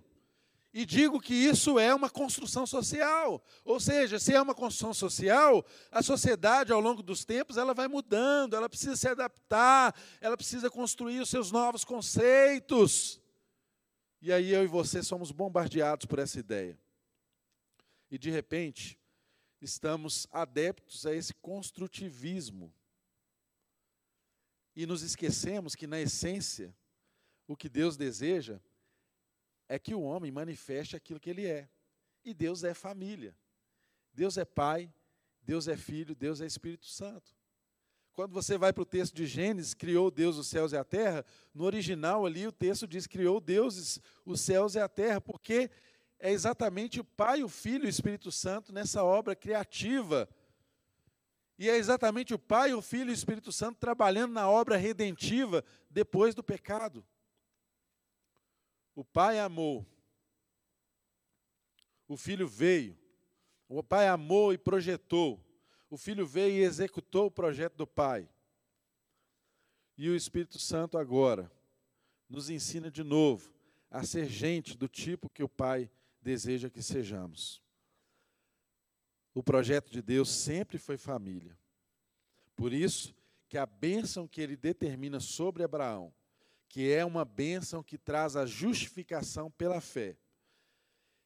E 0.76 0.84
digo 0.84 1.20
que 1.20 1.32
isso 1.32 1.78
é 1.78 1.94
uma 1.94 2.10
construção 2.10 2.66
social. 2.66 3.40
Ou 3.64 3.78
seja, 3.78 4.18
se 4.18 4.34
é 4.34 4.42
uma 4.42 4.56
construção 4.56 4.92
social, 4.92 5.64
a 5.88 6.02
sociedade 6.02 6.72
ao 6.72 6.80
longo 6.80 7.00
dos 7.00 7.24
tempos 7.24 7.56
ela 7.56 7.72
vai 7.72 7.86
mudando, 7.86 8.56
ela 8.56 8.68
precisa 8.68 8.96
se 8.96 9.06
adaptar, 9.06 9.94
ela 10.20 10.36
precisa 10.36 10.68
construir 10.68 11.20
os 11.20 11.30
seus 11.30 11.52
novos 11.52 11.84
conceitos. 11.84 13.22
E 14.20 14.32
aí 14.32 14.50
eu 14.50 14.64
e 14.64 14.66
você 14.66 15.00
somos 15.00 15.30
bombardeados 15.30 16.06
por 16.06 16.18
essa 16.18 16.40
ideia. 16.40 16.76
E 18.10 18.18
de 18.18 18.30
repente, 18.30 18.98
estamos 19.60 20.26
adeptos 20.32 21.06
a 21.06 21.14
esse 21.14 21.32
construtivismo. 21.34 22.74
E 24.74 24.86
nos 24.86 25.02
esquecemos 25.02 25.76
que 25.76 25.86
na 25.86 26.00
essência, 26.00 26.74
o 27.46 27.56
que 27.56 27.68
Deus 27.68 27.96
deseja 27.96 28.60
é 29.68 29.78
que 29.78 29.94
o 29.94 30.02
homem 30.02 30.30
manifeste 30.30 30.96
aquilo 30.96 31.20
que 31.20 31.30
ele 31.30 31.46
é. 31.46 31.68
E 32.24 32.32
Deus 32.32 32.64
é 32.64 32.74
família. 32.74 33.36
Deus 34.12 34.38
é 34.38 34.44
Pai, 34.44 34.92
Deus 35.42 35.68
é 35.68 35.76
Filho, 35.76 36.14
Deus 36.14 36.40
é 36.40 36.46
Espírito 36.46 36.86
Santo. 36.86 37.34
Quando 38.12 38.32
você 38.32 38.56
vai 38.56 38.72
para 38.72 38.82
o 38.82 38.86
texto 38.86 39.14
de 39.14 39.26
Gênesis, 39.26 39.74
criou 39.74 40.08
Deus 40.10 40.38
os 40.38 40.46
céus 40.46 40.72
e 40.72 40.76
a 40.76 40.84
terra, 40.84 41.24
no 41.52 41.64
original 41.64 42.24
ali 42.24 42.46
o 42.46 42.52
texto 42.52 42.86
diz: 42.86 43.06
criou 43.08 43.40
Deus 43.40 43.98
os 44.24 44.40
céus 44.40 44.76
e 44.76 44.78
a 44.78 44.88
terra, 44.88 45.20
porque 45.20 45.68
é 46.20 46.30
exatamente 46.30 47.00
o 47.00 47.04
Pai, 47.04 47.42
o 47.42 47.48
Filho 47.48 47.84
e 47.84 47.88
o 47.88 47.90
Espírito 47.90 48.30
Santo 48.30 48.72
nessa 48.72 49.02
obra 49.02 49.34
criativa. 49.34 50.28
E 51.58 51.68
é 51.68 51.76
exatamente 51.76 52.32
o 52.32 52.38
Pai, 52.38 52.72
o 52.72 52.80
Filho 52.80 53.10
e 53.10 53.12
o 53.12 53.14
Espírito 53.14 53.50
Santo 53.50 53.78
trabalhando 53.78 54.32
na 54.32 54.48
obra 54.48 54.76
redentiva 54.76 55.64
depois 55.90 56.34
do 56.34 56.42
pecado. 56.42 57.04
O 58.94 59.04
pai 59.04 59.38
amou. 59.38 59.84
O 62.06 62.16
filho 62.16 62.46
veio. 62.46 62.96
O 63.68 63.82
pai 63.82 64.08
amou 64.08 64.52
e 64.52 64.58
projetou. 64.58 65.40
O 65.90 65.96
filho 65.96 66.26
veio 66.26 66.56
e 66.56 66.64
executou 66.64 67.26
o 67.26 67.30
projeto 67.30 67.76
do 67.76 67.86
pai. 67.86 68.28
E 69.96 70.08
o 70.08 70.16
Espírito 70.16 70.58
Santo 70.58 70.98
agora 70.98 71.50
nos 72.28 72.50
ensina 72.50 72.90
de 72.90 73.02
novo 73.02 73.52
a 73.90 74.02
ser 74.02 74.26
gente 74.26 74.76
do 74.76 74.88
tipo 74.88 75.30
que 75.30 75.42
o 75.42 75.48
pai 75.48 75.90
deseja 76.20 76.70
que 76.70 76.82
sejamos. 76.82 77.62
O 79.32 79.42
projeto 79.42 79.90
de 79.90 80.00
Deus 80.02 80.30
sempre 80.30 80.78
foi 80.78 80.96
família. 80.96 81.56
Por 82.56 82.72
isso 82.72 83.14
que 83.48 83.58
a 83.58 83.66
bênção 83.66 84.26
que 84.26 84.40
ele 84.40 84.56
determina 84.56 85.20
sobre 85.20 85.62
Abraão 85.62 86.12
que 86.68 86.92
é 86.92 87.04
uma 87.04 87.24
bênção 87.24 87.82
que 87.82 87.96
traz 87.96 88.36
a 88.36 88.46
justificação 88.46 89.50
pela 89.50 89.80
fé. 89.80 90.16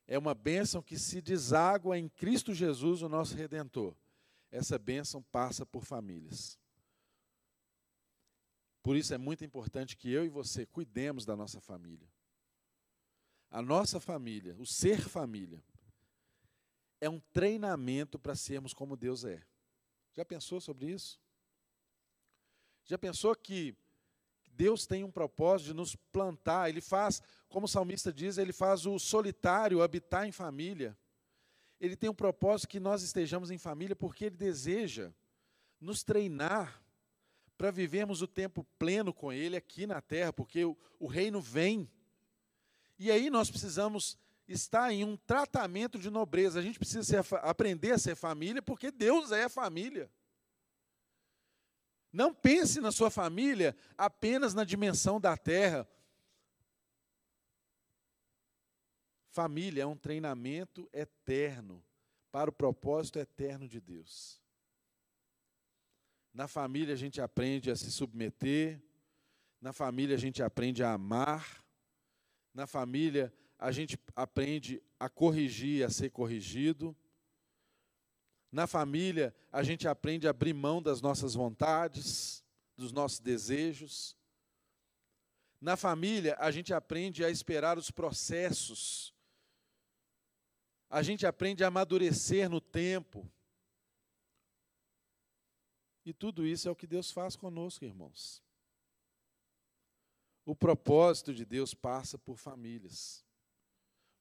É 0.06 0.18
uma 0.18 0.34
bênção 0.34 0.82
que 0.82 0.98
se 0.98 1.20
deságua 1.20 1.98
em 1.98 2.08
Cristo 2.08 2.54
Jesus, 2.54 3.02
o 3.02 3.08
nosso 3.08 3.34
Redentor. 3.34 3.94
Essa 4.50 4.78
bênção 4.78 5.22
passa 5.22 5.66
por 5.66 5.84
famílias. 5.84 6.58
Por 8.82 8.96
isso 8.96 9.12
é 9.12 9.18
muito 9.18 9.44
importante 9.44 9.96
que 9.96 10.10
eu 10.10 10.24
e 10.24 10.30
você 10.30 10.64
cuidemos 10.64 11.26
da 11.26 11.36
nossa 11.36 11.60
família. 11.60 12.08
A 13.50 13.60
nossa 13.60 14.00
família, 14.00 14.56
o 14.58 14.64
ser 14.64 15.00
família, 15.08 15.62
é 17.00 17.08
um 17.08 17.20
treinamento 17.20 18.18
para 18.18 18.34
sermos 18.34 18.72
como 18.72 18.96
Deus 18.96 19.24
é. 19.24 19.42
Já 20.14 20.24
pensou 20.24 20.60
sobre 20.60 20.90
isso? 20.90 21.20
Já 22.84 22.98
pensou 22.98 23.34
que 23.36 23.76
Deus 24.58 24.86
tem 24.88 25.04
um 25.04 25.10
propósito 25.10 25.68
de 25.68 25.74
nos 25.74 25.94
plantar. 25.94 26.68
Ele 26.68 26.80
faz, 26.80 27.22
como 27.48 27.66
o 27.66 27.68
salmista 27.68 28.12
diz, 28.12 28.38
ele 28.38 28.52
faz 28.52 28.86
o 28.86 28.98
solitário 28.98 29.80
habitar 29.80 30.26
em 30.26 30.32
família. 30.32 30.98
Ele 31.80 31.94
tem 31.94 32.10
um 32.10 32.14
propósito 32.14 32.68
que 32.68 32.80
nós 32.80 33.04
estejamos 33.04 33.52
em 33.52 33.56
família 33.56 33.94
porque 33.94 34.24
ele 34.24 34.36
deseja 34.36 35.12
nos 35.80 36.02
treinar 36.02 36.82
para 37.56 37.70
vivermos 37.70 38.20
o 38.20 38.26
tempo 38.26 38.66
pleno 38.76 39.14
com 39.14 39.32
ele 39.32 39.56
aqui 39.56 39.86
na 39.86 40.00
terra, 40.00 40.32
porque 40.32 40.64
o, 40.64 40.76
o 40.98 41.06
reino 41.06 41.40
vem. 41.40 41.88
E 42.98 43.12
aí 43.12 43.30
nós 43.30 43.48
precisamos 43.48 44.18
estar 44.48 44.92
em 44.92 45.04
um 45.04 45.16
tratamento 45.16 46.00
de 46.00 46.10
nobreza. 46.10 46.58
A 46.58 46.62
gente 46.62 46.80
precisa 46.80 47.04
ser, 47.04 47.24
aprender 47.42 47.92
a 47.92 47.98
ser 47.98 48.16
família, 48.16 48.60
porque 48.60 48.90
Deus 48.90 49.30
é 49.30 49.48
família. 49.48 50.10
Não 52.18 52.34
pense 52.34 52.80
na 52.80 52.90
sua 52.90 53.12
família 53.12 53.76
apenas 53.96 54.52
na 54.52 54.64
dimensão 54.64 55.20
da 55.20 55.36
terra. 55.36 55.88
Família 59.30 59.84
é 59.84 59.86
um 59.86 59.96
treinamento 59.96 60.90
eterno 60.92 61.80
para 62.32 62.50
o 62.50 62.52
propósito 62.52 63.20
eterno 63.20 63.68
de 63.68 63.80
Deus. 63.80 64.42
Na 66.34 66.48
família 66.48 66.92
a 66.92 66.96
gente 66.96 67.20
aprende 67.20 67.70
a 67.70 67.76
se 67.76 67.88
submeter, 67.92 68.82
na 69.60 69.72
família 69.72 70.16
a 70.16 70.18
gente 70.18 70.42
aprende 70.42 70.82
a 70.82 70.94
amar, 70.94 71.64
na 72.52 72.66
família 72.66 73.32
a 73.56 73.70
gente 73.70 73.96
aprende 74.16 74.82
a 74.98 75.08
corrigir, 75.08 75.86
a 75.86 75.88
ser 75.88 76.10
corrigido. 76.10 76.96
Na 78.50 78.66
família, 78.66 79.34
a 79.52 79.62
gente 79.62 79.86
aprende 79.86 80.26
a 80.26 80.30
abrir 80.30 80.54
mão 80.54 80.82
das 80.82 81.02
nossas 81.02 81.34
vontades, 81.34 82.42
dos 82.76 82.92
nossos 82.92 83.20
desejos. 83.20 84.16
Na 85.60 85.76
família, 85.76 86.34
a 86.38 86.50
gente 86.50 86.72
aprende 86.72 87.24
a 87.24 87.30
esperar 87.30 87.76
os 87.76 87.90
processos. 87.90 89.14
A 90.88 91.02
gente 91.02 91.26
aprende 91.26 91.62
a 91.62 91.68
amadurecer 91.68 92.48
no 92.48 92.60
tempo. 92.60 93.30
E 96.06 96.14
tudo 96.14 96.46
isso 96.46 96.68
é 96.68 96.70
o 96.70 96.76
que 96.76 96.86
Deus 96.86 97.10
faz 97.10 97.36
conosco, 97.36 97.84
irmãos. 97.84 98.42
O 100.46 100.56
propósito 100.56 101.34
de 101.34 101.44
Deus 101.44 101.74
passa 101.74 102.16
por 102.16 102.38
famílias. 102.38 103.22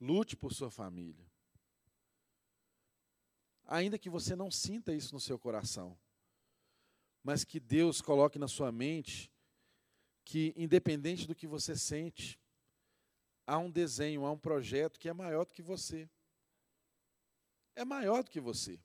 Lute 0.02 0.36
por 0.36 0.54
sua 0.54 0.70
família 0.70 1.27
ainda 3.68 4.00
que 4.00 4.10
você 4.10 4.36
não 4.36 4.50
sinta 4.50 4.94
isso 4.94 5.14
no 5.14 5.20
seu 5.20 5.38
coração, 5.38 5.98
mas 7.22 7.44
que 7.44 7.60
Deus 7.60 8.02
coloque 8.02 8.40
na 8.40 8.48
sua 8.48 8.72
mente 8.72 9.32
que, 10.24 10.54
independente 10.56 11.28
do 11.28 11.36
que 11.36 11.46
você 11.46 11.76
sente, 11.76 12.40
há 13.46 13.58
um 13.58 13.70
desenho, 13.70 14.26
há 14.26 14.32
um 14.32 14.40
projeto 14.40 14.98
que 14.98 15.10
é 15.10 15.14
maior 15.14 15.46
do 15.46 15.54
que 15.54 15.62
você. 15.62 16.10
É 17.76 17.84
maior 17.86 18.24
do 18.24 18.32
que 18.32 18.40
você. 18.40 18.80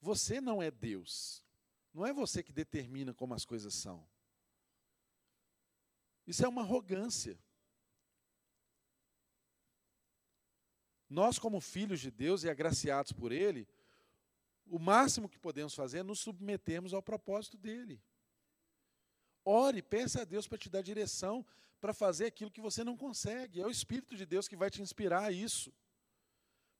Você 0.00 0.40
não 0.40 0.60
é 0.60 0.70
Deus. 0.70 1.44
Não 1.94 2.04
é 2.04 2.12
você 2.12 2.42
que 2.42 2.52
determina 2.52 3.14
como 3.14 3.34
as 3.34 3.44
coisas 3.44 3.74
são. 3.74 4.06
Isso 6.26 6.44
é 6.44 6.48
uma 6.48 6.62
arrogância. 6.62 7.38
Nós, 11.12 11.38
como 11.38 11.60
filhos 11.60 12.00
de 12.00 12.10
Deus 12.10 12.42
e 12.42 12.48
agraciados 12.48 13.12
por 13.12 13.32
Ele, 13.32 13.68
o 14.66 14.78
máximo 14.78 15.28
que 15.28 15.38
podemos 15.38 15.74
fazer 15.74 15.98
é 15.98 16.02
nos 16.02 16.20
submetermos 16.20 16.94
ao 16.94 17.02
propósito 17.02 17.58
dele. 17.58 18.02
Ore, 19.44 19.82
peça 19.82 20.22
a 20.22 20.24
Deus 20.24 20.48
para 20.48 20.56
te 20.56 20.70
dar 20.70 20.80
direção 20.80 21.44
para 21.82 21.92
fazer 21.92 22.26
aquilo 22.26 22.50
que 22.50 22.62
você 22.62 22.82
não 22.82 22.96
consegue. 22.96 23.60
É 23.60 23.66
o 23.66 23.70
Espírito 23.70 24.16
de 24.16 24.24
Deus 24.24 24.48
que 24.48 24.56
vai 24.56 24.70
te 24.70 24.80
inspirar 24.80 25.24
a 25.24 25.30
isso. 25.30 25.70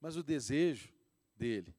Mas 0.00 0.16
o 0.16 0.22
desejo 0.22 0.90
dele 1.36 1.76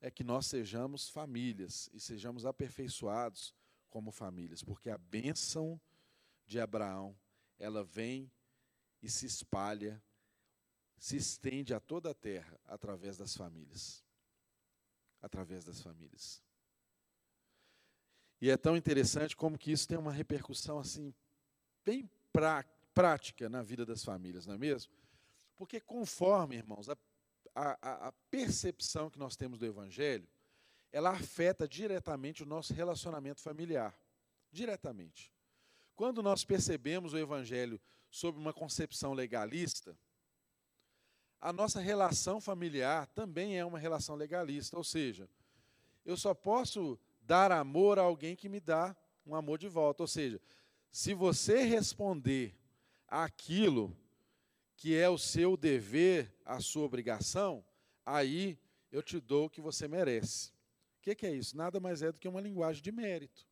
é 0.00 0.10
que 0.10 0.24
nós 0.24 0.46
sejamos 0.46 1.08
famílias 1.08 1.88
e 1.92 2.00
sejamos 2.00 2.44
aperfeiçoados 2.44 3.54
como 3.88 4.10
famílias, 4.10 4.60
porque 4.60 4.90
a 4.90 4.98
bênção 4.98 5.80
de 6.44 6.58
Abraão, 6.58 7.16
ela 7.58 7.84
vem 7.84 8.28
e 9.00 9.08
se 9.08 9.24
espalha 9.24 10.02
se 10.98 11.16
estende 11.16 11.74
a 11.74 11.80
toda 11.80 12.10
a 12.10 12.14
terra 12.14 12.58
através 12.64 13.16
das 13.16 13.36
famílias. 13.36 14.04
Através 15.20 15.64
das 15.64 15.80
famílias. 15.80 16.42
E 18.40 18.50
é 18.50 18.56
tão 18.56 18.76
interessante 18.76 19.34
como 19.34 19.58
que 19.58 19.72
isso 19.72 19.88
tem 19.88 19.96
uma 19.96 20.12
repercussão 20.12 20.78
assim 20.78 21.14
bem 21.84 22.10
pra, 22.32 22.64
prática 22.94 23.48
na 23.48 23.62
vida 23.62 23.86
das 23.86 24.04
famílias, 24.04 24.46
não 24.46 24.54
é 24.54 24.58
mesmo? 24.58 24.92
Porque 25.56 25.80
conforme, 25.80 26.56
irmãos, 26.56 26.88
a, 26.88 26.96
a, 27.54 28.08
a 28.08 28.12
percepção 28.30 29.08
que 29.08 29.18
nós 29.18 29.36
temos 29.36 29.58
do 29.58 29.66
Evangelho, 29.66 30.28
ela 30.92 31.10
afeta 31.10 31.66
diretamente 31.66 32.42
o 32.42 32.46
nosso 32.46 32.74
relacionamento 32.74 33.40
familiar. 33.40 33.98
Diretamente. 34.52 35.32
Quando 35.94 36.22
nós 36.22 36.44
percebemos 36.44 37.14
o 37.14 37.18
Evangelho 37.18 37.80
sob 38.10 38.38
uma 38.38 38.52
concepção 38.52 39.12
legalista, 39.12 39.98
a 41.40 41.52
nossa 41.52 41.80
relação 41.80 42.40
familiar 42.40 43.06
também 43.08 43.58
é 43.58 43.64
uma 43.64 43.78
relação 43.78 44.14
legalista, 44.14 44.76
ou 44.76 44.84
seja, 44.84 45.28
eu 46.04 46.16
só 46.16 46.32
posso 46.34 46.98
dar 47.20 47.50
amor 47.50 47.98
a 47.98 48.02
alguém 48.02 48.36
que 48.36 48.48
me 48.48 48.60
dá 48.60 48.96
um 49.26 49.34
amor 49.34 49.58
de 49.58 49.68
volta. 49.68 50.02
Ou 50.02 50.06
seja, 50.06 50.40
se 50.90 51.12
você 51.12 51.62
responder 51.62 52.56
aquilo 53.08 53.96
que 54.76 54.96
é 54.96 55.08
o 55.08 55.18
seu 55.18 55.56
dever, 55.56 56.32
a 56.44 56.60
sua 56.60 56.84
obrigação, 56.84 57.64
aí 58.04 58.58
eu 58.92 59.02
te 59.02 59.18
dou 59.18 59.46
o 59.46 59.50
que 59.50 59.60
você 59.60 59.88
merece. 59.88 60.50
O 60.98 61.14
que, 61.14 61.26
é 61.26 61.34
isso? 61.34 61.56
Nada 61.56 61.80
mais 61.80 62.02
é 62.02 62.12
do 62.12 62.18
que 62.18 62.28
uma 62.28 62.40
linguagem 62.40 62.82
de 62.82 62.92
mérito. 62.92 63.46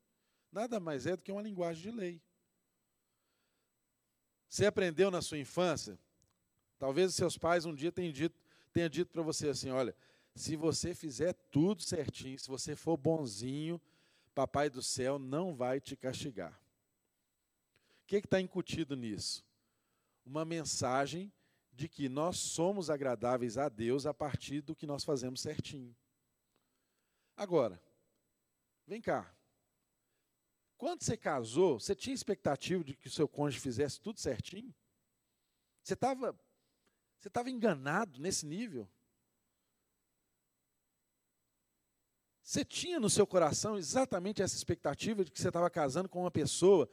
Nada 0.50 0.78
mais 0.78 1.06
é 1.06 1.16
do 1.16 1.22
que 1.22 1.32
uma 1.32 1.42
linguagem 1.42 1.82
de 1.82 1.90
lei. 1.90 2.22
Você 4.48 4.66
aprendeu 4.66 5.10
na 5.10 5.20
sua 5.20 5.38
infância? 5.38 5.98
Talvez 6.78 7.14
seus 7.14 7.38
pais 7.38 7.64
um 7.64 7.74
dia 7.74 7.92
tenham 7.92 8.12
dito, 8.12 8.38
tenham 8.72 8.88
dito 8.88 9.10
para 9.10 9.22
você 9.22 9.48
assim: 9.48 9.70
olha, 9.70 9.94
se 10.34 10.56
você 10.56 10.94
fizer 10.94 11.32
tudo 11.50 11.82
certinho, 11.82 12.38
se 12.38 12.48
você 12.48 12.74
for 12.74 12.96
bonzinho, 12.96 13.80
Papai 14.34 14.68
do 14.68 14.82
céu 14.82 15.16
não 15.16 15.54
vai 15.54 15.80
te 15.80 15.94
castigar. 15.96 16.52
O 18.02 18.06
que 18.06 18.16
está 18.16 18.40
incutido 18.40 18.96
nisso? 18.96 19.44
Uma 20.26 20.44
mensagem 20.44 21.32
de 21.72 21.88
que 21.88 22.08
nós 22.08 22.38
somos 22.38 22.90
agradáveis 22.90 23.56
a 23.56 23.68
Deus 23.68 24.06
a 24.06 24.12
partir 24.12 24.60
do 24.60 24.74
que 24.74 24.86
nós 24.86 25.04
fazemos 25.04 25.40
certinho. 25.40 25.94
Agora, 27.36 27.80
vem 28.86 29.00
cá. 29.00 29.32
Quando 30.76 31.02
você 31.02 31.16
casou, 31.16 31.78
você 31.78 31.94
tinha 31.94 32.14
expectativa 32.14 32.82
de 32.82 32.94
que 32.94 33.06
o 33.06 33.10
seu 33.10 33.28
cônjuge 33.28 33.60
fizesse 33.60 34.00
tudo 34.00 34.20
certinho? 34.20 34.74
Você 35.82 35.94
estava 35.94 36.36
você 37.24 37.28
estava 37.28 37.48
enganado 37.48 38.20
nesse 38.20 38.44
nível? 38.44 38.86
Você 42.42 42.62
tinha 42.62 43.00
no 43.00 43.08
seu 43.08 43.26
coração 43.26 43.78
exatamente 43.78 44.42
essa 44.42 44.54
expectativa 44.54 45.24
de 45.24 45.30
que 45.30 45.40
você 45.40 45.48
estava 45.48 45.70
casando 45.70 46.06
com 46.06 46.20
uma 46.20 46.30
pessoa 46.30 46.86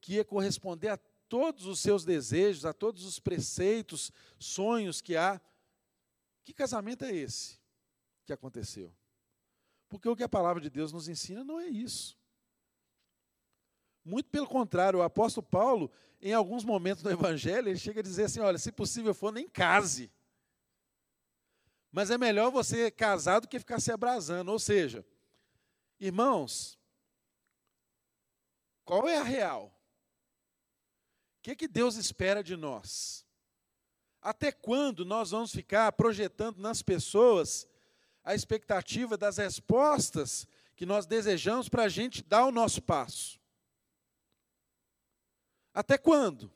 que 0.00 0.14
ia 0.14 0.24
corresponder 0.24 0.88
a 0.88 0.96
todos 1.28 1.66
os 1.66 1.78
seus 1.78 2.04
desejos, 2.04 2.64
a 2.64 2.72
todos 2.72 3.04
os 3.04 3.20
preceitos, 3.20 4.10
sonhos 4.40 5.00
que 5.00 5.14
há. 5.14 5.40
Que 6.42 6.52
casamento 6.52 7.04
é 7.04 7.14
esse 7.14 7.60
que 8.24 8.32
aconteceu? 8.32 8.92
Porque 9.88 10.08
o 10.08 10.16
que 10.16 10.24
a 10.24 10.28
palavra 10.28 10.60
de 10.60 10.68
Deus 10.68 10.92
nos 10.92 11.06
ensina 11.06 11.44
não 11.44 11.60
é 11.60 11.68
isso. 11.68 12.18
Muito 14.06 14.30
pelo 14.30 14.46
contrário, 14.46 15.00
o 15.00 15.02
apóstolo 15.02 15.44
Paulo, 15.44 15.90
em 16.22 16.32
alguns 16.32 16.62
momentos 16.62 17.02
do 17.02 17.10
Evangelho, 17.10 17.68
ele 17.68 17.76
chega 17.76 17.98
a 17.98 18.02
dizer 18.04 18.26
assim: 18.26 18.38
olha, 18.38 18.56
se 18.56 18.70
possível 18.70 19.12
for, 19.12 19.32
nem 19.32 19.48
case. 19.48 20.12
Mas 21.90 22.08
é 22.08 22.16
melhor 22.16 22.52
você 22.52 22.88
casar 22.88 23.40
do 23.40 23.48
que 23.48 23.58
ficar 23.58 23.80
se 23.80 23.90
abrasando. 23.90 24.52
Ou 24.52 24.60
seja, 24.60 25.04
irmãos, 25.98 26.78
qual 28.84 29.08
é 29.08 29.16
a 29.16 29.24
real? 29.24 29.76
O 31.38 31.42
que, 31.42 31.56
que 31.56 31.66
Deus 31.66 31.96
espera 31.96 32.44
de 32.44 32.54
nós? 32.54 33.26
Até 34.22 34.52
quando 34.52 35.04
nós 35.04 35.32
vamos 35.32 35.50
ficar 35.50 35.90
projetando 35.90 36.58
nas 36.58 36.80
pessoas 36.80 37.66
a 38.22 38.36
expectativa 38.36 39.16
das 39.16 39.38
respostas 39.38 40.46
que 40.76 40.86
nós 40.86 41.06
desejamos 41.06 41.68
para 41.68 41.84
a 41.84 41.88
gente 41.88 42.22
dar 42.22 42.46
o 42.46 42.52
nosso 42.52 42.80
passo? 42.80 43.44
Até 45.76 45.98
quando? 45.98 46.50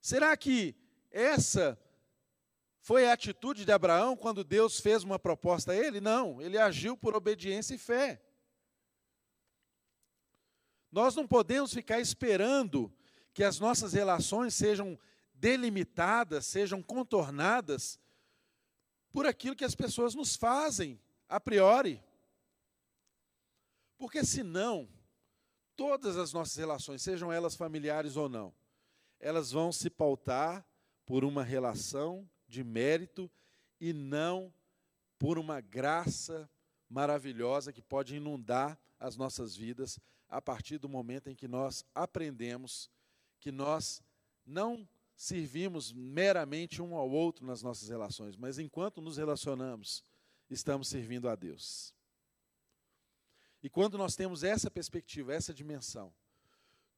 Será 0.00 0.36
que 0.36 0.76
essa 1.10 1.76
foi 2.78 3.04
a 3.04 3.12
atitude 3.12 3.64
de 3.64 3.72
Abraão 3.72 4.16
quando 4.16 4.44
Deus 4.44 4.78
fez 4.78 5.02
uma 5.02 5.18
proposta 5.18 5.72
a 5.72 5.76
ele? 5.76 6.00
Não, 6.00 6.40
ele 6.40 6.56
agiu 6.56 6.96
por 6.96 7.16
obediência 7.16 7.74
e 7.74 7.78
fé. 7.78 8.22
Nós 10.88 11.16
não 11.16 11.26
podemos 11.26 11.74
ficar 11.74 11.98
esperando 11.98 12.94
que 13.34 13.42
as 13.42 13.58
nossas 13.58 13.92
relações 13.92 14.54
sejam 14.54 14.96
delimitadas, 15.34 16.46
sejam 16.46 16.80
contornadas 16.80 17.98
por 19.10 19.26
aquilo 19.26 19.56
que 19.56 19.64
as 19.64 19.74
pessoas 19.74 20.14
nos 20.14 20.36
fazem 20.36 21.00
a 21.28 21.40
priori. 21.40 22.00
Porque 23.98 24.24
senão, 24.24 24.88
todas 25.82 26.16
as 26.16 26.32
nossas 26.32 26.54
relações, 26.54 27.02
sejam 27.02 27.32
elas 27.32 27.56
familiares 27.56 28.16
ou 28.16 28.28
não, 28.28 28.54
elas 29.18 29.50
vão 29.50 29.72
se 29.72 29.90
pautar 29.90 30.64
por 31.04 31.24
uma 31.24 31.42
relação 31.42 32.30
de 32.46 32.62
mérito 32.62 33.28
e 33.80 33.92
não 33.92 34.54
por 35.18 35.40
uma 35.40 35.60
graça 35.60 36.48
maravilhosa 36.88 37.72
que 37.72 37.82
pode 37.82 38.14
inundar 38.14 38.78
as 38.96 39.16
nossas 39.16 39.56
vidas 39.56 39.98
a 40.28 40.40
partir 40.40 40.78
do 40.78 40.88
momento 40.88 41.28
em 41.28 41.34
que 41.34 41.48
nós 41.48 41.84
aprendemos 41.92 42.88
que 43.40 43.50
nós 43.50 44.00
não 44.46 44.88
servimos 45.16 45.92
meramente 45.92 46.80
um 46.80 46.94
ao 46.94 47.10
outro 47.10 47.44
nas 47.44 47.60
nossas 47.60 47.88
relações, 47.88 48.36
mas 48.36 48.56
enquanto 48.56 49.00
nos 49.00 49.16
relacionamos, 49.16 50.04
estamos 50.48 50.86
servindo 50.86 51.28
a 51.28 51.34
Deus. 51.34 51.92
E 53.62 53.70
quando 53.70 53.96
nós 53.96 54.16
temos 54.16 54.42
essa 54.42 54.70
perspectiva, 54.70 55.32
essa 55.32 55.54
dimensão, 55.54 56.12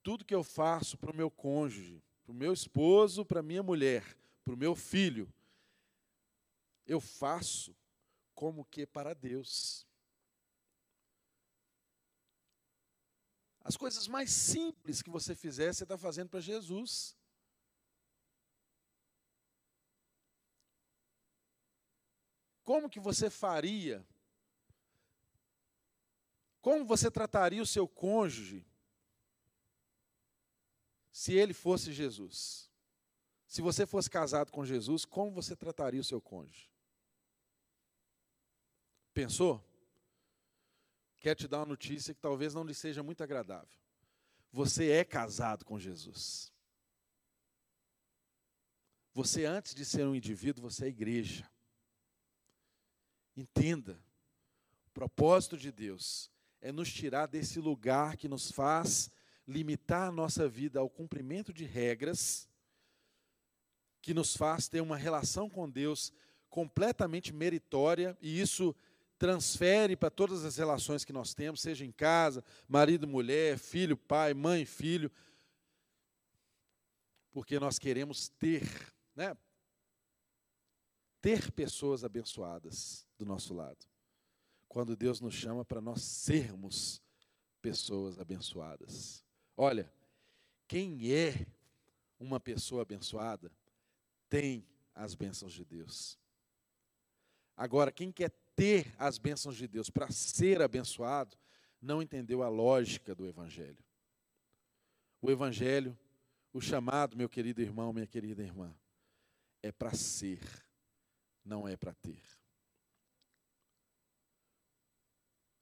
tudo 0.03 0.25
que 0.25 0.35
eu 0.35 0.43
faço 0.43 0.97
para 0.97 1.11
o 1.11 1.17
meu 1.17 1.31
cônjuge, 1.31 2.03
para 2.25 2.33
o 2.33 2.35
meu 2.35 2.53
esposo, 2.53 3.25
para 3.25 3.41
a 3.41 3.43
minha 3.43 3.63
mulher, 3.63 4.17
para 4.43 4.55
o 4.55 4.57
meu 4.57 4.75
filho, 4.75 5.33
eu 6.87 7.01
faço 7.01 7.77
como 8.35 8.65
que 8.65 8.87
para 8.87 9.15
Deus. 9.15 9.87
As 13.61 13.77
coisas 13.77 14.07
mais 14.07 14.31
simples 14.31 15.01
que 15.01 15.11
você 15.11 15.35
fizer, 15.35 15.73
você 15.73 15.85
está 15.85 15.97
fazendo 15.97 16.29
para 16.29 16.41
Jesus. 16.41 17.17
Como 22.63 22.91
que 22.91 23.01
você 23.01 23.31
faria? 23.31 24.07
Como 26.65 26.83
você 26.87 27.11
trataria 27.11 27.61
o 27.61 27.67
seu 27.67 27.87
cônjuge 27.87 28.67
se 31.13 31.35
ele 31.35 31.53
fosse 31.53 31.93
Jesus? 31.93 32.71
Se 33.47 33.61
você 33.61 33.85
fosse 33.85 34.09
casado 34.09 34.51
com 34.51 34.65
Jesus, 34.65 35.05
como 35.05 35.31
você 35.31 35.55
trataria 35.55 36.01
o 36.01 36.05
seu 36.05 36.23
cônjuge? 36.23 36.73
Pensou? 39.13 39.63
Quer 41.19 41.35
te 41.35 41.47
dar 41.47 41.59
uma 41.59 41.67
notícia 41.67 42.15
que 42.15 42.21
talvez 42.23 42.55
não 42.55 42.65
lhe 42.65 42.73
seja 42.73 43.03
muito 43.03 43.23
agradável. 43.23 43.79
Você 44.51 44.91
é 44.91 45.05
casado 45.05 45.67
com 45.67 45.79
Jesus. 45.79 46.51
Você, 49.13 49.45
antes 49.45 49.75
de 49.75 49.85
ser 49.85 50.07
um 50.07 50.15
indivíduo, 50.15 50.63
você 50.63 50.87
é 50.87 50.89
igreja. 50.89 51.47
Entenda, 53.37 54.03
o 54.87 54.91
propósito 54.93 55.59
de 55.59 55.71
Deus 55.71 56.33
é 56.65 56.73
nos 56.73 56.91
tirar 56.91 57.27
desse 57.27 57.61
lugar 57.61 58.17
que 58.17 58.27
nos 58.27 58.51
faz 58.51 59.11
limitar 59.47 60.09
a 60.09 60.11
nossa 60.11 60.49
vida 60.49 60.81
ao 60.81 60.89
cumprimento 60.89 61.53
de 61.53 61.67
regras, 61.67 62.49
que 64.01 64.15
nos 64.15 64.35
faz 64.35 64.67
ter 64.67 64.81
uma 64.81 64.97
relação 64.97 65.51
com 65.51 65.69
Deus 65.69 66.11
completamente 66.49 67.35
meritória, 67.35 68.17
e 68.19 68.41
isso 68.41 68.75
transfere 69.19 69.95
para 69.95 70.09
todas 70.09 70.43
as 70.43 70.57
relações 70.57 71.05
que 71.05 71.13
nós 71.13 71.35
temos, 71.35 71.61
seja 71.61 71.85
em 71.85 71.93
casa, 71.93 72.43
marido, 72.67 73.07
mulher, 73.07 73.59
filho, 73.59 73.95
pai, 73.95 74.33
mãe, 74.33 74.65
filho, 74.65 75.13
porque 77.31 77.61
nós 77.61 77.79
queremos 77.79 78.31
ter, 78.31 78.63
né? 79.15 79.37
Ter 81.21 81.53
pessoas 81.53 82.05
abençoadas 82.05 83.07
do 83.19 83.27
nosso 83.27 83.53
lado. 83.53 83.85
Quando 84.75 84.97
Deus 84.97 85.21
nos 85.21 85.35
chama 85.35 85.65
para 85.65 85.81
nós 85.81 86.03
sermos 86.03 87.01
pessoas 87.63 88.19
abençoadas. 88.19 89.25
Olha, 89.57 89.89
quem 90.67 91.13
é 91.13 91.47
uma 92.19 92.41
pessoa 92.41 92.83
abençoada 92.83 93.53
tem 94.29 94.67
as 94.93 95.15
bênçãos 95.15 95.53
de 95.53 95.65
Deus. 95.65 96.19
Agora, 97.57 97.93
quem 97.93 98.11
quer 98.11 98.33
ter 98.57 98.93
as 98.99 99.17
bênçãos 99.17 99.55
de 99.55 99.69
Deus, 99.69 99.91
para 99.91 100.11
ser 100.11 100.61
abençoado, 100.61 101.37
não 101.81 102.03
entendeu 102.03 102.43
a 102.43 102.49
lógica 102.49 103.15
do 103.15 103.29
Evangelho. 103.29 103.85
O 105.23 105.31
Evangelho, 105.31 105.97
o 106.53 106.61
chamado, 106.61 107.17
meu 107.17 107.29
querido 107.29 107.63
irmão, 107.63 107.93
minha 107.93 108.09
querida 108.09 108.43
irmã, 108.43 108.75
é 109.63 109.71
para 109.71 109.95
ser, 109.95 110.41
não 111.45 111.69
é 111.69 111.77
para 111.77 111.95
ter. 111.95 112.34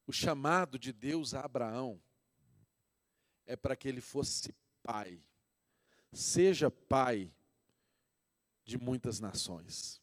O 0.07 0.13
chamado 0.13 0.79
de 0.79 0.93
Deus 0.93 1.35
a 1.35 1.41
Abraão 1.41 2.03
é 3.47 3.57
para 3.57 3.77
que 3.77 3.89
ele 3.89 4.01
fosse 4.01 4.55
pai, 4.83 5.23
seja 6.13 6.71
pai 6.71 7.33
de 8.65 8.79
muitas 8.79 9.21
nações. 9.21 10.01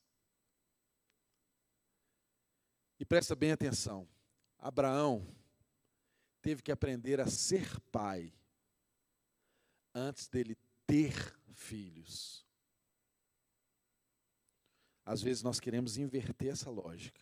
E 2.99 3.05
presta 3.05 3.35
bem 3.35 3.51
atenção: 3.51 4.07
Abraão 4.57 5.25
teve 6.41 6.61
que 6.61 6.71
aprender 6.71 7.19
a 7.19 7.27
ser 7.27 7.79
pai 7.91 8.33
antes 9.93 10.27
dele 10.27 10.57
ter 10.85 11.13
filhos. 11.53 12.45
Às 15.05 15.21
vezes 15.21 15.41
nós 15.41 15.59
queremos 15.59 15.97
inverter 15.97 16.51
essa 16.51 16.69
lógica. 16.69 17.21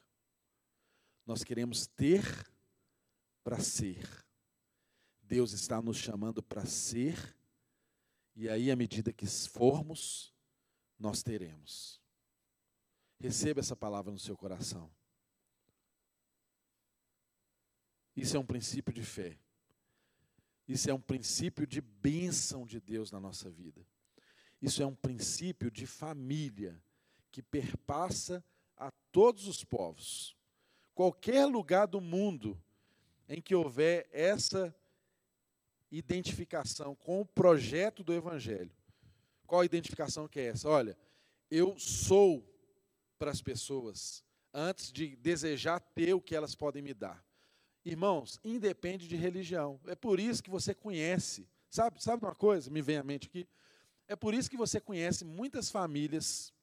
Nós 1.25 1.43
queremos 1.43 1.87
ter 1.87 2.23
para 3.47 3.61
ser. 3.61 4.05
Deus 5.21 5.53
está 5.53 5.81
nos 5.81 5.95
chamando 5.95 6.43
para 6.43 6.65
ser, 6.65 7.33
e 8.35 8.49
aí, 8.49 8.69
à 8.69 8.75
medida 8.75 9.13
que 9.13 9.25
formos, 9.25 10.35
nós 10.99 11.23
teremos. 11.23 12.01
Receba 13.17 13.61
essa 13.61 13.73
palavra 13.73 14.11
no 14.11 14.19
seu 14.19 14.35
coração. 14.35 14.91
Isso 18.17 18.35
é 18.35 18.39
um 18.39 18.45
princípio 18.45 18.93
de 18.93 19.01
fé. 19.01 19.39
Isso 20.67 20.89
é 20.89 20.93
um 20.93 20.99
princípio 20.99 21.65
de 21.65 21.79
bênção 21.79 22.67
de 22.67 22.81
Deus 22.81 23.11
na 23.11 23.19
nossa 23.21 23.49
vida. 23.49 23.87
Isso 24.61 24.83
é 24.83 24.85
um 24.85 24.95
princípio 24.95 25.71
de 25.71 25.87
família 25.87 26.83
que 27.31 27.41
perpassa 27.41 28.43
a 28.75 28.91
todos 29.09 29.47
os 29.47 29.63
povos. 29.63 30.35
Qualquer 30.93 31.45
lugar 31.45 31.87
do 31.87 32.01
mundo 32.01 32.61
em 33.27 33.41
que 33.41 33.55
houver 33.55 34.07
essa 34.11 34.73
identificação 35.91 36.95
com 36.95 37.21
o 37.21 37.25
projeto 37.25 38.03
do 38.03 38.13
Evangelho. 38.13 38.71
Qual 39.45 39.61
a 39.61 39.65
identificação 39.65 40.27
que 40.27 40.39
é 40.39 40.47
essa? 40.47 40.67
Olha, 40.67 40.97
eu 41.49 41.77
sou 41.79 42.43
para 43.17 43.31
as 43.31 43.41
pessoas 43.41 44.23
antes 44.53 44.91
de 44.91 45.15
desejar 45.15 45.79
ter 45.79 46.13
o 46.13 46.21
que 46.21 46.35
elas 46.35 46.55
podem 46.55 46.81
me 46.81 46.93
dar. 46.93 47.23
Irmãos, 47.85 48.39
independe 48.43 49.07
de 49.07 49.15
religião. 49.15 49.79
É 49.87 49.95
por 49.95 50.19
isso 50.19 50.43
que 50.43 50.49
você 50.49 50.73
conhece. 50.73 51.47
Sabe, 51.69 52.03
sabe 52.03 52.25
uma 52.25 52.35
coisa? 52.35 52.69
Me 52.69 52.81
vem 52.81 52.97
à 52.97 53.03
mente 53.03 53.27
aqui. 53.27 53.47
É 54.07 54.15
por 54.15 54.33
isso 54.33 54.49
que 54.49 54.57
você 54.57 54.79
conhece 54.79 55.23
muitas 55.23 55.69
famílias 55.69 56.53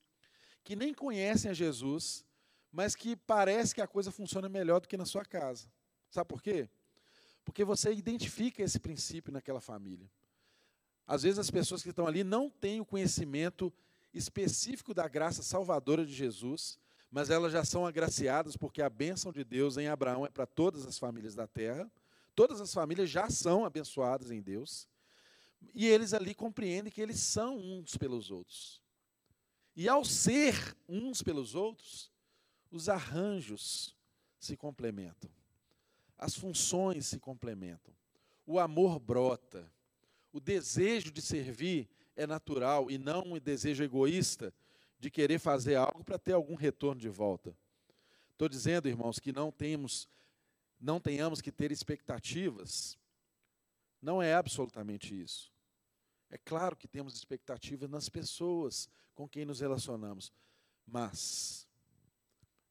que 0.63 0.75
nem 0.75 0.93
conhecem 0.95 1.51
a 1.51 1.55
Jesus, 1.55 2.25
mas 2.73 2.97
que 2.97 3.15
parece 3.15 3.75
que 3.75 3.83
a 3.83 3.87
coisa 3.87 4.11
funciona 4.11 4.49
melhor 4.49 4.81
do 4.81 4.89
que 4.89 4.97
na 4.97 5.05
sua 5.05 5.25
casa. 5.25 5.69
Sabe 6.15 6.29
por 6.29 6.41
quê? 6.41 6.69
Porque 7.45 7.65
você 7.65 7.93
identifica 7.93 8.63
esse 8.63 8.79
princípio 8.79 9.33
naquela 9.33 9.61
família. 9.61 10.09
Às 11.05 11.25
vezes 11.25 11.41
as 11.41 11.51
pessoas 11.51 11.83
que 11.83 11.89
estão 11.91 12.07
ali 12.07 12.23
não 12.23 12.49
têm 12.49 12.81
o 12.81 12.87
conhecimento 12.87 13.73
específico 14.13 14.95
da 14.95 15.09
graça 15.09 15.43
salvadora 15.43 16.07
de 16.07 16.15
Jesus, 16.15 16.79
mas 17.11 17.31
elas 17.31 17.53
já 17.53 17.65
são 17.65 17.85
agraciadas 17.85 18.57
porque 18.57 18.81
a 18.81 18.89
bênção 18.89 19.33
de 19.33 19.43
Deus 19.43 19.77
em 19.77 19.89
Abraão 19.89 20.25
é 20.25 20.31
para 20.31 20.47
todas 20.47 20.87
as 20.87 20.97
famílias 21.01 21.35
da 21.35 21.49
terra. 21.49 21.91
Todas 22.33 22.61
as 22.61 22.73
famílias 22.73 23.11
já 23.11 23.29
são 23.29 23.65
abençoadas 23.65 24.31
em 24.31 24.41
Deus. 24.41 24.89
E 25.75 25.85
eles 25.85 26.15
ali 26.15 26.33
compreendem 26.33 26.93
que 26.93 27.01
eles 27.01 27.19
são 27.19 27.59
uns 27.59 27.97
pelos 27.97 28.31
outros. 28.31 28.81
E 29.75 29.89
ao 29.89 30.05
ser 30.05 30.77
uns 30.89 31.23
pelos 31.23 31.57
outros, 31.57 32.09
os 32.71 32.89
arranjos 32.89 33.97
se 34.39 34.57
complementam. 34.57 35.29
As 36.19 36.35
funções 36.35 37.07
se 37.07 37.19
complementam. 37.19 37.95
O 38.47 38.59
amor 38.59 38.99
brota. 38.99 39.71
O 40.33 40.41
desejo 40.41 41.13
de 41.13 41.23
servir 41.23 41.89
é 42.17 42.27
natural 42.27 42.91
e 42.91 42.99
não 42.99 43.23
um 43.23 43.39
desejo 43.39 43.83
egoísta 43.83 44.53
de 44.99 45.11
querer 45.11 45.39
fazer 45.39 45.77
algo 45.77 46.05
para 46.05 46.19
ter 46.19 46.33
algum 46.33 46.55
retorno 46.55 47.01
de 47.01 47.09
volta. 47.09 47.57
Estou 48.33 48.49
dizendo, 48.49 48.89
irmãos, 48.89 49.19
que 49.19 49.33
não 49.33 49.53
temos, 49.53 50.09
não 50.81 51.01
tenhamos 51.01 51.41
que 51.41 51.53
ter 51.53 51.71
expectativas. 51.71 52.99
Não 54.01 54.21
é 54.21 54.35
absolutamente 54.35 55.19
isso. 55.19 55.53
É 56.31 56.39
claro 56.39 56.77
que 56.77 56.89
temos 56.89 57.15
expectativas 57.15 57.89
nas 57.89 58.09
pessoas 58.09 58.89
com 59.15 59.29
quem 59.29 59.45
nos 59.45 59.61
relacionamos, 59.61 60.33
mas 60.87 61.69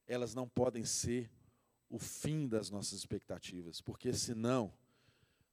elas 0.06 0.36
não 0.36 0.48
podem 0.50 0.84
ser 0.84 1.32
o 1.94 2.00
fim 2.00 2.48
das 2.48 2.72
nossas 2.72 2.98
expectativas, 2.98 3.80
porque 3.80 4.12
senão 4.12 4.74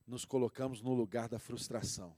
nos 0.06 0.24
colocamos 0.24 0.80
no 0.80 0.94
lugar 0.94 1.28
da 1.28 1.38
frustração. 1.38 2.16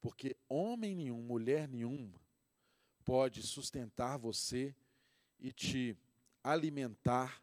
Porque 0.00 0.36
homem 0.48 0.96
nenhum, 0.96 1.22
mulher 1.22 1.68
nenhuma 1.68 2.20
pode 3.04 3.40
sustentar 3.40 4.18
você 4.18 4.74
e 5.38 5.52
te 5.52 5.96
alimentar 6.42 7.40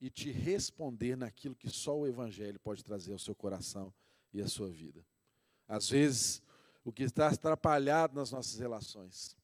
e 0.00 0.10
te 0.10 0.32
responder 0.32 1.16
naquilo 1.16 1.54
que 1.54 1.70
só 1.70 1.96
o 1.96 2.08
Evangelho 2.08 2.58
pode 2.58 2.82
trazer 2.82 3.12
ao 3.12 3.18
seu 3.20 3.34
coração 3.34 3.94
e 4.34 4.42
à 4.42 4.48
sua 4.48 4.70
vida. 4.70 5.06
Às 5.68 5.88
vezes, 5.88 6.42
o 6.84 6.92
que 6.92 7.04
está 7.04 7.28
atrapalhado 7.28 8.16
nas 8.16 8.32
nossas 8.32 8.58
relações 8.58 9.36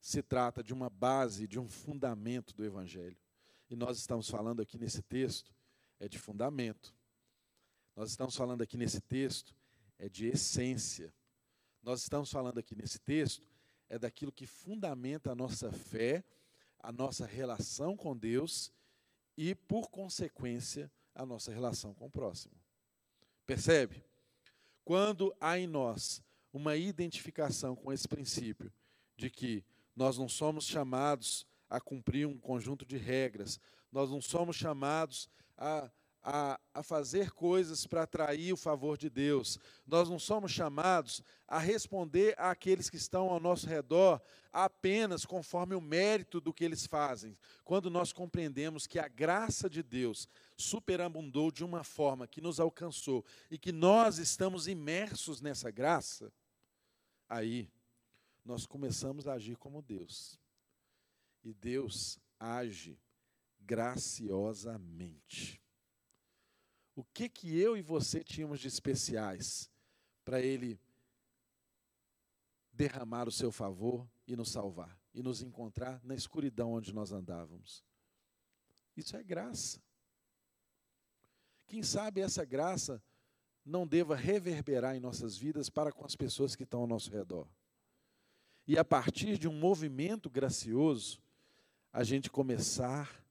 se 0.00 0.22
trata 0.22 0.64
de 0.64 0.72
uma 0.72 0.88
base, 0.88 1.46
de 1.46 1.60
um 1.60 1.68
fundamento 1.68 2.54
do 2.54 2.64
Evangelho. 2.64 3.21
E 3.72 3.74
nós 3.74 3.96
estamos 3.96 4.28
falando 4.28 4.60
aqui 4.60 4.76
nesse 4.76 5.00
texto 5.00 5.50
é 5.98 6.06
de 6.06 6.18
fundamento. 6.18 6.94
Nós 7.96 8.10
estamos 8.10 8.36
falando 8.36 8.60
aqui 8.60 8.76
nesse 8.76 9.00
texto 9.00 9.56
é 9.98 10.10
de 10.10 10.26
essência. 10.26 11.10
Nós 11.82 12.02
estamos 12.02 12.30
falando 12.30 12.58
aqui 12.58 12.76
nesse 12.76 12.98
texto 12.98 13.48
é 13.88 13.98
daquilo 13.98 14.30
que 14.30 14.46
fundamenta 14.46 15.32
a 15.32 15.34
nossa 15.34 15.72
fé, 15.72 16.22
a 16.80 16.92
nossa 16.92 17.24
relação 17.24 17.96
com 17.96 18.14
Deus 18.14 18.70
e, 19.38 19.54
por 19.54 19.88
consequência, 19.88 20.92
a 21.14 21.24
nossa 21.24 21.50
relação 21.50 21.94
com 21.94 22.08
o 22.08 22.10
próximo. 22.10 22.54
Percebe? 23.46 24.04
Quando 24.84 25.34
há 25.40 25.58
em 25.58 25.66
nós 25.66 26.22
uma 26.52 26.76
identificação 26.76 27.74
com 27.74 27.90
esse 27.90 28.06
princípio 28.06 28.70
de 29.16 29.30
que 29.30 29.64
nós 29.96 30.18
não 30.18 30.28
somos 30.28 30.66
chamados 30.66 31.46
a 31.72 31.80
cumprir 31.80 32.26
um 32.26 32.38
conjunto 32.38 32.84
de 32.84 32.96
regras, 32.96 33.58
nós 33.90 34.10
não 34.10 34.20
somos 34.20 34.56
chamados 34.56 35.28
a 35.56 35.90
a, 36.22 36.60
a 36.72 36.82
fazer 36.82 37.32
coisas 37.32 37.86
para 37.86 38.04
atrair 38.04 38.52
o 38.52 38.56
favor 38.56 38.96
de 38.96 39.10
Deus. 39.10 39.58
Nós 39.86 40.08
não 40.08 40.18
somos 40.18 40.52
chamados 40.52 41.22
a 41.48 41.58
responder 41.58 42.34
àqueles 42.38 42.88
que 42.88 42.96
estão 42.96 43.28
ao 43.28 43.40
nosso 43.40 43.66
redor 43.66 44.22
apenas 44.52 45.24
conforme 45.24 45.74
o 45.74 45.80
mérito 45.80 46.40
do 46.40 46.52
que 46.52 46.64
eles 46.64 46.86
fazem. 46.86 47.36
Quando 47.64 47.90
nós 47.90 48.12
compreendemos 48.12 48.86
que 48.86 48.98
a 48.98 49.08
graça 49.08 49.68
de 49.68 49.82
Deus 49.82 50.28
superabundou 50.56 51.50
de 51.50 51.64
uma 51.64 51.82
forma 51.82 52.28
que 52.28 52.40
nos 52.40 52.60
alcançou 52.60 53.24
e 53.50 53.58
que 53.58 53.72
nós 53.72 54.18
estamos 54.18 54.68
imersos 54.68 55.40
nessa 55.40 55.70
graça, 55.70 56.32
aí 57.28 57.68
nós 58.44 58.66
começamos 58.66 59.26
a 59.26 59.34
agir 59.34 59.56
como 59.56 59.82
Deus. 59.82 60.41
E 61.42 61.52
Deus 61.52 62.18
age 62.38 62.98
graciosamente. 63.60 65.60
O 66.94 67.04
que 67.04 67.28
que 67.28 67.58
eu 67.58 67.76
e 67.76 67.82
você 67.82 68.22
tínhamos 68.22 68.60
de 68.60 68.68
especiais 68.68 69.70
para 70.24 70.40
ele 70.40 70.78
derramar 72.72 73.28
o 73.28 73.32
seu 73.32 73.50
favor 73.50 74.08
e 74.26 74.36
nos 74.36 74.50
salvar 74.50 74.98
e 75.14 75.22
nos 75.22 75.42
encontrar 75.42 76.02
na 76.04 76.14
escuridão 76.14 76.72
onde 76.72 76.92
nós 76.92 77.12
andávamos? 77.12 77.84
Isso 78.96 79.16
é 79.16 79.22
graça. 79.22 79.82
Quem 81.66 81.82
sabe 81.82 82.20
essa 82.20 82.44
graça 82.44 83.02
não 83.64 83.86
deva 83.86 84.14
reverberar 84.14 84.94
em 84.94 85.00
nossas 85.00 85.36
vidas 85.36 85.70
para 85.70 85.92
com 85.92 86.04
as 86.04 86.14
pessoas 86.14 86.54
que 86.54 86.64
estão 86.64 86.80
ao 86.80 86.86
nosso 86.86 87.10
redor. 87.10 87.48
E 88.66 88.76
a 88.76 88.84
partir 88.84 89.38
de 89.38 89.48
um 89.48 89.58
movimento 89.58 90.28
gracioso, 90.28 91.21
a 91.92 92.02
gente 92.02 92.30
começar 92.30 93.22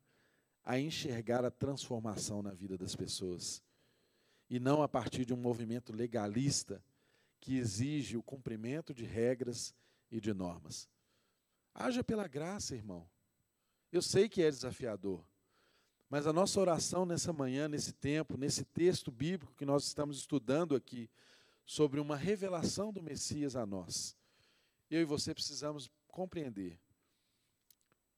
a 0.64 0.80
enxergar 0.80 1.44
a 1.44 1.50
transformação 1.50 2.44
na 2.44 2.52
vida 2.52 2.78
das 2.78 2.96
pessoas. 2.96 3.64
E 4.50 4.60
não 4.60 4.84
a 4.84 4.88
partir 4.88 5.26
de 5.26 5.34
um 5.34 5.38
movimento 5.38 5.92
legalista 5.92 6.84
que 7.40 7.58
exige 7.58 8.18
o 8.18 8.22
cumprimento 8.22 8.94
de 8.94 9.04
regras 9.04 9.74
e 10.12 10.22
de 10.22 10.34
normas. 10.34 10.88
Haja 11.74 12.04
pela 12.04 12.28
graça, 12.28 12.76
irmão. 12.76 13.10
Eu 13.92 14.02
sei 14.02 14.30
que 14.30 14.44
é 14.44 14.50
desafiador, 14.50 15.26
mas 16.08 16.28
a 16.28 16.34
nossa 16.34 16.60
oração 16.60 17.06
nessa 17.06 17.34
manhã, 17.34 17.68
nesse 17.68 17.94
tempo, 17.94 18.38
nesse 18.38 18.64
texto 18.64 19.12
bíblico 19.12 19.56
que 19.56 19.66
nós 19.66 19.86
estamos 19.86 20.18
estudando 20.18 20.76
aqui, 20.76 21.10
sobre 21.66 22.00
uma 22.00 22.16
revelação 22.16 22.92
do 22.92 23.02
Messias 23.02 23.56
a 23.56 23.66
nós, 23.66 24.16
eu 24.90 25.02
e 25.02 25.06
você 25.06 25.34
precisamos 25.34 25.90
compreender 26.08 26.78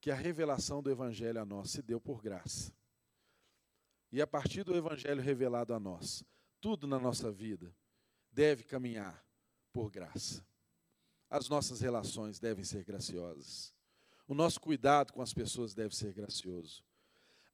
que 0.04 0.12
a 0.12 0.16
revelação 0.16 0.84
do 0.84 0.92
Evangelho 0.92 1.40
a 1.40 1.46
nós 1.46 1.72
se 1.72 1.82
deu 1.82 1.98
por 1.98 2.22
graça. 2.22 2.74
E 4.12 4.22
a 4.22 4.28
partir 4.28 4.66
do 4.66 4.76
Evangelho 4.76 5.22
revelado 5.22 5.74
a 5.74 5.80
nós, 5.80 6.26
tudo 6.60 6.86
na 6.86 7.00
nossa 7.00 7.32
vida 7.32 7.74
deve 8.30 8.66
caminhar 8.66 9.26
por 9.72 9.90
graça. 9.90 10.46
As 11.30 11.48
nossas 11.48 11.80
relações 11.80 12.38
devem 12.38 12.66
ser 12.66 12.84
graciosas. 12.84 13.74
O 14.28 14.34
nosso 14.34 14.60
cuidado 14.60 15.14
com 15.14 15.22
as 15.22 15.34
pessoas 15.34 15.74
deve 15.74 15.96
ser 15.96 16.12
gracioso. 16.12 16.84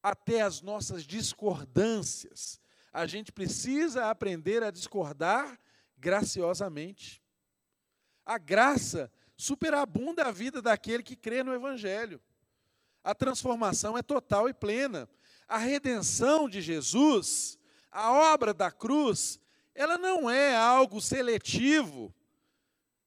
Até 0.01 0.41
as 0.41 0.59
nossas 0.59 1.03
discordâncias, 1.03 2.59
a 2.91 3.05
gente 3.05 3.31
precisa 3.31 4.09
aprender 4.09 4.63
a 4.63 4.71
discordar 4.71 5.59
graciosamente. 5.95 7.21
A 8.25 8.39
graça 8.39 9.11
superabunda 9.37 10.23
a 10.25 10.31
vida 10.31 10.63
daquele 10.63 11.03
que 11.03 11.15
crê 11.15 11.43
no 11.43 11.53
Evangelho. 11.53 12.19
A 13.03 13.15
transformação 13.15 13.97
é 13.97 14.01
total 14.01 14.49
e 14.49 14.53
plena. 14.53 15.09
A 15.47 15.57
redenção 15.57 16.47
de 16.47 16.61
Jesus, 16.61 17.57
a 17.91 18.11
obra 18.33 18.53
da 18.53 18.71
cruz, 18.71 19.39
ela 19.73 19.97
não 19.97 20.29
é 20.29 20.55
algo 20.55 21.01
seletivo. 21.01 22.13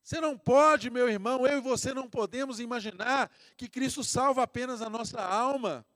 Você 0.02 0.20
não 0.20 0.36
pode, 0.36 0.90
meu 0.90 1.08
irmão, 1.08 1.46
eu 1.46 1.58
e 1.58 1.60
você 1.60 1.94
não 1.94 2.10
podemos 2.10 2.58
imaginar 2.58 3.30
que 3.56 3.68
Cristo 3.68 4.02
salva 4.02 4.42
apenas 4.42 4.82
a 4.82 4.90
nossa 4.90 5.20
alma. 5.22 5.86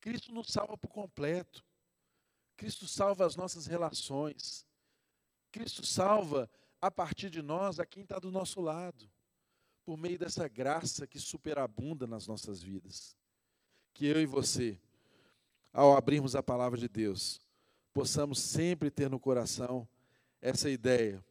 Cristo 0.00 0.32
nos 0.32 0.48
salva 0.48 0.78
por 0.78 0.88
completo. 0.88 1.64
Cristo 2.56 2.88
salva 2.88 3.26
as 3.26 3.36
nossas 3.36 3.66
relações. 3.66 4.66
Cristo 5.52 5.84
salva 5.84 6.48
a 6.80 6.90
partir 6.90 7.28
de 7.28 7.42
nós 7.42 7.78
a 7.78 7.84
quem 7.84 8.02
está 8.02 8.18
do 8.18 8.30
nosso 8.30 8.60
lado, 8.60 9.10
por 9.86 9.96
meio 9.96 10.18
dessa 10.18 10.48
graça 10.48 11.06
que 11.06 11.20
superabunda 11.20 12.08
nas 12.08 12.26
nossas 12.26 12.60
vidas. 12.60 13.16
Que 13.94 14.06
eu 14.06 14.20
e 14.20 14.26
você, 14.26 14.76
ao 15.72 15.96
abrirmos 15.96 16.34
a 16.34 16.42
palavra 16.42 16.76
de 16.76 16.88
Deus, 16.88 17.40
possamos 17.94 18.40
sempre 18.40 18.90
ter 18.90 19.08
no 19.08 19.20
coração 19.20 19.88
essa 20.42 20.68
ideia 20.68 21.24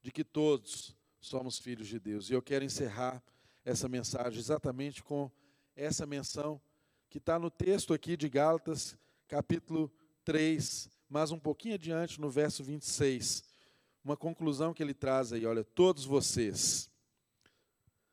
de 0.00 0.10
que 0.10 0.24
todos 0.24 0.96
somos 1.20 1.58
filhos 1.58 1.88
de 1.88 2.00
Deus. 2.00 2.30
E 2.30 2.32
eu 2.32 2.40
quero 2.40 2.64
encerrar 2.64 3.22
essa 3.62 3.86
mensagem 3.86 4.38
exatamente 4.38 5.02
com 5.02 5.30
essa 5.76 6.06
menção 6.06 6.58
que 7.10 7.18
está 7.18 7.38
no 7.38 7.50
texto 7.50 7.92
aqui 7.92 8.16
de 8.16 8.30
Gálatas, 8.30 8.96
capítulo 9.28 9.92
3, 10.24 10.88
mas 11.06 11.32
um 11.32 11.38
pouquinho 11.38 11.74
adiante, 11.74 12.18
no 12.18 12.30
verso 12.30 12.64
26. 12.64 13.44
Uma 14.02 14.16
conclusão 14.16 14.72
que 14.72 14.82
ele 14.82 14.94
traz 14.94 15.34
aí: 15.34 15.44
olha, 15.44 15.62
todos 15.62 16.06
vocês 16.06 16.89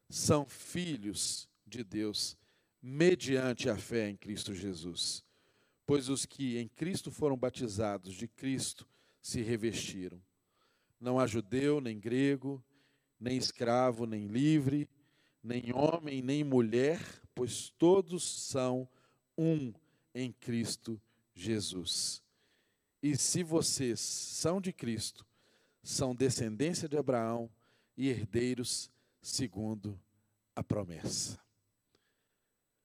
são 0.10 0.46
filhos 0.46 1.50
de 1.66 1.84
Deus 1.84 2.38
mediante 2.82 3.70
a 3.70 3.78
fé 3.78 4.10
em 4.10 4.16
Cristo 4.16 4.54
Jesus. 4.54 5.24
Pois 5.86 6.10
os 6.10 6.26
que 6.26 6.58
em 6.58 6.68
Cristo 6.68 7.12
foram 7.12 7.38
batizados, 7.38 8.14
de 8.14 8.28
Cristo 8.28 8.88
se 9.22 9.42
revestiram. 9.42 10.22
Não 11.00 11.20
há 11.20 11.28
judeu, 11.28 11.80
nem 11.80 12.00
grego, 12.00 12.64
nem 13.20 13.38
escravo, 13.38 14.06
nem 14.06 14.28
livre, 14.28 14.90
nem 15.44 15.74
homem, 15.74 16.22
nem 16.22 16.44
mulher, 16.44 17.00
pois 17.34 17.70
todos 17.78 18.24
são 18.24 18.88
um 19.38 19.74
em 20.14 20.32
Cristo 20.32 21.00
Jesus. 21.34 22.22
E 23.02 23.16
se 23.16 23.44
vocês 23.44 24.00
são 24.00 24.60
de 24.60 24.74
Cristo, 24.74 25.26
são 25.84 26.16
descendência 26.16 26.90
de 26.90 26.98
Abraão 26.98 27.50
e 27.96 28.10
herdeiros 28.10 28.92
segundo 29.28 30.00
a 30.56 30.64
promessa. 30.64 31.38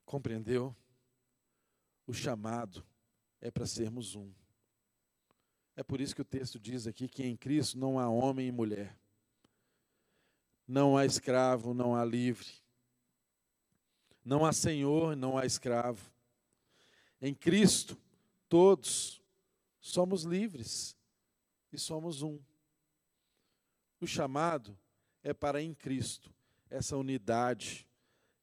Compreendeu? 0.05 0.75
O 2.05 2.13
chamado 2.13 2.85
é 3.41 3.51
para 3.51 3.65
sermos 3.65 4.17
um. 4.17 4.33
É 5.77 5.85
por 5.85 6.01
isso 6.01 6.15
que 6.15 6.21
o 6.21 6.25
texto 6.25 6.59
diz 6.59 6.87
aqui 6.87 7.09
que 7.09 7.23
em 7.25 7.37
Cristo 7.37 7.79
não 7.79 7.99
há 7.99 8.09
homem 8.09 8.49
e 8.49 8.53
mulher. 8.53 8.99
Não 10.67 10.97
há 10.97 11.07
escravo, 11.07 11.73
não 11.73 11.95
há 11.95 12.05
livre. 12.05 12.49
Não 14.25 14.45
há 14.45 14.53
senhor, 14.53 15.15
não 15.17 15.39
há 15.39 15.47
escravo. 15.47 16.11
Em 17.21 17.33
Cristo, 17.33 17.97
todos 18.49 19.23
somos 19.81 20.25
livres 20.25 20.97
e 21.73 21.79
somos 21.79 22.21
um. 22.21 22.39
O 24.01 24.07
chamado 24.07 24.77
é 25.23 25.33
para 25.33 25.63
em 25.63 25.75
Cristo 25.75 26.33
essa 26.69 26.97
unidade 26.97 27.87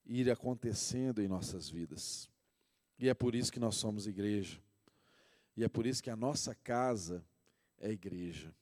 ir 0.06 0.30
acontecendo 0.32 1.22
em 1.22 1.28
nossas 1.28 1.70
vidas. 1.70 2.30
E 2.98 3.08
é 3.08 3.14
por 3.14 3.36
isso 3.36 3.52
que 3.52 3.60
nós 3.60 3.76
somos 3.76 4.08
igreja. 4.08 4.62
E 5.56 5.64
é 5.64 5.68
por 5.68 5.86
isso 5.86 6.02
que 6.02 6.10
a 6.10 6.16
nossa 6.16 6.54
casa 6.56 7.26
é 7.78 7.90
igreja. 7.92 8.54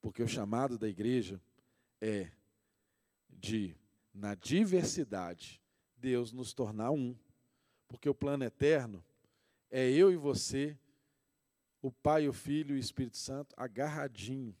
Porque 0.00 0.22
o 0.22 0.28
chamado 0.28 0.78
da 0.78 0.88
igreja 0.88 1.40
é 2.00 2.30
de, 3.28 3.74
na 4.12 4.34
diversidade, 4.34 5.60
Deus 5.96 6.32
nos 6.32 6.52
tornar 6.52 6.90
um. 6.90 7.16
Porque 7.86 8.08
o 8.08 8.14
plano 8.14 8.44
eterno 8.44 9.04
é 9.70 9.90
eu 9.90 10.10
e 10.12 10.16
você, 10.16 10.78
o 11.80 11.90
Pai, 11.90 12.28
o 12.28 12.32
Filho 12.32 12.74
e 12.74 12.78
o 12.78 12.80
Espírito 12.80 13.16
Santo 13.16 13.54
agarradinho. 13.56 14.54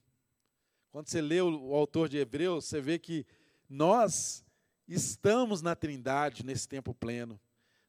Quando 0.90 1.08
você 1.08 1.20
lê 1.20 1.40
o, 1.40 1.74
autor 1.74 2.08
de 2.08 2.16
Hebreus, 2.16 2.64
você 2.64 2.80
vê 2.80 2.98
que 2.98 3.26
nós 3.68 4.44
estamos 4.86 5.60
na 5.60 5.76
Trindade 5.76 6.44
nesse 6.44 6.66
tempo 6.66 6.94
pleno. 6.94 7.38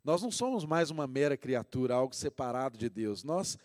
Nós 0.03 0.21
não 0.21 0.31
somos 0.31 0.65
mais 0.65 0.89
uma 0.89 1.07
mera 1.07 1.37
criatura, 1.37 1.93
algo 1.93 2.13
separado 2.13 2.77
de 2.77 2.89
Deus. 2.89 3.23
Nós, 3.23 3.57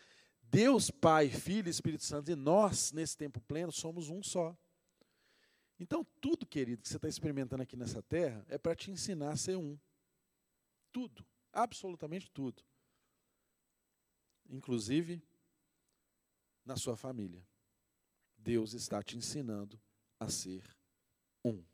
Deus, 0.42 0.90
Pai, 0.90 1.28
Filho 1.28 1.68
e 1.68 1.70
Espírito 1.70 2.04
Santo, 2.04 2.30
e 2.30 2.34
nós, 2.36 2.92
nesse 2.92 3.16
tempo 3.16 3.40
pleno, 3.40 3.72
somos 3.72 4.08
um 4.08 4.22
só. 4.22 4.56
Então, 5.78 6.06
tudo, 6.20 6.46
querido, 6.46 6.82
que 6.82 6.88
você 6.88 6.96
está 6.96 7.08
experimentando 7.08 7.62
aqui 7.62 7.76
nessa 7.76 8.02
terra 8.02 8.44
é 8.48 8.56
para 8.56 8.74
te 8.74 8.90
ensinar 8.90 9.32
a 9.32 9.36
ser 9.36 9.56
um. 9.56 9.76
Tudo, 10.92 11.26
absolutamente 11.52 12.30
tudo. 12.30 12.62
Inclusive 14.48 15.20
na 16.64 16.76
sua 16.76 16.96
família. 16.96 17.44
Deus 18.44 18.74
está 18.74 19.02
te 19.02 19.16
ensinando 19.16 19.80
a 20.20 20.28
ser 20.28 20.62
um. 21.42 21.64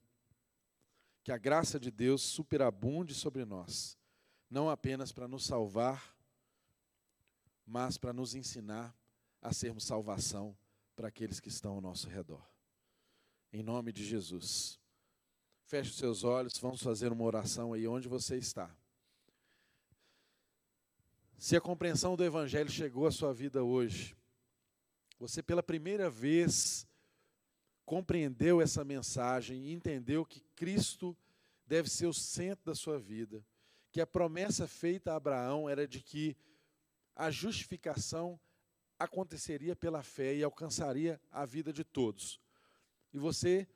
Que 1.25 1.33
a 1.33 1.37
graça 1.37 1.81
de 1.81 1.91
Deus 1.91 2.23
superabunde 2.23 3.13
sobre 3.13 3.45
nós 3.45 3.99
não 4.49 4.71
apenas 4.71 5.13
para 5.13 5.29
nos 5.29 5.45
salvar, 5.45 6.17
mas 7.67 7.99
para 7.99 8.13
nos 8.13 8.35
ensinar 8.35 8.97
a 9.43 9.53
sermos 9.53 9.85
salvação 9.85 10.57
para 10.97 11.09
aqueles 11.09 11.41
que 11.41 11.49
estão 11.49 11.75
ao 11.75 11.81
nosso 11.81 12.09
redor. 12.09 12.45
Em 13.53 13.63
nome 13.63 13.93
de 13.93 14.05
Jesus. 14.05 14.79
Feche 15.65 15.91
os 15.91 15.97
seus 15.97 16.25
olhos, 16.25 16.59
vamos 16.59 16.83
fazer 16.83 17.13
uma 17.13 17.25
oração 17.25 17.73
aí 17.73 17.87
onde 17.87 18.09
você 18.09 18.37
está. 18.37 18.75
Se 21.39 21.57
a 21.57 21.61
compreensão 21.61 22.17
do 22.17 22.25
Evangelho 22.25 22.71
chegou 22.71 23.07
à 23.07 23.11
sua 23.13 23.33
vida 23.33 23.63
hoje, 23.63 24.17
você 25.21 25.41
pela 25.41 25.63
primeira 25.63 26.11
vez 26.11 26.85
compreendeu 27.85 28.61
essa 28.61 28.83
mensagem 28.83 29.67
e 29.67 29.73
entendeu 29.73 30.27
que 30.27 30.41
Cristo 30.57 31.17
deve 31.65 31.89
ser 31.89 32.07
o 32.07 32.13
centro 32.13 32.65
da 32.65 32.75
sua 32.75 32.99
vida 32.99 33.45
que 33.91 34.01
a 34.01 34.07
promessa 34.07 34.69
feita 34.69 35.13
a 35.13 35.17
Abraão 35.17 35.69
era 35.69 35.87
de 35.87 36.01
que 36.01 36.37
a 37.15 37.31
justificação 37.31 38.39
aconteceria 38.99 39.75
pela 39.75 40.03
fé 40.03 40.35
e 40.35 40.43
alcançaria 40.43 41.21
a 41.31 41.45
vida 41.45 41.73
de 41.73 41.83
todos. 41.83 42.41
E 43.13 43.19
você 43.19 43.69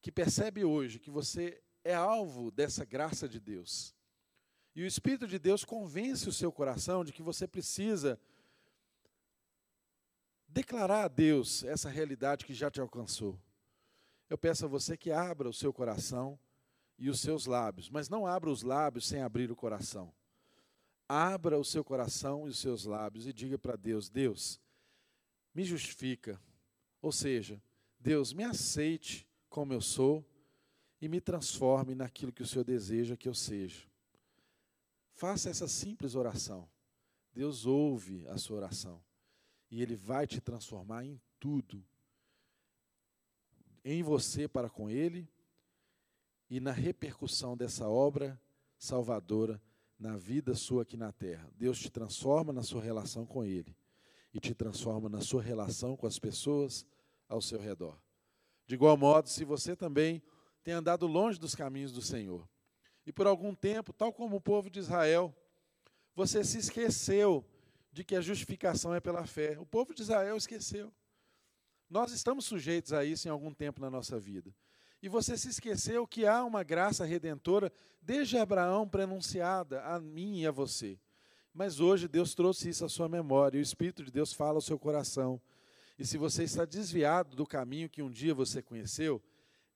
que 0.00 0.12
percebe 0.12 0.64
hoje 0.64 1.00
que 1.00 1.10
você 1.10 1.60
é 1.82 1.94
alvo 1.94 2.50
dessa 2.50 2.84
graça 2.84 3.28
de 3.28 3.40
Deus. 3.40 3.94
E 4.74 4.82
o 4.82 4.86
Espírito 4.86 5.26
de 5.26 5.38
Deus 5.38 5.64
convence 5.64 6.28
o 6.28 6.32
seu 6.32 6.52
coração 6.52 7.04
de 7.04 7.12
que 7.12 7.22
você 7.22 7.48
precisa 7.48 8.20
declarar 10.56 11.04
a 11.04 11.08
Deus 11.08 11.64
essa 11.64 11.90
realidade 11.90 12.46
que 12.46 12.54
já 12.54 12.70
te 12.70 12.80
alcançou. 12.80 13.38
Eu 14.26 14.38
peço 14.38 14.64
a 14.64 14.68
você 14.68 14.96
que 14.96 15.12
abra 15.12 15.50
o 15.50 15.52
seu 15.52 15.70
coração 15.70 16.38
e 16.98 17.10
os 17.10 17.20
seus 17.20 17.44
lábios, 17.44 17.90
mas 17.90 18.08
não 18.08 18.26
abra 18.26 18.50
os 18.50 18.62
lábios 18.62 19.06
sem 19.06 19.20
abrir 19.20 19.52
o 19.52 19.56
coração. 19.56 20.10
Abra 21.06 21.58
o 21.58 21.64
seu 21.64 21.84
coração 21.84 22.46
e 22.46 22.50
os 22.50 22.58
seus 22.58 22.86
lábios 22.86 23.26
e 23.26 23.34
diga 23.34 23.58
para 23.58 23.76
Deus: 23.76 24.08
Deus, 24.08 24.58
me 25.54 25.62
justifica. 25.62 26.40
Ou 27.02 27.12
seja, 27.12 27.62
Deus, 28.00 28.32
me 28.32 28.42
aceite 28.42 29.28
como 29.50 29.74
eu 29.74 29.82
sou 29.82 30.24
e 31.02 31.06
me 31.06 31.20
transforme 31.20 31.94
naquilo 31.94 32.32
que 32.32 32.42
o 32.42 32.46
Senhor 32.46 32.64
deseja 32.64 33.14
que 33.14 33.28
eu 33.28 33.34
seja. 33.34 33.86
Faça 35.12 35.50
essa 35.50 35.68
simples 35.68 36.14
oração. 36.14 36.66
Deus 37.34 37.66
ouve 37.66 38.26
a 38.28 38.38
sua 38.38 38.56
oração 38.56 39.05
e 39.76 39.82
Ele 39.82 39.94
vai 39.94 40.26
te 40.26 40.40
transformar 40.40 41.04
em 41.04 41.20
tudo. 41.38 41.84
Em 43.84 44.02
você 44.02 44.48
para 44.48 44.70
com 44.70 44.88
Ele 44.88 45.28
e 46.48 46.60
na 46.60 46.72
repercussão 46.72 47.54
dessa 47.54 47.86
obra 47.86 48.40
salvadora 48.78 49.60
na 49.98 50.16
vida 50.16 50.54
sua 50.54 50.80
aqui 50.80 50.96
na 50.96 51.12
terra. 51.12 51.50
Deus 51.54 51.78
te 51.78 51.90
transforma 51.90 52.54
na 52.54 52.62
sua 52.62 52.82
relação 52.82 53.26
com 53.26 53.44
Ele 53.44 53.76
e 54.32 54.40
te 54.40 54.54
transforma 54.54 55.10
na 55.10 55.20
sua 55.20 55.42
relação 55.42 55.94
com 55.94 56.06
as 56.06 56.18
pessoas 56.18 56.86
ao 57.28 57.42
seu 57.42 57.60
redor. 57.60 58.00
De 58.66 58.76
igual 58.76 58.96
modo, 58.96 59.28
se 59.28 59.44
você 59.44 59.76
também 59.76 60.22
tem 60.64 60.72
andado 60.72 61.06
longe 61.06 61.38
dos 61.38 61.54
caminhos 61.54 61.92
do 61.92 62.00
Senhor 62.00 62.48
e 63.04 63.12
por 63.12 63.26
algum 63.26 63.54
tempo, 63.54 63.92
tal 63.92 64.10
como 64.10 64.36
o 64.36 64.40
povo 64.40 64.70
de 64.70 64.78
Israel, 64.78 65.36
você 66.14 66.42
se 66.42 66.56
esqueceu 66.56 67.44
de 67.96 68.04
que 68.04 68.14
a 68.14 68.20
justificação 68.20 68.94
é 68.94 69.00
pela 69.00 69.24
fé. 69.24 69.58
O 69.58 69.64
povo 69.64 69.94
de 69.94 70.02
Israel 70.02 70.36
esqueceu. 70.36 70.92
Nós 71.88 72.12
estamos 72.12 72.44
sujeitos 72.44 72.92
a 72.92 73.02
isso 73.06 73.26
em 73.26 73.30
algum 73.30 73.54
tempo 73.54 73.80
na 73.80 73.88
nossa 73.88 74.20
vida. 74.20 74.54
E 75.00 75.08
você 75.08 75.34
se 75.34 75.48
esqueceu 75.48 76.06
que 76.06 76.26
há 76.26 76.44
uma 76.44 76.62
graça 76.62 77.06
redentora 77.06 77.72
desde 78.02 78.36
Abraão 78.36 78.86
prenunciada 78.86 79.82
a 79.82 79.98
mim 79.98 80.40
e 80.40 80.46
a 80.46 80.50
você. 80.50 80.98
Mas 81.54 81.80
hoje 81.80 82.06
Deus 82.06 82.34
trouxe 82.34 82.68
isso 82.68 82.84
à 82.84 82.88
sua 82.90 83.08
memória 83.08 83.56
e 83.56 83.60
o 83.60 83.62
Espírito 83.62 84.04
de 84.04 84.12
Deus 84.12 84.30
fala 84.30 84.58
ao 84.58 84.60
seu 84.60 84.78
coração. 84.78 85.40
E 85.98 86.04
se 86.04 86.18
você 86.18 86.44
está 86.44 86.66
desviado 86.66 87.34
do 87.34 87.46
caminho 87.46 87.88
que 87.88 88.02
um 88.02 88.10
dia 88.10 88.34
você 88.34 88.60
conheceu, 88.60 89.22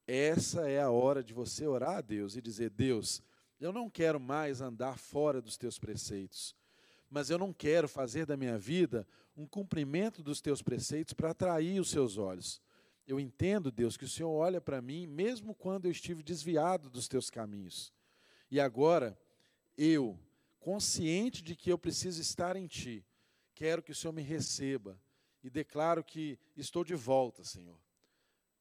essa 0.06 0.68
é 0.68 0.78
a 0.78 0.90
hora 0.90 1.24
de 1.24 1.32
você 1.32 1.66
orar 1.66 1.96
a 1.96 2.00
Deus 2.02 2.36
e 2.36 2.42
dizer: 2.42 2.68
Deus, 2.68 3.22
eu 3.58 3.72
não 3.72 3.88
quero 3.88 4.20
mais 4.20 4.60
andar 4.60 4.98
fora 4.98 5.40
dos 5.40 5.56
teus 5.56 5.78
preceitos, 5.78 6.54
mas 7.10 7.28
eu 7.28 7.36
não 7.36 7.52
quero 7.52 7.88
fazer 7.88 8.24
da 8.24 8.36
minha 8.36 8.56
vida 8.56 9.06
um 9.36 9.46
cumprimento 9.46 10.22
dos 10.22 10.40
teus 10.40 10.62
preceitos 10.62 11.12
para 11.12 11.30
atrair 11.30 11.80
os 11.80 11.90
seus 11.90 12.16
olhos. 12.16 12.62
Eu 13.06 13.18
entendo, 13.18 13.72
Deus, 13.72 13.96
que 13.96 14.04
o 14.04 14.08
Senhor 14.08 14.30
olha 14.30 14.60
para 14.60 14.80
mim 14.80 15.06
mesmo 15.06 15.54
quando 15.54 15.86
eu 15.86 15.90
estive 15.90 16.22
desviado 16.22 16.88
dos 16.88 17.08
teus 17.08 17.28
caminhos. 17.28 17.92
E 18.48 18.60
agora, 18.60 19.18
eu, 19.76 20.16
consciente 20.60 21.42
de 21.42 21.56
que 21.56 21.72
eu 21.72 21.78
preciso 21.78 22.20
estar 22.20 22.54
em 22.54 22.68
Ti, 22.68 23.04
quero 23.54 23.82
que 23.82 23.90
o 23.90 23.94
Senhor 23.94 24.12
me 24.12 24.22
receba 24.22 24.96
e 25.42 25.50
declaro 25.50 26.04
que 26.04 26.38
estou 26.56 26.84
de 26.84 26.94
volta, 26.94 27.42
Senhor. 27.42 27.78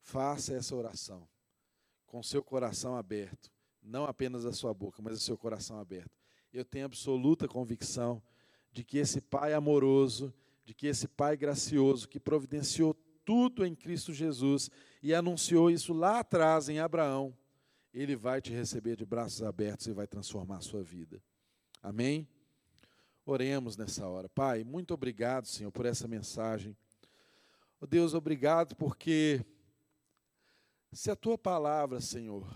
Faça 0.01 0.53
essa 0.53 0.75
oração 0.75 1.27
com 2.07 2.23
seu 2.23 2.41
coração 2.41 2.95
aberto, 2.95 3.51
não 3.83 4.05
apenas 4.05 4.45
a 4.45 4.51
sua 4.51 4.73
boca, 4.73 5.01
mas 5.01 5.17
o 5.17 5.23
seu 5.23 5.37
coração 5.37 5.79
aberto. 5.79 6.17
Eu 6.51 6.65
tenho 6.65 6.85
absoluta 6.85 7.47
convicção 7.47 8.23
de 8.71 8.83
que 8.83 8.97
esse 8.97 9.21
Pai 9.21 9.53
amoroso, 9.53 10.33
de 10.65 10.73
que 10.73 10.87
esse 10.87 11.07
Pai 11.07 11.35
gracioso, 11.35 12.07
que 12.07 12.19
providenciou 12.19 12.93
tudo 13.25 13.65
em 13.65 13.75
Cristo 13.75 14.13
Jesus 14.13 14.69
e 15.01 15.13
anunciou 15.13 15.69
isso 15.69 15.93
lá 15.93 16.19
atrás 16.19 16.69
em 16.69 16.79
Abraão, 16.79 17.35
ele 17.93 18.15
vai 18.15 18.41
te 18.41 18.51
receber 18.51 18.95
de 18.95 19.05
braços 19.05 19.41
abertos 19.41 19.87
e 19.87 19.93
vai 19.93 20.07
transformar 20.07 20.57
a 20.57 20.61
sua 20.61 20.83
vida. 20.83 21.21
Amém? 21.81 22.27
Oremos 23.25 23.77
nessa 23.77 24.07
hora. 24.07 24.27
Pai, 24.29 24.63
muito 24.63 24.93
obrigado, 24.93 25.47
Senhor, 25.47 25.71
por 25.71 25.85
essa 25.85 26.07
mensagem. 26.07 26.75
Oh, 27.79 27.87
Deus, 27.87 28.13
obrigado 28.13 28.75
porque 28.75 29.45
se 30.91 31.11
a 31.11 31.15
tua 31.15 31.37
palavra, 31.37 32.01
Senhor, 32.01 32.47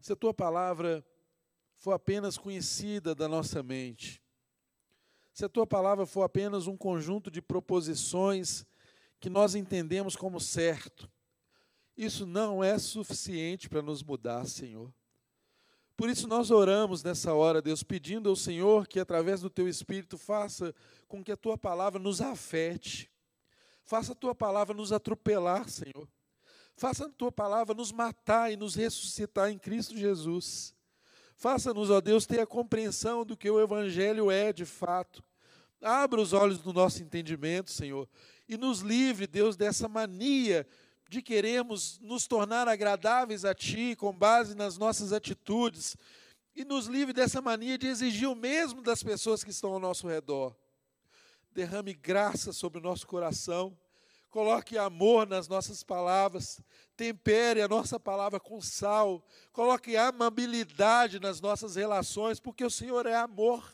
se 0.00 0.12
a 0.12 0.16
tua 0.16 0.34
palavra 0.34 1.04
for 1.84 1.92
apenas 1.92 2.38
conhecida 2.38 3.14
da 3.14 3.28
nossa 3.28 3.62
mente, 3.62 4.22
se 5.34 5.44
a 5.44 5.50
tua 5.50 5.66
palavra 5.66 6.06
for 6.06 6.22
apenas 6.22 6.66
um 6.66 6.78
conjunto 6.78 7.30
de 7.30 7.42
proposições 7.42 8.64
que 9.20 9.28
nós 9.28 9.54
entendemos 9.54 10.16
como 10.16 10.40
certo, 10.40 11.06
isso 11.94 12.24
não 12.24 12.64
é 12.64 12.78
suficiente 12.78 13.68
para 13.68 13.82
nos 13.82 14.02
mudar, 14.02 14.46
Senhor. 14.46 14.90
Por 15.94 16.08
isso 16.08 16.26
nós 16.26 16.50
oramos 16.50 17.02
nessa 17.02 17.34
hora, 17.34 17.60
Deus, 17.60 17.82
pedindo 17.82 18.30
ao 18.30 18.36
Senhor 18.36 18.88
que 18.88 18.98
através 18.98 19.42
do 19.42 19.50
teu 19.50 19.68
espírito 19.68 20.16
faça 20.16 20.74
com 21.06 21.22
que 21.22 21.32
a 21.32 21.36
tua 21.36 21.58
palavra 21.58 22.00
nos 22.00 22.22
afete. 22.22 23.12
Faça 23.84 24.12
a 24.12 24.16
tua 24.16 24.34
palavra 24.34 24.74
nos 24.74 24.90
atropelar, 24.90 25.68
Senhor. 25.68 26.08
Faça 26.78 27.04
a 27.04 27.10
tua 27.10 27.30
palavra 27.30 27.74
nos 27.74 27.92
matar 27.92 28.50
e 28.50 28.56
nos 28.56 28.74
ressuscitar 28.74 29.50
em 29.50 29.58
Cristo 29.58 29.94
Jesus. 29.94 30.74
Faça-nos, 31.36 31.90
ó 31.90 32.00
Deus, 32.00 32.26
ter 32.26 32.40
a 32.40 32.46
compreensão 32.46 33.24
do 33.24 33.36
que 33.36 33.50
o 33.50 33.60
Evangelho 33.60 34.30
é 34.30 34.52
de 34.52 34.64
fato. 34.64 35.22
Abra 35.82 36.20
os 36.20 36.32
olhos 36.32 36.58
do 36.58 36.72
nosso 36.72 37.02
entendimento, 37.02 37.70
Senhor, 37.70 38.08
e 38.48 38.56
nos 38.56 38.80
livre, 38.80 39.26
Deus, 39.26 39.56
dessa 39.56 39.88
mania 39.88 40.66
de 41.08 41.20
queremos 41.20 41.98
nos 42.00 42.26
tornar 42.26 42.66
agradáveis 42.66 43.44
a 43.44 43.54
Ti 43.54 43.94
com 43.94 44.12
base 44.12 44.54
nas 44.54 44.78
nossas 44.78 45.12
atitudes, 45.12 45.96
e 46.56 46.64
nos 46.64 46.86
livre 46.86 47.12
dessa 47.12 47.42
mania 47.42 47.76
de 47.76 47.88
exigir 47.88 48.28
o 48.28 48.34
mesmo 48.34 48.80
das 48.80 49.02
pessoas 49.02 49.42
que 49.42 49.50
estão 49.50 49.72
ao 49.72 49.80
nosso 49.80 50.06
redor. 50.06 50.54
Derrame 51.52 51.92
graça 51.92 52.52
sobre 52.52 52.78
o 52.78 52.82
nosso 52.82 53.06
coração, 53.06 53.76
coloque 54.34 54.76
amor 54.76 55.28
nas 55.28 55.46
nossas 55.46 55.84
palavras, 55.84 56.60
tempere 56.96 57.62
a 57.62 57.68
nossa 57.68 58.00
palavra 58.00 58.40
com 58.40 58.60
sal, 58.60 59.24
coloque 59.52 59.96
amabilidade 59.96 61.20
nas 61.20 61.40
nossas 61.40 61.76
relações, 61.76 62.40
porque 62.40 62.64
o 62.64 62.70
Senhor 62.70 63.06
é 63.06 63.14
amor. 63.14 63.72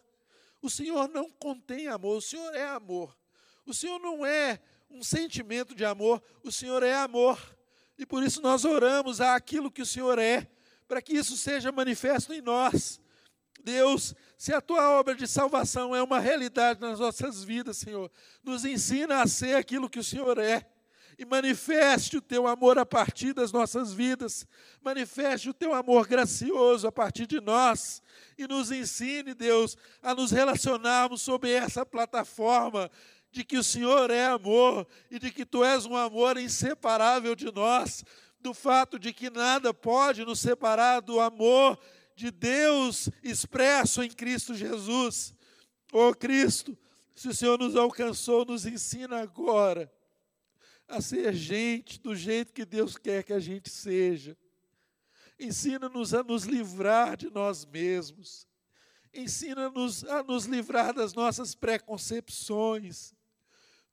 O 0.60 0.68
Senhor 0.68 1.08
não 1.08 1.30
contém 1.30 1.88
amor, 1.88 2.18
o 2.18 2.20
Senhor 2.20 2.54
é 2.54 2.66
amor. 2.66 3.16
O 3.64 3.72
Senhor 3.72 3.98
não 4.00 4.26
é 4.26 4.60
um 4.90 5.02
sentimento 5.02 5.74
de 5.74 5.82
amor, 5.82 6.22
o 6.44 6.52
Senhor 6.52 6.82
é 6.82 6.92
amor. 6.92 7.40
E 7.96 8.04
por 8.04 8.22
isso 8.22 8.42
nós 8.42 8.66
oramos 8.66 9.18
aquilo 9.18 9.70
que 9.70 9.80
o 9.80 9.86
Senhor 9.86 10.18
é, 10.18 10.46
para 10.86 11.00
que 11.00 11.14
isso 11.14 11.38
seja 11.38 11.72
manifesto 11.72 12.34
em 12.34 12.42
nós. 12.42 13.00
Deus, 13.60 14.14
se 14.36 14.52
a 14.52 14.60
tua 14.60 14.98
obra 14.98 15.14
de 15.14 15.26
salvação 15.26 15.94
é 15.94 16.02
uma 16.02 16.18
realidade 16.18 16.80
nas 16.80 16.98
nossas 16.98 17.44
vidas, 17.44 17.76
Senhor, 17.76 18.10
nos 18.42 18.64
ensina 18.64 19.22
a 19.22 19.26
ser 19.26 19.54
aquilo 19.54 19.88
que 19.88 19.98
o 19.98 20.04
Senhor 20.04 20.38
é. 20.38 20.66
E 21.18 21.24
manifeste 21.26 22.16
o 22.16 22.22
teu 22.22 22.46
amor 22.46 22.78
a 22.78 22.86
partir 22.86 23.34
das 23.34 23.52
nossas 23.52 23.92
vidas, 23.92 24.46
manifeste 24.82 25.50
o 25.50 25.54
teu 25.54 25.74
amor 25.74 26.06
gracioso 26.08 26.86
a 26.86 26.92
partir 26.92 27.26
de 27.26 27.40
nós. 27.42 28.02
E 28.38 28.48
nos 28.48 28.70
ensine, 28.70 29.34
Deus, 29.34 29.76
a 30.02 30.14
nos 30.14 30.30
relacionarmos 30.30 31.20
sobre 31.20 31.50
essa 31.50 31.84
plataforma 31.84 32.90
de 33.30 33.44
que 33.44 33.58
o 33.58 33.62
Senhor 33.62 34.10
é 34.10 34.26
amor 34.26 34.86
e 35.10 35.18
de 35.18 35.30
que 35.30 35.44
tu 35.44 35.62
és 35.62 35.84
um 35.84 35.96
amor 35.96 36.38
inseparável 36.38 37.36
de 37.36 37.52
nós, 37.52 38.02
do 38.40 38.54
fato 38.54 38.98
de 38.98 39.12
que 39.12 39.28
nada 39.28 39.72
pode 39.74 40.24
nos 40.24 40.40
separar 40.40 41.00
do 41.00 41.20
amor 41.20 41.78
de 42.20 42.30
Deus 42.30 43.08
expresso 43.22 44.02
em 44.02 44.10
Cristo 44.10 44.54
Jesus. 44.54 45.34
Oh 45.90 46.14
Cristo, 46.14 46.76
se 47.14 47.28
o 47.28 47.34
Senhor 47.34 47.58
nos 47.58 47.74
alcançou, 47.74 48.44
nos 48.44 48.66
ensina 48.66 49.22
agora 49.22 49.90
a 50.86 51.00
ser 51.00 51.32
gente 51.32 51.98
do 51.98 52.14
jeito 52.14 52.52
que 52.52 52.66
Deus 52.66 52.98
quer 52.98 53.24
que 53.24 53.32
a 53.32 53.40
gente 53.40 53.70
seja. 53.70 54.36
Ensina-nos 55.38 56.12
a 56.12 56.22
nos 56.22 56.44
livrar 56.44 57.16
de 57.16 57.30
nós 57.30 57.64
mesmos. 57.64 58.46
Ensina-nos 59.14 60.04
a 60.04 60.22
nos 60.22 60.44
livrar 60.44 60.92
das 60.92 61.14
nossas 61.14 61.54
preconcepções, 61.54 63.14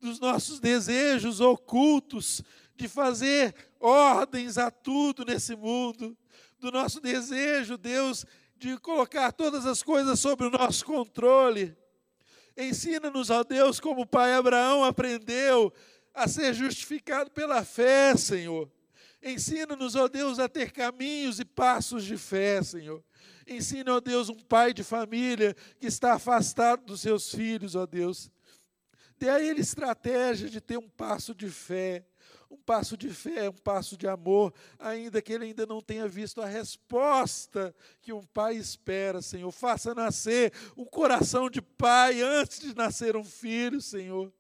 dos 0.02 0.20
nossos 0.20 0.60
desejos 0.60 1.40
ocultos 1.40 2.44
de 2.76 2.90
fazer 2.90 3.56
ordens 3.80 4.58
a 4.58 4.70
tudo 4.70 5.24
nesse 5.24 5.56
mundo, 5.56 6.16
do 6.60 6.72
nosso 6.72 7.00
desejo, 7.00 7.78
Deus, 7.78 8.26
de 8.56 8.78
colocar 8.80 9.32
todas 9.32 9.66
as 9.66 9.84
coisas 9.84 10.20
sob 10.20 10.46
o 10.46 10.50
nosso 10.50 10.86
controle. 10.86 11.76
Ensina-nos, 12.58 13.30
ó 13.30 13.44
Deus, 13.44 13.80
como 13.80 14.02
o 14.02 14.08
pai 14.08 14.34
Abraão 14.34 14.84
aprendeu 14.84 15.72
a 16.14 16.28
ser 16.28 16.54
justificado 16.54 17.30
pela 17.30 17.64
fé, 17.64 18.16
Senhor. 18.16 18.72
Ensina-nos, 19.22 19.96
ó 19.96 20.08
Deus, 20.08 20.40
a 20.40 20.50
ter 20.50 20.72
caminhos 20.72 21.40
e 21.40 21.46
passos 21.46 22.04
de 22.04 22.18
fé, 22.18 22.64
Senhor. 22.64 23.04
Ensina, 23.48 23.96
ó 23.96 24.00
Deus, 24.00 24.30
um 24.30 24.36
pai 24.36 24.74
de 24.74 24.84
família 24.84 25.56
que 25.80 25.88
está 25.88 26.14
afastado 26.14 26.84
dos 26.86 27.02
seus 27.02 27.32
filhos, 27.32 27.76
ó 27.76 27.86
Deus. 27.86 28.32
Dê 29.18 29.30
a 29.30 29.40
ele 29.40 29.62
estratégia 29.62 30.50
de 30.50 30.60
ter 30.60 30.78
um 30.78 30.90
passo 30.90 31.34
de 31.34 31.50
fé, 31.50 32.06
um 32.50 32.58
passo 32.58 32.96
de 32.96 33.10
fé, 33.10 33.50
um 33.50 33.54
passo 33.54 33.98
de 33.98 34.08
amor, 34.08 34.54
ainda 34.80 35.22
que 35.22 35.34
ele 35.34 35.46
ainda 35.46 35.66
não 35.66 35.82
tenha 35.82 36.08
visto 36.08 36.42
a 36.42 36.46
resposta 36.46 37.76
que 38.02 38.14
um 38.14 38.24
pai 38.24 38.56
espera, 38.56 39.22
Senhor. 39.22 39.52
Faça 39.52 39.94
nascer 39.94 40.54
um 40.76 40.86
coração 40.86 41.50
de 41.50 41.62
pai 41.62 42.22
antes 42.22 42.60
de 42.60 42.76
nascer 42.76 43.16
um 43.16 43.24
filho, 43.24 43.82
Senhor. 43.82 44.32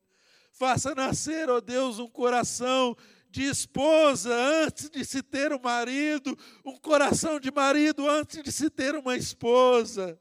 Faça 0.52 0.96
nascer, 0.96 1.50
ó 1.50 1.60
Deus, 1.60 2.00
um 2.00 2.08
coração 2.08 2.96
de 3.30 3.44
esposa 3.44 4.34
antes 4.34 4.90
de 4.90 5.04
se 5.06 5.22
ter 5.22 5.54
um 5.54 5.60
marido, 5.60 6.38
um 6.66 6.78
coração 6.78 7.40
de 7.40 7.52
marido 7.52 8.10
antes 8.10 8.42
de 8.42 8.52
se 8.52 8.70
ter 8.70 8.96
uma 8.96 9.16
esposa. 9.16 10.20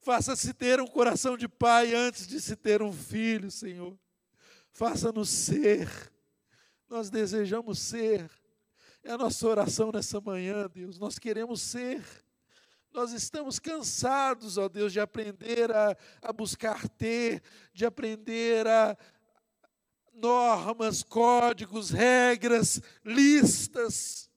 Faça-se 0.00 0.52
ter 0.52 0.80
um 0.80 0.86
coração 0.86 1.36
de 1.36 1.46
pai 1.46 1.94
antes 1.94 2.26
de 2.26 2.40
se 2.40 2.56
ter 2.56 2.82
um 2.82 2.92
filho, 2.92 3.50
Senhor. 3.50 3.96
Faça-nos 4.72 5.28
ser. 5.28 5.88
Nós 6.90 7.08
desejamos 7.08 7.78
ser. 7.78 8.28
É 9.02 9.12
a 9.12 9.16
nossa 9.16 9.46
oração 9.46 9.90
nessa 9.90 10.20
manhã, 10.20 10.68
Deus. 10.68 10.98
Nós 10.98 11.18
queremos 11.18 11.62
ser. 11.62 12.04
Nós 12.92 13.12
estamos 13.12 13.60
cansados, 13.60 14.58
ó 14.58 14.68
Deus, 14.68 14.92
de 14.92 14.98
aprender 14.98 15.70
a, 15.70 15.96
a 16.20 16.32
buscar 16.32 16.88
ter, 16.88 17.40
de 17.72 17.86
aprender 17.86 18.66
a, 18.66 18.98
normas, 20.12 21.02
códigos, 21.02 21.90
regras, 21.90 22.80
listas. 23.04 24.30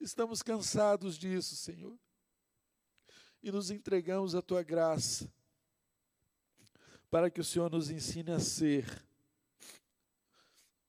Estamos 0.00 0.42
cansados 0.42 1.16
disso, 1.16 1.56
Senhor. 1.56 1.96
E 3.42 3.52
nos 3.52 3.70
entregamos 3.70 4.34
à 4.34 4.42
tua 4.42 4.62
graça, 4.62 5.32
para 7.08 7.30
que 7.30 7.40
o 7.40 7.44
Senhor 7.44 7.70
nos 7.70 7.90
ensine 7.90 8.32
a 8.32 8.40
ser 8.40 8.84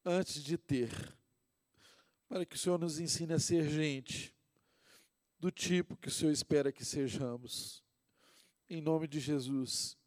antes 0.06 0.44
de 0.44 0.56
ter, 0.58 0.92
para 2.30 2.46
que 2.46 2.56
o 2.56 2.60
Senhor 2.60 2.78
nos 2.78 3.00
ensine 3.00 3.34
a 3.34 3.40
ser 3.40 3.68
gente 3.68 4.36
do 5.40 5.50
tipo 5.50 5.98
que 5.98 6.08
o 6.08 6.12
Senhor 6.12 6.32
espera 6.32 6.72
que 6.72 6.86
sejamos. 6.86 7.84
Em 8.70 8.82
nome 8.82 9.08
de 9.08 9.20
Jesus, 9.20 9.98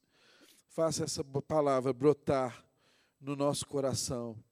faça 0.68 1.04
essa 1.04 1.24
palavra 1.24 1.92
brotar 1.92 2.64
no 3.20 3.34
nosso 3.34 3.66
coração 3.66 4.42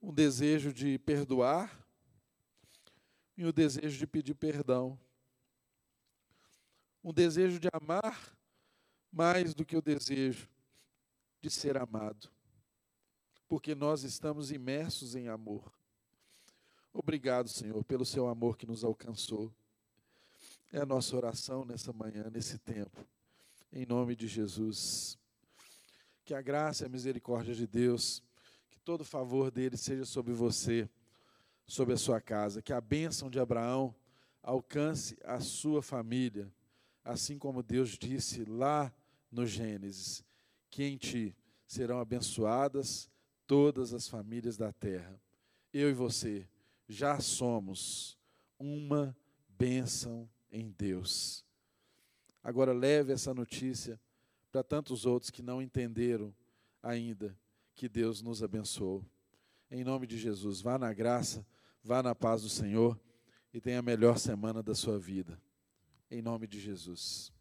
um 0.00 0.12
desejo 0.12 0.72
de 0.72 0.98
perdoar 0.98 1.86
e 3.36 3.44
o 3.44 3.52
desejo 3.52 3.98
de 3.98 4.06
pedir 4.06 4.34
perdão. 4.34 4.98
Um 7.04 7.12
desejo 7.12 7.60
de 7.60 7.68
amar 7.72 8.36
mais 9.12 9.54
do 9.54 9.64
que 9.64 9.76
o 9.76 9.82
desejo 9.82 10.48
de 11.40 11.50
ser 11.50 11.76
amado. 11.76 12.30
Porque 13.52 13.74
nós 13.74 14.02
estamos 14.02 14.50
imersos 14.50 15.14
em 15.14 15.28
amor. 15.28 15.70
Obrigado, 16.90 17.50
Senhor, 17.50 17.84
pelo 17.84 18.02
seu 18.02 18.26
amor 18.26 18.56
que 18.56 18.64
nos 18.64 18.82
alcançou. 18.82 19.52
É 20.72 20.80
a 20.80 20.86
nossa 20.86 21.14
oração 21.14 21.62
nessa 21.62 21.92
manhã, 21.92 22.30
nesse 22.30 22.58
tempo. 22.58 23.06
Em 23.70 23.84
nome 23.84 24.16
de 24.16 24.26
Jesus. 24.26 25.18
Que 26.24 26.32
a 26.32 26.40
graça 26.40 26.84
e 26.84 26.86
a 26.86 26.88
misericórdia 26.88 27.54
de 27.54 27.66
Deus, 27.66 28.22
que 28.70 28.78
todo 28.78 29.04
favor 29.04 29.50
dele 29.50 29.76
seja 29.76 30.06
sobre 30.06 30.32
você, 30.32 30.88
sobre 31.66 31.92
a 31.92 31.98
sua 31.98 32.22
casa. 32.22 32.62
Que 32.62 32.72
a 32.72 32.80
bênção 32.80 33.28
de 33.28 33.38
Abraão 33.38 33.94
alcance 34.42 35.18
a 35.24 35.40
sua 35.40 35.82
família, 35.82 36.50
assim 37.04 37.38
como 37.38 37.62
Deus 37.62 37.98
disse 37.98 38.46
lá 38.46 38.90
no 39.30 39.44
Gênesis, 39.44 40.24
que 40.70 40.84
em 40.84 40.96
ti 40.96 41.36
serão 41.66 42.00
abençoadas 42.00 43.12
todas 43.46 43.92
as 43.92 44.08
famílias 44.08 44.56
da 44.56 44.72
terra. 44.72 45.20
Eu 45.72 45.90
e 45.90 45.94
você 45.94 46.48
já 46.88 47.20
somos 47.20 48.18
uma 48.58 49.16
bênção 49.48 50.28
em 50.50 50.70
Deus. 50.70 51.44
Agora 52.42 52.72
leve 52.72 53.12
essa 53.12 53.32
notícia 53.32 54.00
para 54.50 54.62
tantos 54.62 55.06
outros 55.06 55.30
que 55.30 55.42
não 55.42 55.62
entenderam 55.62 56.34
ainda 56.82 57.36
que 57.74 57.88
Deus 57.88 58.20
nos 58.20 58.42
abençoou. 58.42 59.04
Em 59.70 59.82
nome 59.82 60.06
de 60.06 60.18
Jesus, 60.18 60.60
vá 60.60 60.78
na 60.78 60.92
graça, 60.92 61.46
vá 61.82 62.02
na 62.02 62.14
paz 62.14 62.42
do 62.42 62.48
Senhor 62.48 63.00
e 63.54 63.60
tenha 63.60 63.78
a 63.78 63.82
melhor 63.82 64.18
semana 64.18 64.62
da 64.62 64.74
sua 64.74 64.98
vida. 64.98 65.40
Em 66.10 66.20
nome 66.20 66.46
de 66.46 66.60
Jesus. 66.60 67.31